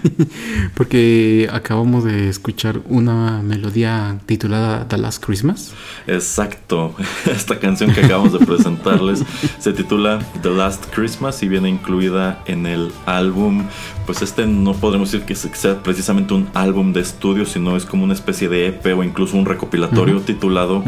Porque 0.74 1.48
acabamos 1.52 2.04
de 2.04 2.28
escuchar 2.28 2.80
una 2.86 3.42
melodía 3.42 4.18
titulada 4.26 4.88
The 4.88 4.98
Last 4.98 5.24
Christmas. 5.24 5.72
Exacto. 6.06 6.94
Esta 7.30 7.58
canción 7.58 7.92
que 7.92 8.04
acabamos 8.04 8.32
de 8.32 8.44
presentarles 8.44 9.24
se 9.58 9.72
titula 9.72 10.20
The 10.42 10.50
Last 10.50 10.86
Christmas 10.94 11.42
y 11.42 11.48
viene 11.48 11.68
incluida 11.68 12.42
en 12.46 12.66
el 12.66 12.92
álbum. 13.06 13.64
Pues 14.06 14.22
este 14.22 14.46
no 14.46 14.74
podremos 14.74 15.12
decir 15.12 15.26
que 15.26 15.34
sea 15.34 15.82
precisamente 15.82 16.34
un 16.34 16.48
álbum 16.54 16.92
de 16.92 17.00
estudio, 17.00 17.46
sino 17.46 17.76
es 17.76 17.84
como 17.84 18.04
una 18.04 18.14
especie 18.14 18.48
de 18.48 18.68
EP 18.68 18.86
o 18.96 19.04
incluso 19.04 19.36
un 19.36 19.44
recopilatorio 19.44 20.20
titulado 20.20 20.82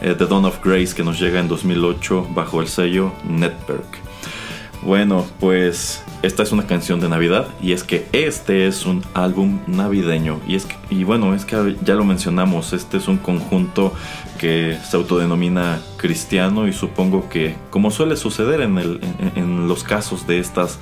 eh, 0.00 0.14
The 0.16 0.26
Dawn 0.26 0.44
of 0.44 0.58
Grace 0.64 0.94
que 0.94 1.02
nos 1.02 1.18
llega 1.18 1.40
en 1.40 1.48
2008 1.48 2.28
bajo 2.34 2.60
el 2.60 2.68
sello 2.68 3.12
Network. 3.24 4.07
Bueno, 4.82 5.26
pues 5.40 6.02
esta 6.22 6.42
es 6.42 6.52
una 6.52 6.66
canción 6.66 7.00
de 7.00 7.08
Navidad 7.08 7.46
y 7.60 7.72
es 7.72 7.82
que 7.82 8.06
este 8.12 8.66
es 8.66 8.86
un 8.86 9.02
álbum 9.12 9.58
navideño 9.66 10.40
y 10.46 10.54
es 10.54 10.66
y 10.88 11.04
bueno, 11.04 11.34
es 11.34 11.44
que 11.44 11.76
ya 11.84 11.94
lo 11.94 12.04
mencionamos, 12.04 12.72
este 12.72 12.96
es 12.96 13.08
un 13.08 13.18
conjunto 13.18 13.92
que 14.38 14.78
se 14.88 14.96
autodenomina 14.96 15.80
cristiano 15.96 16.68
y 16.68 16.72
supongo 16.72 17.28
que 17.28 17.56
como 17.70 17.90
suele 17.90 18.16
suceder 18.16 18.60
en 18.60 19.68
los 19.68 19.82
casos 19.82 20.26
de 20.26 20.38
estas 20.38 20.78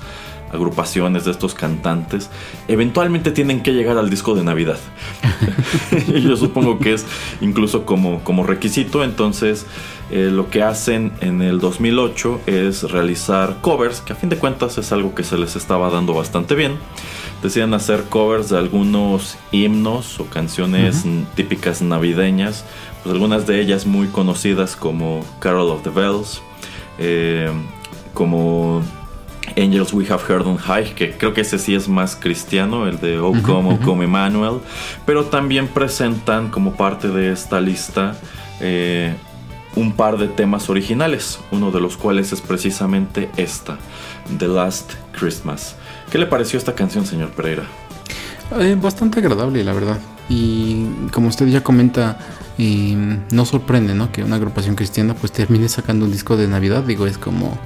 agrupaciones 0.51 1.25
de 1.25 1.31
estos 1.31 1.53
cantantes 1.53 2.29
eventualmente 2.67 3.31
tienen 3.31 3.61
que 3.61 3.73
llegar 3.73 3.97
al 3.97 4.09
disco 4.09 4.35
de 4.35 4.43
Navidad. 4.43 4.77
Yo 6.07 6.35
supongo 6.37 6.79
que 6.79 6.93
es 6.93 7.05
incluso 7.41 7.85
como, 7.85 8.23
como 8.23 8.43
requisito. 8.43 9.03
Entonces, 9.03 9.65
eh, 10.09 10.29
lo 10.31 10.49
que 10.49 10.63
hacen 10.63 11.11
en 11.21 11.41
el 11.41 11.59
2008 11.59 12.41
es 12.45 12.83
realizar 12.91 13.57
covers, 13.61 14.01
que 14.01 14.13
a 14.13 14.15
fin 14.15 14.29
de 14.29 14.37
cuentas 14.37 14.77
es 14.77 14.91
algo 14.91 15.15
que 15.15 15.23
se 15.23 15.37
les 15.37 15.55
estaba 15.55 15.89
dando 15.89 16.13
bastante 16.13 16.55
bien. 16.55 16.77
Deciden 17.43 17.73
hacer 17.73 18.05
covers 18.05 18.49
de 18.49 18.57
algunos 18.57 19.37
himnos 19.51 20.19
o 20.19 20.25
canciones 20.25 21.03
típicas 21.35 21.81
navideñas. 21.81 22.65
Pues 23.03 23.13
algunas 23.13 23.45
de 23.45 23.61
ellas 23.61 23.85
muy 23.85 24.07
conocidas 24.07 24.75
como 24.75 25.23
Carol 25.39 25.69
of 25.69 25.83
the 25.83 25.89
Bells. 25.89 26.41
eh, 26.99 27.51
como 28.15 28.81
Angels 29.55 29.93
We 29.93 30.05
Have 30.09 30.23
Heard 30.27 30.45
on 30.45 30.57
High, 30.57 30.93
que 30.93 31.11
creo 31.17 31.33
que 31.33 31.41
ese 31.41 31.57
sí 31.57 31.73
es 31.75 31.87
más 31.87 32.15
cristiano, 32.15 32.87
el 32.87 32.99
de 32.99 33.19
Oh 33.19 33.33
Come, 33.43 33.73
Oh. 33.73 33.85
Come 33.85 34.05
Emmanuel, 34.05 34.59
pero 35.05 35.25
también 35.25 35.67
presentan 35.67 36.49
como 36.49 36.75
parte 36.75 37.07
de 37.09 37.31
esta 37.31 37.61
lista 37.61 38.15
eh, 38.59 39.15
un 39.75 39.93
par 39.93 40.17
de 40.17 40.27
temas 40.27 40.69
originales, 40.69 41.39
uno 41.51 41.71
de 41.71 41.79
los 41.79 41.97
cuales 41.97 42.33
es 42.33 42.41
precisamente 42.41 43.29
esta, 43.37 43.77
The 44.37 44.47
Last 44.47 44.93
Christmas. 45.11 45.75
¿Qué 46.11 46.17
le 46.17 46.25
pareció 46.25 46.57
esta 46.57 46.73
canción, 46.73 47.05
señor 47.05 47.29
Pereira? 47.31 47.63
Eh, 48.59 48.77
bastante 48.81 49.19
agradable, 49.19 49.63
la 49.63 49.73
verdad. 49.73 49.99
Y 50.29 50.85
como 51.11 51.27
usted 51.27 51.47
ya 51.47 51.61
comenta, 51.63 52.17
eh, 52.57 53.19
no 53.31 53.45
sorprende, 53.45 53.93
¿no? 53.93 54.11
Que 54.11 54.23
una 54.23 54.37
agrupación 54.37 54.75
cristiana 54.75 55.13
pues 55.13 55.31
termine 55.31 55.69
sacando 55.69 56.05
un 56.05 56.11
disco 56.11 56.37
de 56.37 56.47
Navidad. 56.47 56.83
Digo, 56.83 57.05
es 57.07 57.17
como 57.17 57.57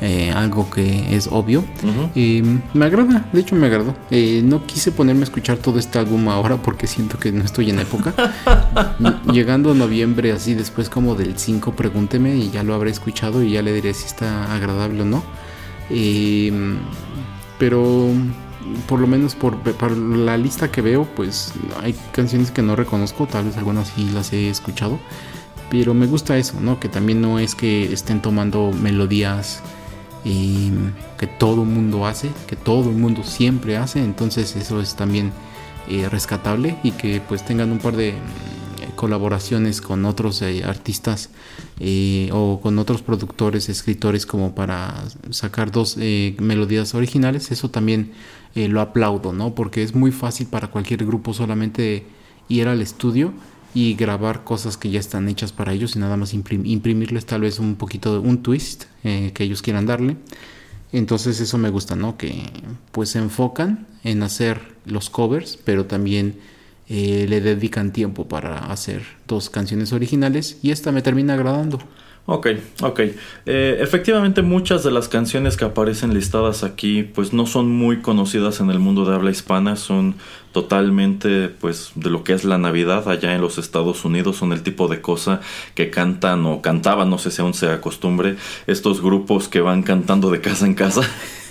eh, 0.00 0.32
algo 0.34 0.70
que 0.70 1.14
es 1.14 1.28
obvio. 1.30 1.64
Eh, 2.14 2.42
me 2.74 2.84
agrada, 2.86 3.28
de 3.32 3.40
hecho 3.40 3.54
me 3.56 3.66
agradó. 3.66 3.94
Eh, 4.10 4.40
no 4.44 4.66
quise 4.66 4.92
ponerme 4.92 5.20
a 5.22 5.24
escuchar 5.24 5.58
todo 5.58 5.78
este 5.78 5.98
álbum 5.98 6.28
ahora 6.28 6.56
porque 6.56 6.86
siento 6.86 7.18
que 7.18 7.32
no 7.32 7.44
estoy 7.44 7.70
en 7.70 7.78
época. 7.80 8.14
Ll- 8.98 9.20
Llegando 9.32 9.72
a 9.72 9.74
noviembre, 9.74 10.32
así 10.32 10.54
después 10.54 10.88
como 10.88 11.14
del 11.14 11.38
5, 11.38 11.72
pregúnteme 11.76 12.36
y 12.36 12.50
ya 12.50 12.62
lo 12.62 12.74
habré 12.74 12.90
escuchado 12.90 13.42
y 13.42 13.50
ya 13.52 13.62
le 13.62 13.72
diré 13.72 13.92
si 13.94 14.06
está 14.06 14.54
agradable 14.54 15.02
o 15.02 15.04
no. 15.04 15.22
Eh, 15.90 16.52
pero 17.58 18.08
por 18.86 19.00
lo 19.00 19.06
menos 19.06 19.34
por, 19.34 19.58
por 19.58 19.96
la 19.96 20.36
lista 20.36 20.70
que 20.70 20.80
veo, 20.82 21.04
pues 21.16 21.52
hay 21.82 21.94
canciones 22.12 22.50
que 22.50 22.62
no 22.62 22.76
reconozco, 22.76 23.26
tal 23.26 23.46
vez 23.46 23.56
algunas 23.56 23.88
sí 23.88 24.08
las 24.14 24.32
he 24.32 24.48
escuchado. 24.50 24.98
Pero 25.70 25.94
me 25.94 26.06
gusta 26.06 26.36
eso, 26.36 26.60
¿no? 26.60 26.80
Que 26.80 26.88
también 26.88 27.20
no 27.20 27.38
es 27.38 27.54
que 27.54 27.92
estén 27.92 28.20
tomando 28.20 28.70
melodías 28.72 29.62
eh, 30.24 30.70
que 31.18 31.26
todo 31.26 31.62
el 31.62 31.68
mundo 31.68 32.06
hace, 32.06 32.30
que 32.46 32.56
todo 32.56 32.90
el 32.90 32.96
mundo 32.96 33.22
siempre 33.22 33.76
hace, 33.76 34.02
entonces 34.02 34.56
eso 34.56 34.80
es 34.80 34.94
también 34.94 35.32
eh, 35.88 36.08
rescatable 36.08 36.76
y 36.84 36.92
que 36.92 37.20
pues 37.20 37.44
tengan 37.44 37.72
un 37.72 37.78
par 37.78 37.96
de 37.96 38.12
mm, 38.12 38.94
colaboraciones 38.94 39.80
con 39.80 40.04
otros 40.04 40.40
eh, 40.40 40.62
artistas 40.64 41.30
eh, 41.80 42.28
o 42.32 42.60
con 42.60 42.78
otros 42.78 43.02
productores, 43.02 43.68
escritores 43.68 44.24
como 44.24 44.54
para 44.54 44.94
sacar 45.30 45.72
dos 45.72 45.96
melodías 45.96 46.94
originales, 46.94 47.50
eso 47.50 47.70
también 47.70 48.12
lo 48.54 48.80
aplaudo, 48.80 49.32
¿no? 49.32 49.54
Porque 49.56 49.82
es 49.82 49.94
muy 49.94 50.12
fácil 50.12 50.46
para 50.46 50.68
cualquier 50.68 51.04
grupo 51.04 51.34
solamente 51.34 52.06
ir 52.48 52.68
al 52.68 52.82
estudio 52.82 53.32
y 53.74 53.94
grabar 53.94 54.44
cosas 54.44 54.76
que 54.76 54.90
ya 54.90 54.98
están 55.00 55.28
hechas 55.28 55.52
para 55.52 55.72
ellos 55.72 55.94
y 55.96 55.98
nada 55.98 56.16
más 56.16 56.34
imprim- 56.34 56.66
imprimirles 56.66 57.26
tal 57.26 57.42
vez 57.42 57.58
un 57.58 57.76
poquito 57.76 58.12
de 58.12 58.28
un 58.28 58.42
twist 58.42 58.84
eh, 59.04 59.30
que 59.34 59.44
ellos 59.44 59.62
quieran 59.62 59.86
darle. 59.86 60.16
Entonces 60.92 61.40
eso 61.40 61.56
me 61.56 61.70
gusta, 61.70 61.94
¿no? 61.94 62.16
Que 62.16 62.42
pues 62.90 63.10
se 63.10 63.18
enfocan 63.18 63.86
en 64.02 64.22
hacer 64.24 64.60
los 64.86 65.08
covers, 65.08 65.56
pero 65.64 65.86
también 65.86 66.40
eh, 66.88 67.26
le 67.28 67.40
dedican 67.40 67.92
tiempo 67.92 68.26
para 68.26 68.72
hacer 68.72 69.02
dos 69.28 69.50
canciones 69.50 69.92
originales 69.92 70.58
y 70.62 70.72
esta 70.72 70.90
me 70.90 71.02
termina 71.02 71.34
agradando. 71.34 71.78
Ok, 72.26 72.48
ok. 72.82 73.00
Eh, 73.46 73.78
efectivamente 73.80 74.42
muchas 74.42 74.84
de 74.84 74.90
las 74.90 75.08
canciones 75.08 75.56
que 75.56 75.64
aparecen 75.64 76.12
listadas 76.12 76.64
aquí 76.64 77.02
pues 77.02 77.32
no 77.32 77.46
son 77.46 77.70
muy 77.70 78.02
conocidas 78.02 78.60
en 78.60 78.70
el 78.70 78.78
mundo 78.78 79.04
de 79.04 79.14
habla 79.14 79.30
hispana, 79.30 79.76
son 79.76 80.16
totalmente 80.52 81.48
pues 81.48 81.92
de 81.94 82.10
lo 82.10 82.24
que 82.24 82.32
es 82.32 82.44
la 82.44 82.58
Navidad 82.58 83.08
allá 83.08 83.34
en 83.34 83.40
los 83.40 83.58
Estados 83.58 84.04
Unidos, 84.04 84.36
son 84.36 84.52
el 84.52 84.62
tipo 84.62 84.88
de 84.88 85.00
cosa 85.00 85.40
que 85.74 85.90
cantan 85.90 86.44
o 86.46 86.60
cantaban, 86.62 87.08
no 87.10 87.18
sé 87.18 87.30
si 87.30 87.40
aún 87.42 87.54
sea 87.54 87.80
costumbre, 87.80 88.36
estos 88.66 89.00
grupos 89.00 89.48
que 89.48 89.60
van 89.60 89.82
cantando 89.82 90.30
de 90.30 90.40
casa 90.40 90.66
en 90.66 90.74
casa. 90.74 91.02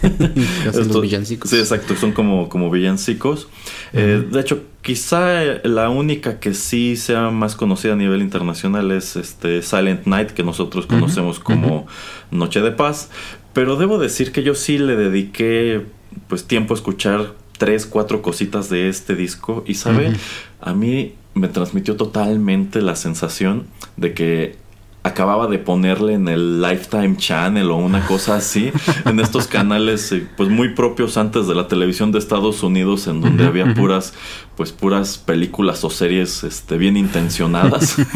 Los 0.66 0.76
Estos- 0.78 1.02
villancicos. 1.02 1.50
Sí, 1.50 1.58
exacto, 1.58 1.96
son 1.96 2.14
como, 2.14 2.48
como 2.50 2.70
villancicos. 2.72 3.50
Eh, 3.94 4.26
de 4.32 4.40
hecho, 4.40 4.64
quizá 4.82 5.44
la 5.64 5.90
única 5.90 6.40
que 6.40 6.54
sí 6.54 6.96
sea 6.96 7.30
más 7.32 7.56
conocida 7.56 7.94
a 7.94 7.98
nivel 7.98 8.22
internacional 8.22 8.92
es 8.92 9.16
este 9.18 9.62
Silent 9.62 10.06
Night, 10.06 10.30
que 10.32 10.44
nosotros 10.44 10.86
conocemos 10.88 11.40
como 11.40 11.86
Noche 12.32 12.62
de 12.62 12.72
Paz. 12.72 13.10
Pero 13.54 13.76
debo 13.76 13.98
decir 13.98 14.32
que 14.32 14.42
yo 14.44 14.56
sí 14.56 14.78
le 14.78 14.96
dediqué 14.96 15.82
pues 16.28 16.46
tiempo 16.46 16.74
a 16.74 16.78
escuchar 16.78 17.34
tres, 17.60 17.86
cuatro 17.86 18.24
cositas 18.24 18.70
de 18.70 18.90
este 18.90 19.14
disco. 19.14 19.64
Y 19.68 19.76
sabe, 19.76 20.14
a 20.60 20.74
mí 20.74 21.14
me 21.36 21.48
transmitió 21.48 21.96
totalmente 21.96 22.82
la 22.82 22.96
sensación 22.96 23.68
de 23.98 24.14
que 24.16 24.58
acababa 25.04 25.48
de 25.48 25.60
ponerle 25.60 26.14
en 26.14 26.28
el 26.28 26.62
Lifetime 26.62 27.16
Channel 27.18 27.70
o 27.72 27.78
una 27.78 28.06
cosa 28.06 28.36
así, 28.36 28.72
en 29.06 29.20
estos 29.20 29.48
canales 29.48 30.12
eh, 30.12 30.28
pues 30.36 30.50
muy 30.50 30.74
propios 30.74 31.18
antes 31.18 31.48
de 31.48 31.56
la 31.56 31.68
televisión 31.68 32.12
de 32.12 32.20
Estados 32.20 32.64
Unidos 32.64 33.08
en 33.08 33.22
donde 33.22 33.46
había 33.46 33.74
puras 33.74 34.14
pues 34.58 34.72
puras 34.72 35.18
películas 35.18 35.84
o 35.84 35.90
series 35.90 36.44
este 36.44 36.78
bien 36.78 36.98
intencionadas. 36.98 37.96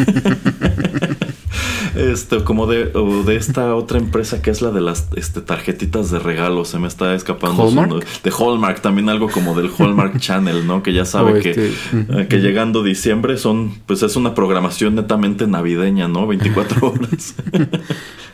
Este, 1.95 2.43
como 2.43 2.67
de, 2.67 2.91
o 2.95 3.23
de 3.23 3.35
esta 3.35 3.75
otra 3.75 3.99
empresa 3.99 4.41
que 4.41 4.49
es 4.49 4.61
la 4.61 4.71
de 4.71 4.81
las 4.81 5.07
este, 5.15 5.41
tarjetitas 5.41 6.11
de 6.11 6.19
regalo, 6.19 6.65
se 6.65 6.79
me 6.79 6.87
está 6.87 7.13
escapando. 7.13 7.63
De 8.23 8.31
Hallmark, 8.31 8.81
también 8.81 9.09
algo 9.09 9.29
como 9.29 9.55
del 9.55 9.69
Hallmark 9.77 10.17
Channel, 10.19 10.65
¿no? 10.65 10.83
Que 10.83 10.93
ya 10.93 11.05
sabe 11.05 11.39
O 11.39 11.41
que, 11.41 11.49
este, 11.51 11.71
eh, 11.93 12.27
que 12.27 12.37
llegando 12.39 12.83
diciembre 12.83 13.37
son, 13.37 13.73
pues 13.85 14.03
es 14.03 14.15
una 14.15 14.33
programación 14.33 14.95
netamente 14.95 15.47
navideña, 15.47 16.07
¿no? 16.07 16.27
24 16.27 16.87
horas. 16.87 17.35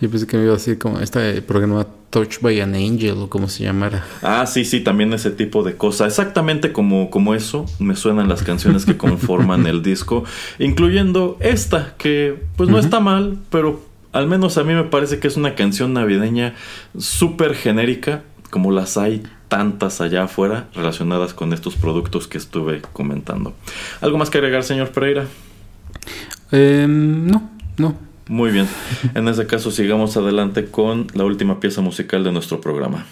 Yo 0.01 0.09
pensé 0.09 0.27
que 0.27 0.37
me 0.37 0.43
iba 0.43 0.53
a 0.53 0.57
decir 0.57 0.77
como 0.77 0.99
este 0.99 1.41
programa 1.41 1.85
Touch 2.09 2.39
by 2.41 2.59
an 2.61 2.73
Angel 2.73 3.17
o 3.17 3.29
como 3.29 3.47
se 3.47 3.63
llamara. 3.63 4.05
Ah, 4.21 4.45
sí, 4.45 4.65
sí, 4.65 4.81
también 4.81 5.13
ese 5.13 5.31
tipo 5.31 5.63
de 5.63 5.75
cosa. 5.75 6.07
Exactamente 6.07 6.71
como, 6.71 7.09
como 7.09 7.35
eso 7.35 7.65
me 7.79 7.95
suenan 7.95 8.27
las 8.27 8.43
canciones 8.43 8.85
que 8.85 8.97
conforman 8.97 9.67
el 9.67 9.83
disco, 9.83 10.23
incluyendo 10.57 11.37
esta, 11.39 11.95
que 11.97 12.41
pues 12.55 12.69
no 12.69 12.79
está 12.79 12.99
mal, 12.99 13.37
pero 13.49 13.81
al 14.11 14.27
menos 14.27 14.57
a 14.57 14.63
mí 14.63 14.73
me 14.73 14.85
parece 14.85 15.19
que 15.19 15.27
es 15.27 15.37
una 15.37 15.55
canción 15.55 15.93
navideña 15.93 16.55
súper 16.97 17.53
genérica, 17.53 18.23
como 18.49 18.71
las 18.71 18.97
hay 18.97 19.23
tantas 19.47 20.01
allá 20.01 20.23
afuera 20.23 20.67
relacionadas 20.73 21.33
con 21.33 21.53
estos 21.53 21.75
productos 21.75 22.27
que 22.27 22.37
estuve 22.37 22.81
comentando. 22.93 23.53
¿Algo 24.01 24.17
más 24.17 24.29
que 24.29 24.37
agregar, 24.37 24.63
señor 24.63 24.89
Pereira? 24.89 25.25
Em, 26.51 27.27
no, 27.27 27.49
no. 27.77 28.08
Muy 28.29 28.51
bien. 28.51 28.67
En 29.15 29.27
ese 29.27 29.47
caso, 29.47 29.71
sigamos 29.71 30.15
adelante 30.15 30.65
con 30.67 31.07
la 31.15 31.25
última 31.25 31.59
pieza 31.59 31.81
musical 31.81 32.23
de 32.23 32.31
nuestro 32.31 32.61
programa. 32.61 33.07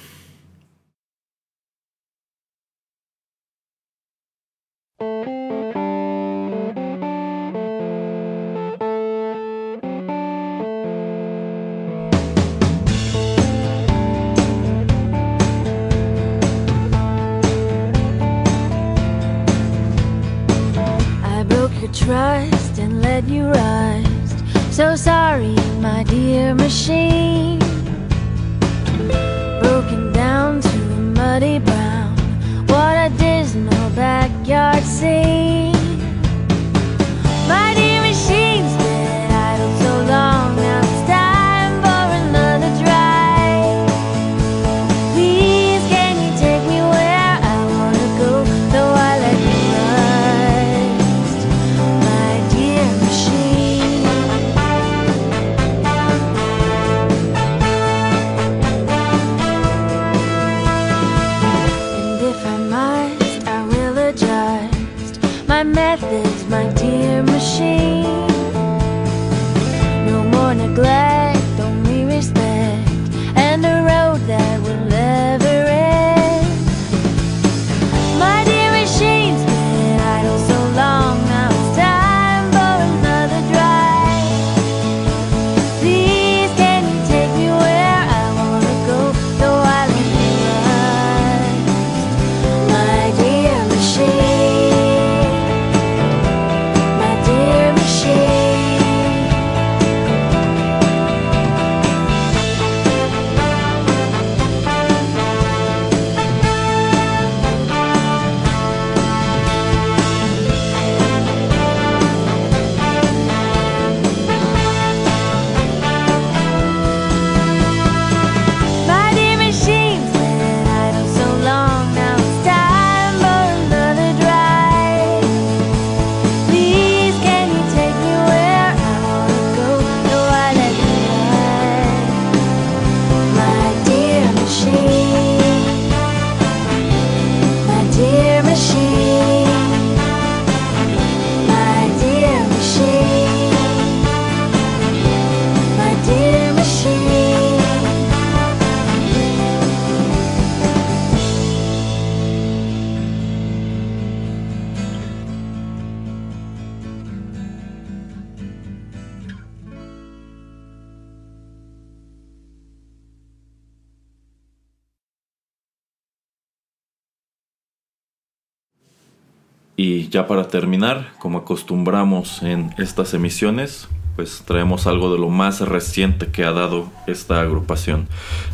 Terminar, 170.47 171.13
como 171.19 171.39
acostumbramos 171.39 172.43
en 172.43 172.73
estas 172.77 173.13
emisiones, 173.13 173.87
pues 174.15 174.43
traemos 174.45 174.87
algo 174.87 175.13
de 175.13 175.19
lo 175.19 175.29
más 175.29 175.61
reciente 175.61 176.27
que 176.27 176.43
ha 176.43 176.51
dado 176.51 176.89
esta 177.05 177.39
agrupación. 177.39 178.07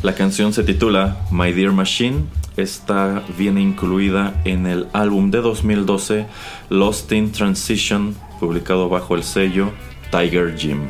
La 0.03 0.13
canción 0.13 0.51
se 0.51 0.63
titula 0.63 1.25
My 1.31 1.53
Dear 1.53 1.71
Machine. 1.71 2.25
Esta 2.57 3.23
viene 3.37 3.61
incluida 3.61 4.41
en 4.43 4.67
el 4.67 4.87
álbum 4.91 5.31
de 5.31 5.39
2012 5.39 6.25
Lost 6.69 7.11
in 7.13 7.31
Transition, 7.31 8.15
publicado 8.39 8.89
bajo 8.89 9.15
el 9.15 9.23
sello 9.23 9.71
Tiger 10.11 10.55
Jim. 10.57 10.89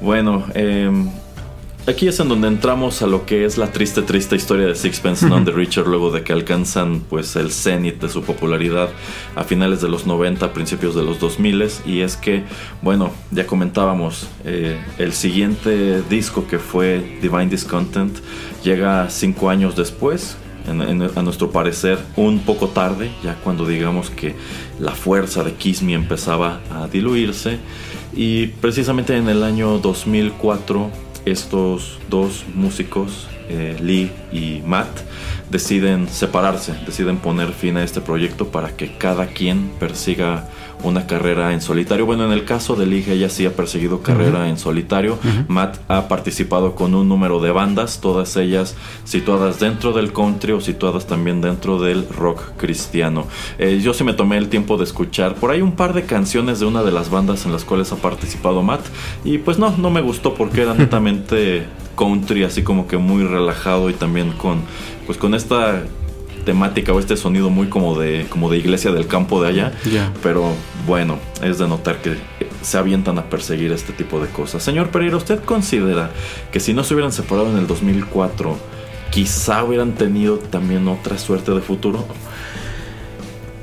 Bueno, 0.00 0.44
em, 0.54 1.10
Aquí 1.86 2.08
es 2.08 2.18
en 2.18 2.30
donde 2.30 2.48
entramos 2.48 3.02
a 3.02 3.06
lo 3.06 3.26
que 3.26 3.44
es 3.44 3.58
la 3.58 3.70
triste, 3.70 4.00
triste 4.00 4.36
historia 4.36 4.66
de 4.66 4.74
Sixpence 4.74 5.28
None 5.28 5.44
the 5.44 5.50
Richer 5.50 5.86
luego 5.86 6.10
de 6.10 6.22
que 6.22 6.32
alcanzan 6.32 7.00
pues 7.10 7.36
el 7.36 7.50
cenit 7.52 8.00
de 8.00 8.08
su 8.08 8.22
popularidad 8.22 8.88
a 9.36 9.44
finales 9.44 9.82
de 9.82 9.90
los 9.90 10.06
90, 10.06 10.54
principios 10.54 10.94
de 10.94 11.02
los 11.02 11.20
2000 11.20 11.68
y 11.84 12.00
es 12.00 12.16
que, 12.16 12.42
bueno, 12.80 13.10
ya 13.32 13.46
comentábamos, 13.46 14.28
eh, 14.46 14.78
el 14.96 15.12
siguiente 15.12 16.00
disco 16.08 16.46
que 16.46 16.58
fue 16.58 17.18
Divine 17.20 17.48
Discontent 17.48 18.16
llega 18.64 19.10
cinco 19.10 19.50
años 19.50 19.76
después, 19.76 20.38
en- 20.66 20.80
en- 20.80 21.02
a 21.14 21.22
nuestro 21.22 21.50
parecer 21.50 21.98
un 22.16 22.38
poco 22.38 22.68
tarde, 22.68 23.10
ya 23.22 23.34
cuando 23.44 23.66
digamos 23.66 24.08
que 24.08 24.34
la 24.80 24.92
fuerza 24.92 25.44
de 25.44 25.52
Kiss 25.52 25.82
Me 25.82 25.92
empezaba 25.92 26.62
a 26.72 26.88
diluirse. 26.88 27.58
Y 28.16 28.46
precisamente 28.46 29.14
en 29.18 29.28
el 29.28 29.42
año 29.42 29.78
2004 29.80 30.90
estos 31.24 31.98
dos 32.08 32.44
músicos 32.54 33.28
eh, 33.48 33.76
Lee 33.80 34.10
y 34.32 34.62
Matt 34.64 34.88
deciden 35.50 36.08
separarse, 36.08 36.74
deciden 36.86 37.18
poner 37.18 37.52
fin 37.52 37.76
a 37.76 37.84
este 37.84 38.00
proyecto 38.00 38.48
para 38.48 38.70
que 38.76 38.96
cada 38.96 39.26
quien 39.26 39.70
persiga 39.78 40.48
una 40.84 41.06
carrera 41.06 41.52
en 41.52 41.60
solitario. 41.60 42.06
Bueno, 42.06 42.24
en 42.24 42.32
el 42.32 42.44
caso 42.44 42.76
de 42.76 42.86
Lee, 42.86 43.04
ella 43.08 43.28
sí 43.28 43.46
ha 43.46 43.56
perseguido 43.56 44.02
carrera 44.02 44.48
en 44.48 44.58
solitario. 44.58 45.18
Matt 45.48 45.78
ha 45.88 46.08
participado 46.08 46.74
con 46.74 46.94
un 46.94 47.08
número 47.08 47.40
de 47.40 47.50
bandas, 47.50 48.00
todas 48.00 48.36
ellas 48.36 48.76
situadas 49.04 49.58
dentro 49.60 49.92
del 49.92 50.12
country 50.12 50.52
o 50.52 50.60
situadas 50.60 51.06
también 51.06 51.40
dentro 51.40 51.80
del 51.80 52.08
rock 52.08 52.56
cristiano. 52.56 53.26
Eh, 53.58 53.80
yo 53.82 53.94
sí 53.94 54.04
me 54.04 54.12
tomé 54.12 54.36
el 54.36 54.48
tiempo 54.48 54.76
de 54.76 54.84
escuchar 54.84 55.34
por 55.34 55.50
ahí 55.50 55.62
un 55.62 55.72
par 55.72 55.94
de 55.94 56.04
canciones 56.04 56.60
de 56.60 56.66
una 56.66 56.82
de 56.82 56.92
las 56.92 57.10
bandas 57.10 57.46
en 57.46 57.52
las 57.52 57.64
cuales 57.64 57.90
ha 57.92 57.96
participado 57.96 58.62
Matt 58.62 58.84
y 59.24 59.38
pues 59.38 59.58
no, 59.58 59.74
no 59.76 59.90
me 59.90 60.00
gustó 60.00 60.34
porque 60.34 60.62
era 60.62 60.74
netamente 60.84 61.64
country, 61.96 62.44
así 62.44 62.62
como 62.62 62.86
que 62.86 62.96
muy 62.96 63.24
relajado 63.24 63.90
y 63.90 63.94
también 63.94 64.32
con 64.32 64.62
pues 65.06 65.18
con 65.18 65.34
esta 65.34 65.82
temática 66.44 66.92
o 66.92 66.98
este 66.98 67.16
sonido 67.16 67.50
muy 67.50 67.68
como 67.68 67.98
de 67.98 68.26
como 68.28 68.50
de 68.50 68.58
iglesia 68.58 68.92
del 68.92 69.06
campo 69.06 69.42
de 69.42 69.48
allá. 69.48 69.72
Pero 70.22 70.52
bueno, 70.86 71.18
es 71.42 71.58
de 71.58 71.66
notar 71.66 72.00
que 72.02 72.16
se 72.62 72.78
avientan 72.78 73.18
a 73.18 73.24
perseguir 73.24 73.72
este 73.72 73.92
tipo 73.92 74.20
de 74.20 74.28
cosas. 74.28 74.62
Señor 74.62 74.90
Pereira, 74.90 75.16
¿usted 75.16 75.40
considera 75.40 76.10
que 76.52 76.60
si 76.60 76.72
no 76.74 76.84
se 76.84 76.94
hubieran 76.94 77.12
separado 77.12 77.50
en 77.50 77.58
el 77.58 77.66
2004, 77.66 78.56
quizá 79.10 79.64
hubieran 79.64 79.92
tenido 79.92 80.38
también 80.38 80.86
otra 80.88 81.18
suerte 81.18 81.52
de 81.52 81.60
futuro? 81.60 82.06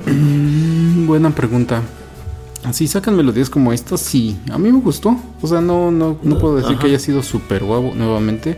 Mm, 0.06 1.08
buena 1.08 1.32
pregunta. 1.32 1.82
Si 2.72 2.88
sacan 2.88 3.16
melodías 3.16 3.50
como 3.50 3.74
estas, 3.74 4.02
sí. 4.02 4.38
A 4.52 4.58
mí 4.58 4.72
me 4.72 4.80
gustó. 4.80 5.18
O 5.42 5.48
sea, 5.48 5.62
no, 5.62 5.90
no, 5.90 6.18
no 6.22 6.38
puedo 6.38 6.56
decir 6.58 6.74
Ajá. 6.74 6.82
que 6.82 6.88
haya 6.88 7.00
sido 7.00 7.24
súper 7.24 7.64
guau 7.64 7.96
nuevamente. 7.96 8.58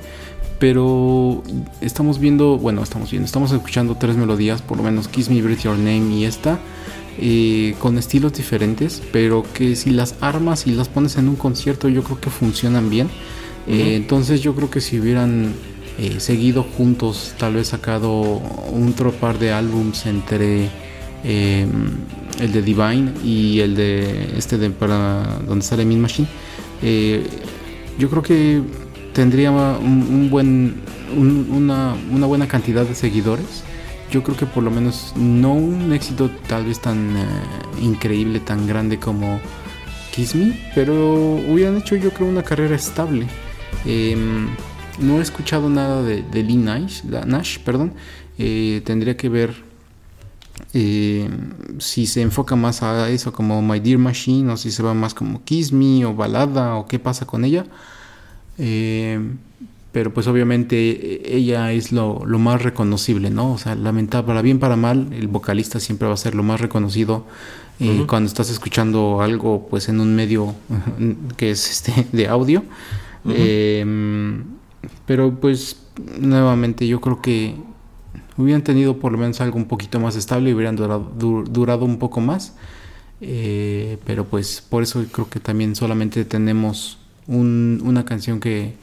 Pero 0.64 1.44
estamos 1.82 2.20
viendo, 2.20 2.58
bueno, 2.58 2.82
estamos 2.84 3.12
viendo, 3.12 3.26
estamos 3.26 3.52
escuchando 3.52 3.98
tres 4.00 4.16
melodías, 4.16 4.62
por 4.62 4.78
lo 4.78 4.84
menos 4.84 5.10
Kiss 5.10 5.30
Me, 5.30 5.42
Breathe 5.42 5.64
Your 5.64 5.78
Name 5.78 6.16
y 6.16 6.24
esta, 6.24 6.58
eh, 7.20 7.76
con 7.80 7.98
estilos 7.98 8.32
diferentes, 8.32 9.04
pero 9.12 9.44
que 9.54 9.76
si 9.76 9.90
las 9.90 10.16
armas 10.22 10.66
y 10.66 10.72
las 10.72 10.88
pones 10.88 11.18
en 11.18 11.28
un 11.28 11.36
concierto, 11.36 11.90
yo 11.90 12.02
creo 12.02 12.22
que 12.22 12.30
funcionan 12.30 12.90
bien. 12.90 13.10
Eh, 13.68 13.96
entonces, 13.98 14.40
yo 14.40 14.56
creo 14.56 14.70
que 14.70 14.80
si 14.80 15.02
hubieran 15.02 15.52
eh, 16.00 16.22
seguido 16.22 16.64
juntos, 16.64 17.34
tal 17.38 17.56
vez 17.56 17.68
sacado 17.68 18.22
un 18.72 18.88
otro 18.88 19.12
par 19.12 19.40
de 19.40 19.52
álbums 19.52 20.06
entre 20.06 20.70
eh, 21.26 21.68
el 22.40 22.52
de 22.54 22.62
Divine 22.62 23.12
y 23.22 23.60
el 23.60 23.76
de 23.76 24.38
este 24.38 24.58
de 24.58 24.70
para 24.70 25.40
donde 25.46 25.66
sale 25.66 25.84
Mean 25.84 26.00
Machine, 26.00 26.30
yo 28.00 28.10
creo 28.10 28.24
que 28.24 28.62
tendría 29.14 29.52
un, 29.52 30.30
buen 30.30 30.76
un- 31.16 31.48
una, 31.52 31.96
una 32.12 32.26
buena 32.28 32.48
cantidad 32.48 32.86
de 32.86 32.96
seguidores. 32.96 33.64
Yo 34.12 34.22
creo 34.24 34.38
que 34.38 34.46
por 34.46 34.64
lo 34.64 34.70
menos 34.72 35.14
no 35.16 35.54
un 35.54 35.92
éxito 35.94 36.30
tal 36.48 36.66
vez 36.66 36.80
tan 36.80 37.18
eh, 37.18 37.26
increíble, 37.82 38.40
tan 38.40 38.68
grande 38.68 39.00
como 39.00 39.40
Kiss 40.14 40.36
Me, 40.36 40.54
pero 40.76 40.94
hubieran 41.50 41.78
hecho 41.78 41.96
yo 41.96 42.12
creo 42.12 42.28
una 42.30 42.44
carrera 42.44 42.76
estable. 42.76 43.26
Em, 43.86 44.48
no 45.00 45.18
he 45.18 45.22
escuchado 45.22 45.70
nada 45.70 46.04
de, 46.04 46.24
Lee 46.44 46.58
Nash, 46.58 47.04
Nash 47.04 47.58
perdón. 47.60 47.94
Eh, 48.38 48.82
tendría 48.86 49.16
que 49.18 49.30
ver 49.30 49.54
eh, 50.74 51.30
si 51.80 52.06
se 52.06 52.22
enfoca 52.22 52.56
más 52.56 52.82
a 52.84 53.10
eso 53.10 53.32
como 53.34 53.62
My 53.62 53.80
Dear 53.80 53.98
Machine 54.00 54.52
o 54.52 54.58
si 54.58 54.72
se 54.72 54.82
va 54.84 54.94
más 54.94 55.14
como 55.14 55.44
Kiss 55.44 55.72
Me 55.72 56.06
o 56.06 56.14
balada 56.16 56.76
o 56.76 56.88
qué 56.88 57.00
pasa 57.00 57.26
con 57.26 57.46
ella. 57.46 57.66
Eh, 58.58 59.20
pero 59.92 60.14
pues 60.14 60.28
obviamente 60.28 60.76
eh, 61.32 61.36
ella 61.38 61.72
es 61.72 61.92
lo, 61.92 62.24
lo 62.26 62.40
más 62.40 62.62
reconocible, 62.64 63.30
¿no? 63.30 63.54
O 63.54 63.58
sea, 63.58 63.76
lamentable, 63.76 64.26
para 64.28 64.42
bien, 64.42 64.60
para 64.60 64.76
mal, 64.76 65.10
el 65.14 65.28
vocalista 65.28 65.80
siempre 65.80 66.08
va 66.08 66.16
a 66.16 66.18
ser 66.18 66.34
lo 66.36 66.44
más 66.44 66.62
reconocido 66.62 67.26
eh, 67.80 68.06
cuando 68.08 68.28
estás 68.28 68.50
escuchando 68.50 69.22
algo 69.22 69.68
pues 69.70 69.90
en 69.90 70.00
un 70.00 70.16
medio 70.16 70.56
que 71.38 71.52
es 71.52 71.70
este 71.72 72.08
de 72.12 72.28
audio. 72.28 72.64
Eh, 73.30 73.86
pero 75.06 75.40
pues 75.40 75.78
nuevamente 76.20 76.88
yo 76.88 77.00
creo 77.02 77.22
que 77.22 77.56
hubieran 78.38 78.64
tenido 78.64 78.98
por 78.98 79.12
lo 79.12 79.18
menos 79.18 79.42
algo 79.42 79.58
un 79.58 79.66
poquito 79.66 80.00
más 80.00 80.16
estable 80.16 80.50
y 80.50 80.54
hubieran 80.54 80.76
durado, 80.76 81.12
du- 81.18 81.44
durado 81.44 81.86
un 81.86 82.00
poco 82.00 82.20
más. 82.22 82.56
Eh, 83.22 83.98
pero 84.06 84.26
pues 84.26 84.62
por 84.68 84.84
eso 84.84 85.04
creo 85.12 85.30
que 85.30 85.40
también 85.40 85.76
solamente 85.76 86.26
tenemos 86.26 86.98
un- 87.28 87.82
una 87.84 88.06
canción 88.06 88.40
que 88.40 88.74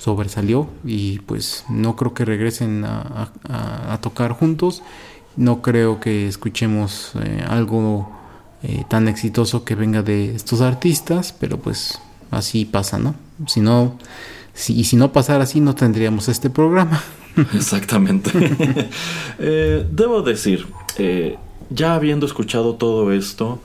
sobresalió 0.00 0.68
y 0.84 1.18
pues 1.20 1.64
no 1.68 1.94
creo 1.94 2.14
que 2.14 2.24
regresen 2.24 2.84
a, 2.84 3.98
tocar 4.00 4.32
juntos. 4.32 4.82
No 5.36 5.62
creo 5.62 6.00
que 6.00 6.26
escuchemos 6.26 7.12
eh, 7.22 7.44
algo 7.46 8.10
eh, 8.62 8.84
tan 8.88 9.08
exitoso 9.08 9.64
que 9.64 9.74
venga 9.74 10.02
de 10.02 10.34
estos 10.34 10.60
artistas, 10.60 11.34
pero 11.38 11.58
pues 11.58 12.00
así 12.30 12.64
pasa, 12.64 12.98
¿no? 12.98 13.14
Si 13.46 13.60
no, 13.60 13.98
si, 14.54 14.78
y 14.78 14.84
si 14.84 14.96
no 14.96 15.12
pasara 15.12 15.44
así 15.44 15.60
no 15.60 15.74
tendríamos 15.74 16.28
este 16.28 16.50
programa. 16.50 17.02
Exactamente. 17.54 18.30
Eh, 19.42 19.86
debo 19.90 20.20
decir, 20.20 20.66
ya 21.70 21.94
habiendo 21.94 22.26
escuchado 22.26 22.74
todo 22.74 23.10
esto, 23.10 23.58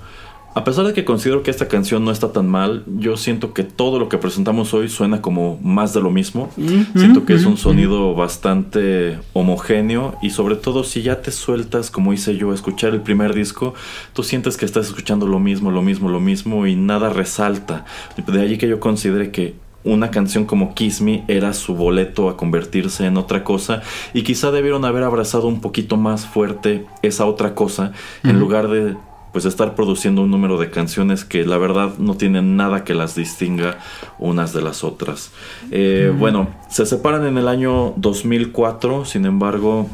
a 0.56 0.64
pesar 0.64 0.88
de 0.88 0.93
que 0.93 1.03
considero 1.03 1.43
que 1.43 1.51
esta 1.51 1.68
canción 1.68 2.06
no 2.06 2.12
está 2.12 2.32
tan 2.32 2.47
mal, 2.47 2.86
yo 2.88 3.18
siento 3.18 3.53
que 3.53 3.64
todo 3.64 3.99
lo 3.99 4.08
que 4.08 4.18
presentamos 4.18 4.74
hoy 4.74 4.88
suena 4.88 5.22
como 5.22 5.60
más 5.62 5.93
de 5.93 5.99
lo 5.99 6.12
mismo. 6.12 6.49
Siento 6.95 7.26
que 7.26 7.34
es 7.34 7.43
un 7.43 7.58
sonido 7.58 8.16
bastante 8.16 9.20
homogéneo 9.34 10.18
y 10.22 10.30
sobre 10.30 10.56
todo 10.56 10.86
si 10.86 11.01
ya 11.01 11.22
te 11.22 11.32
sueltas, 11.32 11.91
como 11.91 12.14
hice 12.14 12.38
yo, 12.38 12.51
a 12.51 12.56
escuchar 12.56 12.93
el 12.93 13.01
primer 13.01 13.34
disco, 13.34 13.74
tú 14.14 14.24
sientes 14.24 14.56
que 14.56 14.64
estás 14.64 14.88
escuchando 14.88 15.28
lo 15.28 15.41
mismo, 15.41 15.72
lo 15.72 15.82
mismo, 15.82 16.08
lo 16.08 16.22
mismo 16.22 16.66
y 16.66 16.78
nada 16.78 17.10
resalta. 17.10 17.84
De 18.26 18.41
allí 18.41 18.58
que 18.58 18.70
yo 18.70 18.80
considere 18.80 19.32
que 19.32 19.56
una 19.84 20.10
canción 20.10 20.45
como 20.45 20.74
Kiss 20.74 21.01
Me 21.01 21.26
era 21.28 21.51
su 21.51 21.76
boleto 21.76 22.30
a 22.30 22.38
convertirse 22.38 23.06
en 23.06 23.18
otra 23.18 23.43
cosa 23.43 23.82
y 24.14 24.24
quizá 24.24 24.51
debieron 24.51 24.86
haber 24.86 25.03
abrazado 25.03 25.47
un 25.47 25.60
poquito 25.60 25.97
más 25.97 26.26
fuerte 26.26 26.86
esa 27.01 27.26
otra 27.26 27.56
cosa 27.56 27.91
en 28.24 28.39
lugar 28.39 28.70
de 28.70 28.95
pues 29.36 29.44
estar 29.44 29.76
produciendo 29.76 30.22
un 30.22 30.32
número 30.32 30.58
de 30.58 30.70
canciones 30.70 31.26
que 31.26 31.46
la 31.46 31.58
verdad 31.58 31.98
no 31.98 32.16
tienen 32.16 32.56
nada 32.56 32.86
que 32.86 32.94
las 32.94 33.16
distinga 33.16 33.80
unas 34.18 34.54
de 34.54 34.62
las 34.62 34.86
otras. 34.86 35.34
Eh, 35.72 36.14
Bueno, 36.18 36.48
se 36.70 36.86
separan 36.86 37.26
en 37.26 37.38
el 37.38 37.50
año 37.50 37.92
2004, 37.98 39.04
sin 39.04 39.26
embargo, 39.26 39.90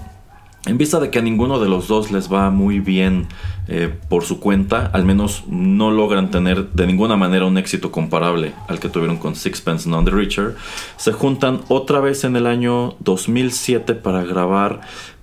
en 0.68 0.78
vista 0.78 1.00
de 1.00 1.10
que 1.10 1.18
a 1.18 1.24
ninguno 1.24 1.60
de 1.60 1.68
los 1.68 1.88
dos 1.88 2.12
les 2.12 2.32
va 2.32 2.52
muy 2.52 2.80
bien 2.80 3.30
eh, 3.68 3.92
por 4.10 4.26
su 4.26 4.40
cuenta, 4.40 4.92
al 4.94 5.06
menos 5.06 5.46
no 5.48 5.90
logran 5.90 6.30
tener 6.30 6.70
de 6.74 6.86
ninguna 6.86 7.16
manera 7.16 7.48
un 7.48 7.58
éxito 7.58 7.92
comparable 7.92 8.54
al 8.68 8.80
que 8.80 8.90
tuvieron 8.90 9.18
con 9.18 9.36
Sixpence 9.36 9.90
None 9.90 10.08
the 10.08 10.16
Richer, 10.16 10.56
se 10.98 11.14
juntan 11.14 11.62
otra 11.68 12.00
vez 12.00 12.26
en 12.26 12.36
el 12.36 12.46
año 12.46 12.96
2007 13.00 13.96
para 13.96 14.24
grabar 14.24 14.82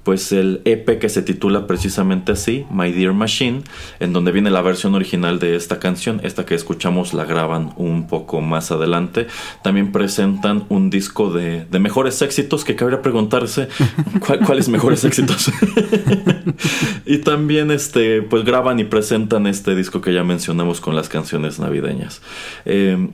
pues 0.09 0.33
el 0.33 0.63
EP 0.65 0.99
que 0.99 1.11
se 1.11 1.21
titula 1.21 1.67
precisamente 1.67 2.33
así, 2.33 2.65
My 2.71 2.93
Dear 2.93 3.13
Machine, 3.13 3.61
en 4.01 4.15
donde 4.15 4.33
viene 4.33 4.49
la 4.51 4.63
versión 4.63 4.95
original 4.95 5.39
de 5.39 5.55
esta 5.55 5.79
canción, 5.81 6.23
esta 6.25 6.47
que 6.47 6.55
escuchamos 6.55 7.13
la 7.13 7.27
graban 7.27 7.75
un 7.77 8.07
poco 8.07 8.41
más 8.41 8.71
adelante. 8.71 9.27
También 9.63 9.93
presentan 9.93 10.65
un 10.71 10.89
disco 10.89 11.31
de, 11.31 11.67
de 11.67 11.79
mejores 11.79 12.23
éxitos, 12.23 12.65
que 12.65 12.75
cabría 12.75 13.03
preguntarse 13.03 13.69
¿cuál- 14.27 14.41
cuáles 14.47 14.71
mejores 14.71 15.05
éxitos. 15.05 15.53
y 17.05 17.19
también 17.19 17.71
este, 17.71 18.23
pues 18.23 18.45
graban 18.45 18.79
y 18.81 18.85
presentan 18.85 19.47
este 19.47 19.75
disco 19.75 20.01
que 20.01 20.15
ya 20.15 20.25
mencionamos 20.25 20.81
con 20.81 20.97
las 20.97 21.11
canciones 21.11 21.59
navideñas. 21.59 22.23
Eh, 22.65 23.11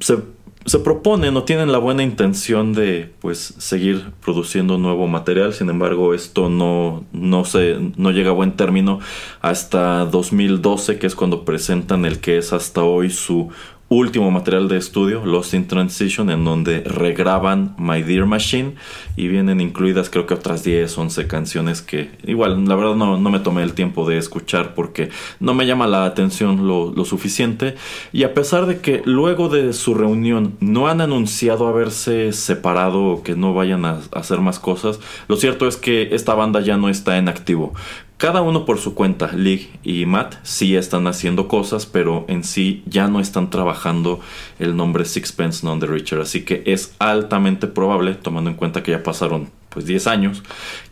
se, 0.00 0.18
se 0.66 0.80
proponen 0.80 1.36
o 1.36 1.44
tienen 1.44 1.70
la 1.70 1.78
buena 1.78 2.02
intención 2.02 2.72
de 2.72 3.12
pues 3.20 3.54
seguir 3.58 4.10
produciendo 4.20 4.78
nuevo 4.78 5.06
material, 5.06 5.54
sin 5.54 5.70
embargo 5.70 6.12
esto 6.12 6.50
no, 6.50 7.04
no, 7.12 7.44
se, 7.44 7.76
no 7.96 8.10
llega 8.10 8.30
a 8.30 8.34
buen 8.34 8.56
término 8.56 8.98
hasta 9.40 10.04
2012 10.06 10.98
que 10.98 11.06
es 11.06 11.14
cuando 11.14 11.44
presentan 11.44 12.04
el 12.04 12.18
que 12.18 12.38
es 12.38 12.52
hasta 12.52 12.82
hoy 12.82 13.10
su 13.10 13.48
último 13.88 14.30
material 14.32 14.68
de 14.68 14.78
estudio, 14.78 15.24
Lost 15.24 15.54
in 15.54 15.68
Transition, 15.68 16.30
en 16.30 16.44
donde 16.44 16.80
regraban 16.80 17.76
My 17.78 18.02
Dear 18.02 18.26
Machine 18.26 18.74
y 19.16 19.28
vienen 19.28 19.60
incluidas 19.60 20.10
creo 20.10 20.26
que 20.26 20.34
otras 20.34 20.64
10, 20.64 20.98
11 20.98 21.26
canciones 21.28 21.82
que 21.82 22.10
igual 22.24 22.64
la 22.64 22.74
verdad 22.74 22.96
no, 22.96 23.16
no 23.16 23.30
me 23.30 23.38
tomé 23.38 23.62
el 23.62 23.74
tiempo 23.74 24.08
de 24.08 24.18
escuchar 24.18 24.74
porque 24.74 25.10
no 25.38 25.54
me 25.54 25.66
llama 25.66 25.86
la 25.86 26.04
atención 26.04 26.66
lo, 26.66 26.92
lo 26.92 27.04
suficiente 27.04 27.76
y 28.12 28.24
a 28.24 28.34
pesar 28.34 28.66
de 28.66 28.80
que 28.80 29.02
luego 29.04 29.48
de 29.48 29.72
su 29.72 29.94
reunión 29.94 30.56
no 30.58 30.88
han 30.88 31.00
anunciado 31.00 31.68
haberse 31.68 32.32
separado 32.32 33.04
o 33.04 33.22
que 33.22 33.36
no 33.36 33.54
vayan 33.54 33.84
a, 33.84 34.00
a 34.12 34.18
hacer 34.18 34.40
más 34.40 34.58
cosas, 34.58 34.98
lo 35.28 35.36
cierto 35.36 35.68
es 35.68 35.76
que 35.76 36.08
esta 36.12 36.34
banda 36.34 36.60
ya 36.60 36.76
no 36.76 36.88
está 36.88 37.18
en 37.18 37.28
activo. 37.28 37.72
Cada 38.18 38.40
uno 38.42 38.64
por 38.64 38.78
su 38.78 38.94
cuenta, 38.94 39.32
Lig 39.32 39.68
y 39.82 40.06
Matt, 40.06 40.36
sí 40.42 40.74
están 40.76 41.06
haciendo 41.06 41.48
cosas, 41.48 41.84
pero 41.86 42.24
en 42.28 42.44
sí 42.44 42.82
ya 42.86 43.08
no 43.08 43.20
están 43.20 43.50
trabajando 43.50 44.20
el 44.58 44.74
nombre 44.76 45.04
Sixpence 45.04 45.66
None 45.66 45.80
the 45.80 45.86
Richer. 45.86 46.20
Así 46.20 46.42
que 46.42 46.62
es 46.66 46.94
altamente 46.98 47.66
probable, 47.66 48.14
tomando 48.14 48.48
en 48.50 48.56
cuenta 48.56 48.82
que 48.82 48.92
ya 48.92 49.02
pasaron 49.02 49.50
pues 49.68 49.84
10 49.84 50.06
años, 50.06 50.42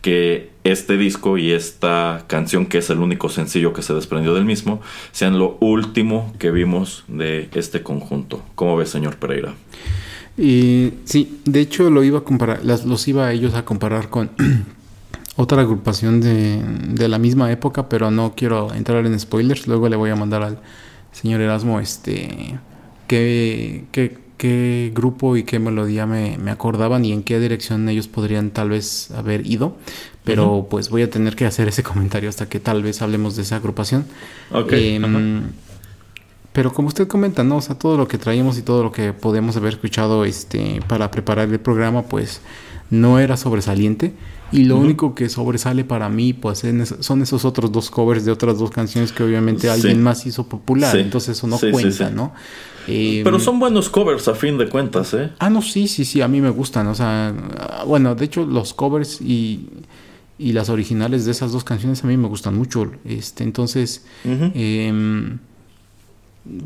que 0.01 0.51
este 0.63 0.95
disco 0.97 1.39
y 1.39 1.51
esta 1.51 2.25
canción, 2.27 2.67
que 2.67 2.77
es 2.77 2.89
el 2.91 2.99
único 2.99 3.29
sencillo 3.29 3.73
que 3.73 3.81
se 3.81 3.95
desprendió 3.95 4.35
del 4.35 4.45
mismo, 4.45 4.79
sean 5.11 5.39
lo 5.39 5.57
último 5.59 6.31
que 6.37 6.51
vimos 6.51 7.03
de 7.07 7.49
este 7.55 7.81
conjunto. 7.81 8.43
¿Cómo 8.53 8.77
ve, 8.77 8.85
señor 8.85 9.15
Pereira? 9.15 9.55
Y 10.37 10.91
sí, 11.05 11.39
de 11.45 11.61
hecho 11.61 11.89
lo 11.89 12.03
iba 12.03 12.19
a 12.19 12.23
comparar, 12.23 12.59
las- 12.63 12.85
los 12.85 13.07
iba 13.07 13.25
a 13.25 13.31
ellos 13.31 13.55
a 13.55 13.65
comparar 13.65 14.09
con 14.09 14.29
otra 15.35 15.61
agrupación 15.61 16.21
de, 16.21 16.61
de 16.63 17.07
la 17.07 17.19
misma 17.19 17.51
época, 17.51 17.89
pero 17.89 18.11
no 18.11 18.33
quiero 18.35 18.73
entrar 18.73 19.05
en 19.05 19.19
spoilers. 19.19 19.67
Luego 19.67 19.89
le 19.89 19.95
voy 19.95 20.09
a 20.09 20.15
mandar 20.15 20.43
al 20.43 20.59
señor 21.11 21.41
Erasmo 21.41 21.79
este 21.79 22.59
qué, 23.07 23.85
qué, 23.91 24.17
qué 24.37 24.91
grupo 24.93 25.37
y 25.37 25.43
qué 25.43 25.59
melodía 25.59 26.05
me, 26.05 26.37
me 26.37 26.51
acordaban 26.51 27.05
y 27.05 27.11
en 27.11 27.23
qué 27.23 27.39
dirección 27.39 27.87
ellos 27.89 28.07
podrían 28.07 28.51
tal 28.51 28.69
vez 28.69 29.11
haber 29.11 29.45
ido. 29.45 29.77
Pero 30.23 30.67
pues 30.69 30.89
voy 30.89 31.03
a 31.03 31.09
tener 31.09 31.35
que 31.35 31.45
hacer 31.45 31.67
ese 31.67 31.83
comentario 31.91 32.29
hasta 32.29 32.47
que 32.47 32.59
tal 32.59 32.81
vez 32.81 33.01
hablemos 33.01 33.35
de 33.35 33.43
esa 33.43 33.57
agrupación. 33.57 34.05
Ok, 34.51 34.73
Em, 34.73 35.43
pero 36.53 36.73
como 36.73 36.87
usted 36.87 37.07
comenta, 37.07 37.43
¿no? 37.43 37.57
O 37.57 37.61
sea, 37.61 37.77
todo 37.77 37.97
lo 37.97 38.07
que 38.07 38.17
traíamos 38.17 38.57
y 38.57 38.61
todo 38.61 38.81
lo 38.81 38.91
que 38.93 39.11
podemos 39.11 39.57
haber 39.57 39.73
escuchado 39.73 40.23
este, 40.23 40.79
para 40.87 41.11
preparar 41.11 41.49
el 41.49 41.59
programa, 41.59 42.03
pues 42.03 42.39
no 42.89 43.19
era 43.19 43.37
sobresaliente. 43.37 44.13
Y 44.51 44.65
lo 44.65 44.77
único 44.77 45.15
que 45.15 45.27
sobresale 45.27 45.83
para 45.83 46.07
mí, 46.07 46.31
pues 46.33 46.63
es- 46.63 46.95
son 46.99 47.21
esos 47.21 47.43
otros 47.45 47.71
dos 47.71 47.89
covers 47.89 48.25
de 48.25 48.31
otras 48.31 48.59
dos 48.59 48.69
canciones 48.69 49.11
que 49.11 49.23
obviamente 49.23 49.61
Sí. 49.63 49.67
alguien 49.69 50.01
más 50.03 50.25
hizo 50.27 50.47
popular. 50.47 50.91
Sí. 50.91 50.99
Entonces 50.99 51.37
eso 51.37 51.47
no 51.47 51.57
Sí, 51.57 51.71
cuenta. 51.71 52.09
¿no? 52.11 52.31
Eh, 52.87 53.21
Pero 53.23 53.39
son 53.39 53.59
buenos 53.59 53.89
covers 53.89 54.27
a 54.27 54.35
fin 54.35 54.57
de 54.59 54.69
cuentas, 54.69 55.13
¿eh? 55.15 55.31
Ah, 55.39 55.49
no, 55.49 55.63
sí, 55.63 55.87
sí, 55.87 56.05
sí, 56.05 56.21
a 56.21 56.27
mí 56.27 56.39
me 56.41 56.51
gustan. 56.51 56.85
O 56.87 56.93
sea, 56.95 57.33
bueno, 57.87 58.13
de 58.13 58.25
hecho 58.25 58.45
los 58.45 58.75
covers 58.75 59.19
y, 59.19 59.67
y 60.37 60.53
las 60.53 60.69
originales 60.69 61.25
de 61.25 61.31
esas 61.31 61.51
dos 61.51 61.63
canciones 61.63 62.03
a 62.03 62.07
mí 62.07 62.15
me 62.15 62.27
gustan 62.27 62.55
mucho. 62.55 62.91
Este, 63.03 63.43
entonces. 63.43 64.05
Em, 64.23 65.39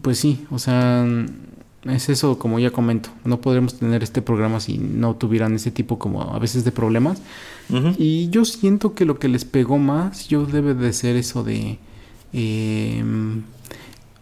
pues 0.01 0.20
sí, 0.20 0.45
o 0.51 0.59
sea, 0.59 1.07
es 1.86 2.10
eso 2.10 2.38
como 2.40 2.60
ya 2.60 2.72
comento. 2.72 3.10
No 3.24 3.40
podremos 3.42 3.78
tener 3.80 4.04
este 4.04 4.22
programa 4.22 4.60
si 4.60 4.78
no 4.78 5.16
tuvieran 5.16 5.56
ese 5.56 5.72
tipo 5.72 5.98
como 6.00 6.22
a 6.22 6.40
veces 6.40 6.64
de 6.64 6.72
problemas. 6.72 7.22
Y 7.98 8.30
yo 8.30 8.46
siento 8.46 8.96
que 8.96 9.06
lo 9.06 9.20
que 9.20 9.28
les 9.28 9.46
pegó 9.46 9.78
más, 9.78 10.28
yo 10.28 10.46
debe 10.46 10.74
de 10.74 10.92
ser 10.94 11.16
eso 11.16 11.44
de... 11.44 11.78
em, 12.34 13.44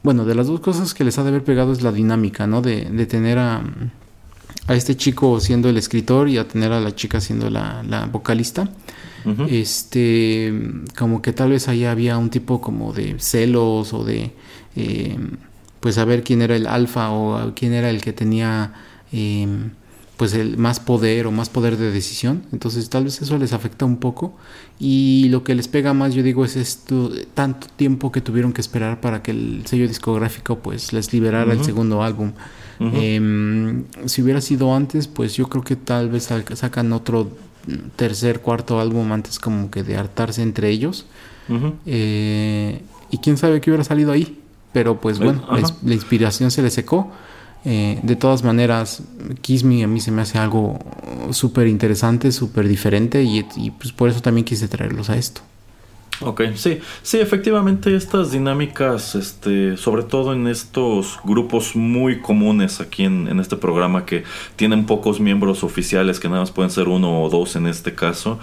bueno, 0.03 0.25
de 0.25 0.35
las 0.35 0.47
dos 0.47 0.59
cosas 0.59 0.93
que 0.93 1.03
les 1.03 1.17
ha 1.17 1.23
de 1.23 1.29
haber 1.29 1.43
pegado 1.43 1.71
es 1.73 1.81
la 1.81 1.91
dinámica, 1.91 2.45
¿no? 2.47 2.61
De, 2.61 2.85
de 2.85 3.05
tener 3.05 3.37
a, 3.39 3.63
a 4.67 4.75
este 4.75 4.95
chico 4.95 5.39
siendo 5.39 5.69
el 5.69 5.77
escritor 5.77 6.29
y 6.29 6.37
a 6.37 6.47
tener 6.47 6.71
a 6.71 6.79
la 6.79 6.93
chica 6.95 7.19
siendo 7.21 7.49
la, 7.49 7.83
la 7.83 8.05
vocalista 8.05 8.69
este 9.49 10.53
como 10.97 11.21
que 11.21 11.33
tal 11.33 11.49
vez 11.49 11.67
ahí 11.67 11.83
había 11.83 12.17
un 12.17 12.29
tipo 12.29 12.61
como 12.61 12.93
de 12.93 13.19
celos 13.19 13.91
o 13.93 14.05
de 14.05 14.31
eh, 14.77 15.17
pues 15.79 15.95
saber 15.95 16.23
quién 16.23 16.41
era 16.41 16.55
el 16.55 16.67
alfa 16.67 17.11
o 17.11 17.53
quién 17.55 17.73
era 17.73 17.89
el 17.89 18.01
que 18.01 18.13
tenía 18.13 18.73
eh, 19.11 19.47
pues 20.17 20.33
el 20.33 20.57
más 20.57 20.79
poder 20.79 21.27
o 21.27 21.31
más 21.31 21.49
poder 21.49 21.77
de 21.77 21.91
decisión 21.91 22.41
entonces 22.51 22.89
tal 22.89 23.03
vez 23.03 23.21
eso 23.21 23.37
les 23.37 23.53
afecta 23.53 23.85
un 23.85 23.97
poco 23.97 24.35
y 24.79 25.27
lo 25.29 25.43
que 25.43 25.53
les 25.53 25.67
pega 25.67 25.93
más 25.93 26.15
yo 26.15 26.23
digo 26.23 26.43
es 26.43 26.55
esto 26.55 27.11
tanto 27.35 27.67
tiempo 27.75 28.11
que 28.11 28.19
tuvieron 28.21 28.51
que 28.53 28.61
esperar 28.61 28.99
para 28.99 29.21
que 29.21 29.31
el 29.31 29.61
sello 29.65 29.87
discográfico 29.87 30.57
pues 30.59 30.91
les 30.93 31.13
liberara 31.13 31.51
el 31.53 31.63
segundo 31.65 32.01
álbum. 32.03 32.31
Em, 32.79 33.83
si 34.05 34.21
hubiera 34.21 34.39
sido 34.41 34.75
antes, 34.75 35.07
pues 35.07 35.35
yo 35.35 35.47
creo 35.49 35.63
que 35.63 35.75
tal 35.75 36.09
vez 36.09 36.29
sac- 36.29 36.55
sacan 36.55 36.93
otro 36.93 37.29
tercer, 37.95 38.39
cuarto 38.41 38.79
álbum 38.79 39.11
antes 39.11 39.39
como 39.39 39.69
que 39.71 39.83
de 39.83 39.97
hartarse 39.97 40.41
entre 40.43 40.69
ellos. 40.69 41.05
Eh, 41.85 42.81
y 43.11 43.17
quién 43.19 43.37
sabe 43.37 43.61
qué 43.61 43.69
hubiera 43.71 43.83
salido 43.83 44.11
ahí. 44.11 44.39
Pero 44.77 45.01
pues 45.01 45.17
bueno, 45.17 45.43
la 45.81 45.93
inspiración 45.95 46.51
se 46.51 46.61
le 46.61 46.69
secó. 46.69 47.09
Eh, 47.65 47.99
de 48.03 48.15
todas 48.15 48.43
maneras, 48.43 49.01
Kiss 49.41 49.63
Me 49.63 49.83
a 49.83 49.87
mí 49.87 49.99
se 49.99 50.11
me 50.11 50.21
hace 50.21 50.37
algo 50.37 50.77
súper 51.31 51.65
interesante, 51.65 52.31
súper 52.31 52.67
diferente 52.67 53.23
y, 53.23 53.43
y, 53.55 53.71
pues 53.71 53.91
por 53.91 54.07
eso 54.07 54.21
también 54.21 54.45
quise 54.45 54.67
traerlos 54.67 55.09
a 55.09 55.17
esto. 55.17 55.41
Ok, 56.19 56.41
sí, 56.55 56.79
sí, 57.03 57.19
efectivamente 57.19 57.95
estas 57.95 58.31
dinámicas, 58.31 59.13
este, 59.13 59.77
sobre 59.77 60.01
todo 60.01 60.33
en 60.33 60.47
estos 60.47 61.19
grupos 61.23 61.75
muy 61.75 62.21
comunes 62.21 62.81
aquí 62.81 63.03
en, 63.03 63.27
en 63.27 63.39
este 63.39 63.55
programa 63.55 64.03
que 64.03 64.23
tienen 64.55 64.87
pocos 64.87 65.19
miembros 65.19 65.63
oficiales, 65.63 66.19
que 66.19 66.27
nada 66.27 66.39
más 66.39 66.49
pueden 66.49 66.71
ser 66.71 66.87
uno 66.87 67.21
o 67.21 67.29
dos 67.29 67.55
en 67.55 67.67
este 67.67 67.93
caso, 67.93 68.39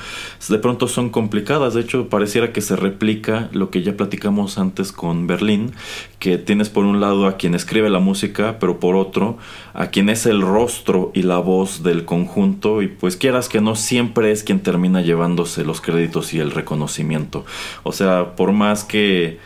de 0.49 0.59
pronto 0.59 0.87
son 0.87 1.11
complicadas. 1.11 1.75
De 1.75 1.81
hecho, 1.81 2.09
pareciera 2.09 2.53
que 2.53 2.61
se 2.61 2.77
replica 2.77 3.49
lo 3.53 3.71
que 3.71 3.83
ya 3.83 3.97
platicamos 3.97 4.57
antes 4.57 4.93
con 4.93 5.27
Berlín, 5.27 5.73
que 6.21 6.39
tienes 6.39 6.71
por 6.71 6.85
un 6.85 7.01
lado 7.01 7.27
a 7.27 7.37
quien 7.37 7.57
escribe 7.57 7.91
la 7.91 7.99
música, 7.99 8.59
pero 8.61 8.79
por 8.79 8.95
otro 8.95 9.37
a 9.75 9.89
quien 9.89 10.09
es 10.09 10.25
el 10.25 10.41
rostro 10.41 11.11
y 11.15 11.23
la 11.23 11.39
voz 11.39 11.83
del 11.83 12.05
conjunto 12.05 12.81
y 12.81 12.87
pues 12.87 13.17
quieras 13.17 13.49
que 13.49 13.61
no 13.61 13.75
siempre 13.75 14.31
es 14.31 14.45
quien 14.45 14.61
termina 14.61 15.03
llevándose 15.03 15.65
los 15.65 15.81
créditos 15.81 16.33
y 16.33 16.39
el 16.39 16.53
reconocimiento. 16.53 17.45
O 17.83 17.91
sea, 17.91 18.37
por 18.37 18.53
más 18.53 18.85
que 18.85 19.41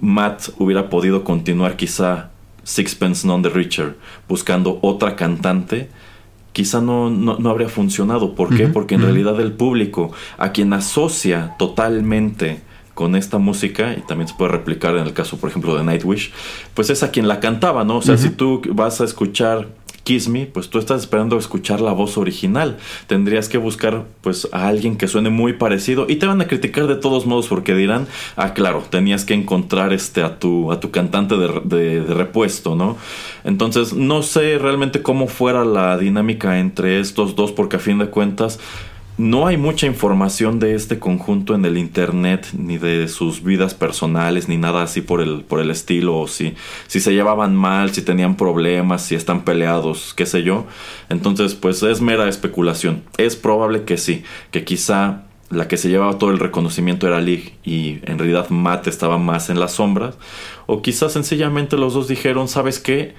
Matt 0.00 0.48
hubiera 0.58 0.90
podido 0.90 1.22
continuar 1.22 1.76
quizá 1.76 2.30
Sixpence 2.64 3.26
None 3.26 3.48
the 3.48 3.54
Richer 3.54 3.96
buscando 4.28 4.80
otra 4.82 5.14
cantante, 5.14 5.88
quizá 6.52 6.80
no, 6.80 7.08
no, 7.08 7.38
no 7.38 7.48
habría 7.48 7.68
funcionado. 7.68 8.34
¿Por 8.34 8.54
qué? 8.56 8.66
Porque 8.66 8.96
en 8.96 9.02
realidad 9.02 9.40
el 9.40 9.52
público 9.52 10.10
a 10.38 10.50
quien 10.50 10.72
asocia 10.72 11.54
totalmente 11.56 12.62
con 12.98 13.14
esta 13.14 13.38
música, 13.38 13.94
y 13.96 14.00
también 14.08 14.26
se 14.26 14.34
puede 14.34 14.50
replicar 14.50 14.96
en 14.96 15.04
el 15.06 15.12
caso, 15.12 15.36
por 15.36 15.48
ejemplo, 15.50 15.76
de 15.76 15.84
Nightwish, 15.84 16.32
pues 16.74 16.90
es 16.90 17.04
a 17.04 17.12
quien 17.12 17.28
la 17.28 17.38
cantaba, 17.38 17.84
¿no? 17.84 17.98
O 17.98 18.02
sea, 18.02 18.16
si 18.18 18.30
tú 18.30 18.60
vas 18.72 19.00
a 19.00 19.04
escuchar 19.04 19.68
Kiss 20.02 20.26
Me, 20.28 20.46
pues 20.46 20.68
tú 20.68 20.78
estás 20.80 21.02
esperando 21.02 21.38
escuchar 21.38 21.80
la 21.80 21.92
voz 21.92 22.16
original. 22.18 22.78
Tendrías 23.06 23.48
que 23.48 23.58
buscar 23.58 24.04
pues 24.20 24.48
a 24.52 24.66
alguien 24.66 24.96
que 24.96 25.06
suene 25.06 25.30
muy 25.30 25.52
parecido 25.52 26.06
y 26.08 26.16
te 26.16 26.26
van 26.26 26.40
a 26.40 26.46
criticar 26.48 26.86
de 26.88 26.96
todos 26.96 27.24
modos 27.26 27.46
porque 27.46 27.74
dirán, 27.74 28.06
ah 28.34 28.52
claro, 28.52 28.82
tenías 28.90 29.24
que 29.24 29.34
encontrar 29.34 29.92
este 29.92 30.22
a 30.22 30.38
tu 30.40 30.72
a 30.72 30.80
tu 30.80 30.90
cantante 30.90 31.36
de, 31.36 31.60
de- 31.64 32.00
de 32.02 32.14
repuesto, 32.14 32.74
¿no? 32.74 32.96
Entonces 33.44 33.92
no 33.92 34.22
sé 34.22 34.58
realmente 34.58 35.02
cómo 35.02 35.28
fuera 35.28 35.64
la 35.64 35.96
dinámica 35.98 36.58
entre 36.58 36.98
estos 37.00 37.36
dos 37.36 37.52
porque 37.52 37.76
a 37.76 37.78
fin 37.78 37.98
de 37.98 38.06
cuentas 38.08 38.58
no 39.18 39.48
hay 39.48 39.56
mucha 39.56 39.86
información 39.86 40.60
de 40.60 40.76
este 40.76 41.00
conjunto 41.00 41.56
en 41.56 41.64
el 41.64 41.76
internet, 41.76 42.46
ni 42.56 42.78
de 42.78 43.08
sus 43.08 43.42
vidas 43.42 43.74
personales, 43.74 44.48
ni 44.48 44.56
nada 44.56 44.84
así 44.84 45.00
por 45.00 45.20
el, 45.20 45.42
por 45.42 45.58
el 45.58 45.72
estilo, 45.72 46.16
o 46.16 46.28
si, 46.28 46.54
si 46.86 47.00
se 47.00 47.12
llevaban 47.12 47.56
mal, 47.56 47.92
si 47.92 48.02
tenían 48.02 48.36
problemas, 48.36 49.02
si 49.02 49.16
están 49.16 49.42
peleados, 49.42 50.14
qué 50.14 50.24
sé 50.24 50.44
yo. 50.44 50.66
Entonces, 51.08 51.56
pues 51.56 51.82
es 51.82 52.00
mera 52.00 52.28
especulación. 52.28 53.02
Es 53.16 53.34
probable 53.34 53.82
que 53.82 53.98
sí, 53.98 54.22
que 54.52 54.64
quizá 54.64 55.24
la 55.50 55.66
que 55.66 55.78
se 55.78 55.88
llevaba 55.88 56.18
todo 56.18 56.30
el 56.30 56.38
reconocimiento 56.38 57.08
era 57.08 57.20
Lig 57.20 57.54
y 57.64 57.98
en 58.04 58.18
realidad 58.18 58.50
Matt 58.50 58.86
estaba 58.86 59.18
más 59.18 59.50
en 59.50 59.58
las 59.58 59.72
sombras. 59.72 60.16
O 60.66 60.80
quizás 60.80 61.12
sencillamente 61.12 61.76
los 61.76 61.92
dos 61.92 62.06
dijeron, 62.06 62.46
¿sabes 62.46 62.78
qué? 62.78 63.14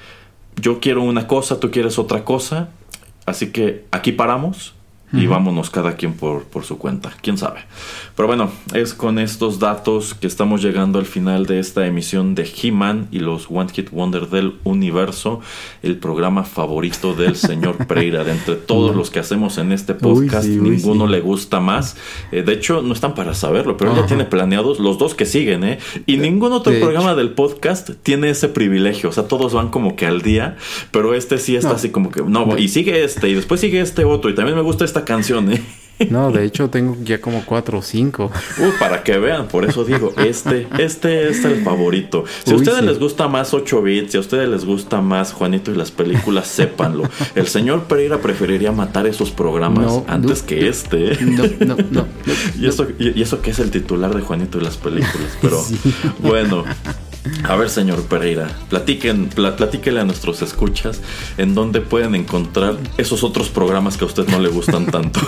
Yo 0.56 0.80
quiero 0.80 1.04
una 1.04 1.28
cosa, 1.28 1.60
tú 1.60 1.72
quieres 1.72 2.00
otra 2.00 2.24
cosa. 2.24 2.70
Así 3.26 3.52
que 3.52 3.84
aquí 3.92 4.14
paramos 4.14 4.76
y 5.12 5.26
vámonos 5.28 5.70
cada 5.70 5.96
quien 5.96 6.14
por, 6.14 6.44
por 6.44 6.64
su 6.66 6.78
cuenta. 6.78 7.12
¿Quién 7.22 7.38
sabe? 7.38 7.62
Pero 8.16 8.28
bueno, 8.28 8.52
es 8.74 8.94
con 8.94 9.18
estos 9.18 9.58
datos 9.60 10.14
que 10.14 10.28
estamos 10.28 10.62
llegando 10.62 11.00
al 11.00 11.06
final 11.06 11.46
de 11.46 11.60
esta 11.60 11.88
emisión 11.88 12.36
de 12.36 12.48
He-Man 12.62 13.08
y 13.12 13.20
los 13.20 13.48
One 13.50 13.70
Hit 13.74 13.90
Wonder 13.92 14.28
del 14.28 14.56
universo, 14.64 15.42
el 15.84 15.98
programa 15.98 16.44
favorito 16.44 17.14
del 17.16 17.36
señor 17.36 17.78
Pereira. 17.88 18.24
De 18.24 18.32
entre 18.34 18.56
todos 18.56 18.96
los 18.96 19.10
que 19.10 19.20
hacemos 19.20 19.58
en 19.58 19.72
este 19.72 19.94
podcast, 19.96 20.46
Uy, 20.48 20.54
sí, 20.54 20.60
uy, 20.60 20.70
ninguno 20.72 21.06
sí. 21.06 21.12
le 21.14 21.22
gusta 21.22 21.60
más. 21.60 21.98
Eh, 22.32 22.44
de 22.44 22.54
hecho, 22.54 22.82
no 22.82 22.94
están 22.94 23.16
para 23.16 23.34
saberlo, 23.34 23.78
pero 23.78 23.92
él 23.92 23.96
ya 23.98 24.02
Ajá. 24.02 24.08
tiene 24.10 24.26
planeados 24.26 24.80
los 24.80 24.98
dos 24.98 25.16
que 25.16 25.26
siguen, 25.26 25.64
¿eh? 25.64 25.80
Y 26.06 26.18
ningún 26.18 26.52
otro 26.54 26.72
de 26.72 26.80
programa 26.80 27.16
del 27.16 27.32
podcast 27.32 27.90
tiene 28.04 28.30
ese 28.30 28.50
privilegio. 28.50 29.10
O 29.10 29.12
sea, 29.14 29.28
todos 29.28 29.54
van 29.54 29.70
como 29.70 29.96
que 29.96 30.06
al 30.06 30.22
día, 30.22 30.58
pero 30.92 31.14
este 31.16 31.38
sí 31.40 31.56
está 31.56 31.70
No. 31.70 31.76
así 31.76 31.90
como 31.90 32.12
que, 32.12 32.22
no, 32.22 32.58
y 32.58 32.68
sigue 32.70 33.04
este, 33.04 33.30
y 33.30 33.34
después 33.34 33.60
sigue 33.62 33.80
este 33.82 34.06
otro, 34.06 34.30
y 34.30 34.36
también 34.36 34.56
me 34.56 34.64
gusta 34.64 34.86
esta 34.86 34.99
canción, 35.06 35.52
¿eh? 35.52 35.62
No, 36.10 36.32
de 36.32 36.46
hecho 36.46 36.70
tengo 36.70 36.96
ya 37.04 37.20
como 37.20 37.44
cuatro 37.46 37.80
o 37.80 37.82
cinco. 37.82 38.32
Uh, 38.58 38.72
para 38.80 39.04
que 39.04 39.18
vean, 39.18 39.50
por 39.50 39.66
eso 39.66 39.84
digo, 39.84 40.14
este, 40.18 40.66
este 40.78 41.28
es 41.30 41.44
el 41.44 41.62
favorito. 41.62 42.24
Si 42.46 42.54
a 42.54 42.56
ustedes 42.56 42.80
sí. 42.80 42.86
les 42.86 43.00
gusta 43.00 43.28
más 43.28 43.54
8 43.54 43.82
bits, 43.82 44.12
si 44.12 44.18
a 44.18 44.22
ustedes 44.22 44.48
les 44.48 44.64
gusta 44.64 45.02
más 45.02 45.34
Juanito 45.34 45.72
y 45.72 45.76
las 45.76 45.92
películas, 45.92 46.48
sépanlo. 46.56 47.04
El 47.36 47.48
señor 47.48 47.84
Pereira 47.84 48.20
preferiría 48.20 48.72
matar 48.72 49.08
esos 49.08 49.32
programas 49.32 49.86
No, 49.88 50.06
antes 50.08 50.42
no. 50.44 50.48
que 50.48 50.70
este. 50.70 51.18
No, 51.22 51.44
no, 51.66 51.76
no. 51.76 51.84
no, 51.92 52.06
Y 52.58 52.68
eso, 52.68 52.88
y, 52.98 53.20
y 53.20 53.22
eso 53.22 53.42
que 53.42 53.52
es 53.52 53.60
el 53.60 53.70
titular 53.70 54.16
de 54.16 54.22
Juanito 54.22 54.58
y 54.58 54.62
las 54.62 54.78
películas. 54.78 55.38
Pero 55.42 55.62
Sí. 55.62 55.78
bueno, 56.20 56.64
a 57.44 57.56
ver, 57.56 57.70
señor 57.70 58.04
Pereira, 58.04 58.50
platiquen, 58.70 59.30
a 59.98 60.04
nuestros 60.04 60.42
escuchas 60.42 61.02
en 61.38 61.56
dónde 61.56 61.82
pueden 61.82 62.16
encontrar 62.16 62.78
esos 62.98 63.24
otros 63.24 63.50
programas 63.50 63.98
que 63.98 64.06
a 64.06 64.08
usted 64.08 64.28
no 64.28 64.40
le 64.40 64.50
gustan 64.50 64.86
tanto. 64.86 65.20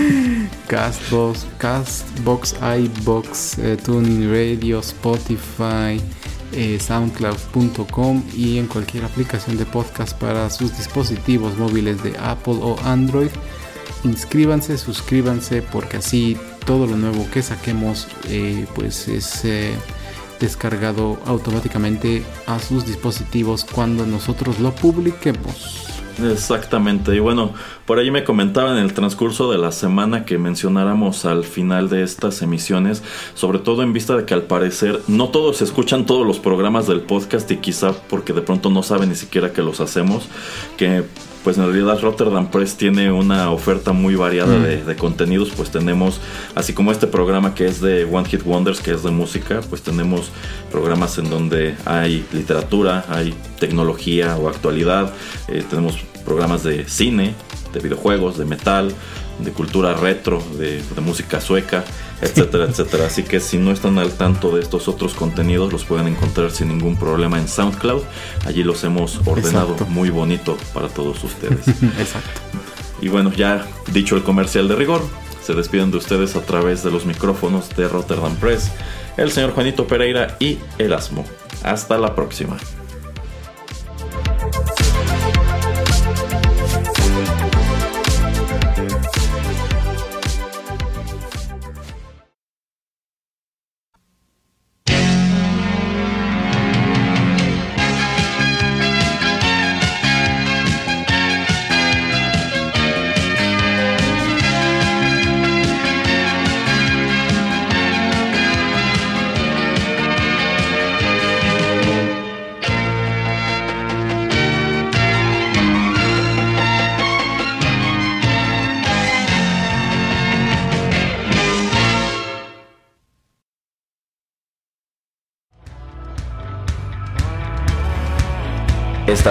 Castbox, 0.66 1.46
Castbox, 1.58 2.54
iBox, 2.60 3.58
eh, 3.58 3.76
TuneIn 3.82 4.30
Radio, 4.30 4.80
Spotify, 4.80 6.00
eh, 6.52 6.78
SoundCloud.com 6.78 8.22
y 8.36 8.58
en 8.58 8.66
cualquier 8.66 9.04
aplicación 9.04 9.56
de 9.56 9.64
podcast 9.64 10.16
para 10.18 10.50
sus 10.50 10.76
dispositivos 10.76 11.56
móviles 11.56 12.02
de 12.02 12.14
Apple 12.18 12.58
o 12.60 12.76
Android. 12.84 13.30
Inscríbanse, 14.04 14.76
suscríbanse 14.76 15.62
porque 15.62 15.98
así 15.98 16.36
todo 16.66 16.86
lo 16.86 16.96
nuevo 16.96 17.26
que 17.30 17.42
saquemos 17.42 18.06
eh, 18.28 18.66
pues 18.74 19.08
es 19.08 19.44
eh, 19.44 19.74
descargado 20.42 21.18
automáticamente 21.24 22.24
a 22.46 22.58
sus 22.58 22.84
dispositivos 22.84 23.64
cuando 23.64 24.04
nosotros 24.04 24.58
lo 24.58 24.74
publiquemos. 24.74 25.88
Exactamente, 26.22 27.14
y 27.14 27.20
bueno, 27.20 27.52
por 27.86 27.98
ahí 27.98 28.10
me 28.10 28.24
comentaban 28.24 28.76
en 28.76 28.84
el 28.84 28.92
transcurso 28.92 29.50
de 29.50 29.56
la 29.56 29.72
semana 29.72 30.24
que 30.24 30.36
mencionáramos 30.36 31.24
al 31.24 31.44
final 31.44 31.88
de 31.88 32.02
estas 32.02 32.42
emisiones, 32.42 33.02
sobre 33.34 33.60
todo 33.60 33.82
en 33.82 33.92
vista 33.92 34.16
de 34.16 34.26
que 34.26 34.34
al 34.34 34.42
parecer 34.42 35.00
no 35.08 35.30
todos 35.30 35.62
escuchan 35.62 36.04
todos 36.04 36.26
los 36.26 36.38
programas 36.38 36.86
del 36.86 37.00
podcast 37.00 37.50
y 37.50 37.56
quizá 37.58 37.92
porque 38.10 38.34
de 38.34 38.42
pronto 38.42 38.68
no 38.68 38.82
saben 38.82 39.08
ni 39.08 39.14
siquiera 39.14 39.52
que 39.52 39.62
los 39.62 39.80
hacemos, 39.80 40.28
que 40.76 41.04
pues 41.44 41.58
en 41.58 41.64
realidad 41.64 42.00
Rotterdam 42.00 42.50
Press 42.50 42.76
tiene 42.76 43.10
una 43.10 43.50
oferta 43.50 43.92
muy 43.92 44.14
variada 44.14 44.58
de, 44.58 44.84
de 44.84 44.96
contenidos, 44.96 45.50
pues 45.56 45.70
tenemos, 45.70 46.20
así 46.54 46.72
como 46.72 46.92
este 46.92 47.06
programa 47.06 47.54
que 47.54 47.66
es 47.66 47.80
de 47.80 48.04
One 48.04 48.28
Hit 48.28 48.42
Wonders, 48.44 48.80
que 48.80 48.92
es 48.92 49.02
de 49.02 49.10
música, 49.10 49.60
pues 49.68 49.82
tenemos 49.82 50.30
programas 50.70 51.18
en 51.18 51.30
donde 51.30 51.74
hay 51.84 52.24
literatura, 52.32 53.04
hay 53.08 53.34
tecnología 53.58 54.36
o 54.36 54.48
actualidad, 54.48 55.12
eh, 55.48 55.64
tenemos 55.68 55.96
programas 56.24 56.62
de 56.62 56.88
cine, 56.88 57.34
de 57.72 57.80
videojuegos, 57.80 58.38
de 58.38 58.44
metal, 58.44 58.92
de 59.38 59.50
cultura 59.50 59.94
retro, 59.94 60.42
de, 60.58 60.82
de 60.82 61.00
música 61.00 61.40
sueca, 61.40 61.84
etcétera, 62.22 62.64
etcétera. 62.64 63.06
Así 63.06 63.24
que 63.24 63.40
si 63.40 63.58
no 63.58 63.72
están 63.72 63.98
al 63.98 64.12
tanto 64.12 64.54
de 64.54 64.62
estos 64.62 64.88
otros 64.88 65.14
contenidos, 65.14 65.72
los 65.72 65.84
pueden 65.84 66.06
encontrar 66.06 66.50
sin 66.50 66.68
ningún 66.68 66.96
problema 66.96 67.38
en 67.38 67.48
SoundCloud. 67.48 68.02
Allí 68.46 68.62
los 68.62 68.82
hemos 68.84 69.20
ordenado 69.26 69.72
Exacto. 69.72 69.86
muy 69.86 70.10
bonito 70.10 70.56
para 70.72 70.88
todos 70.88 71.22
ustedes. 71.24 71.68
Exacto. 71.98 72.40
Y 73.00 73.08
bueno, 73.08 73.32
ya 73.32 73.66
dicho 73.92 74.16
el 74.16 74.22
comercial 74.22 74.68
de 74.68 74.76
rigor, 74.76 75.02
se 75.42 75.54
despiden 75.54 75.90
de 75.90 75.96
ustedes 75.96 76.36
a 76.36 76.42
través 76.42 76.84
de 76.84 76.92
los 76.92 77.04
micrófonos 77.04 77.68
de 77.76 77.88
Rotterdam 77.88 78.36
Press, 78.36 78.70
el 79.16 79.32
señor 79.32 79.52
Juanito 79.52 79.88
Pereira 79.88 80.36
y 80.38 80.58
Erasmo. 80.78 81.24
Hasta 81.64 81.98
la 81.98 82.14
próxima. 82.14 82.56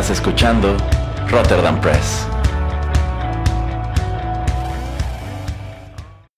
Estás 0.01 0.17
escuchando 0.17 0.75
Rotterdam 1.29 1.79
Press. 1.79 2.30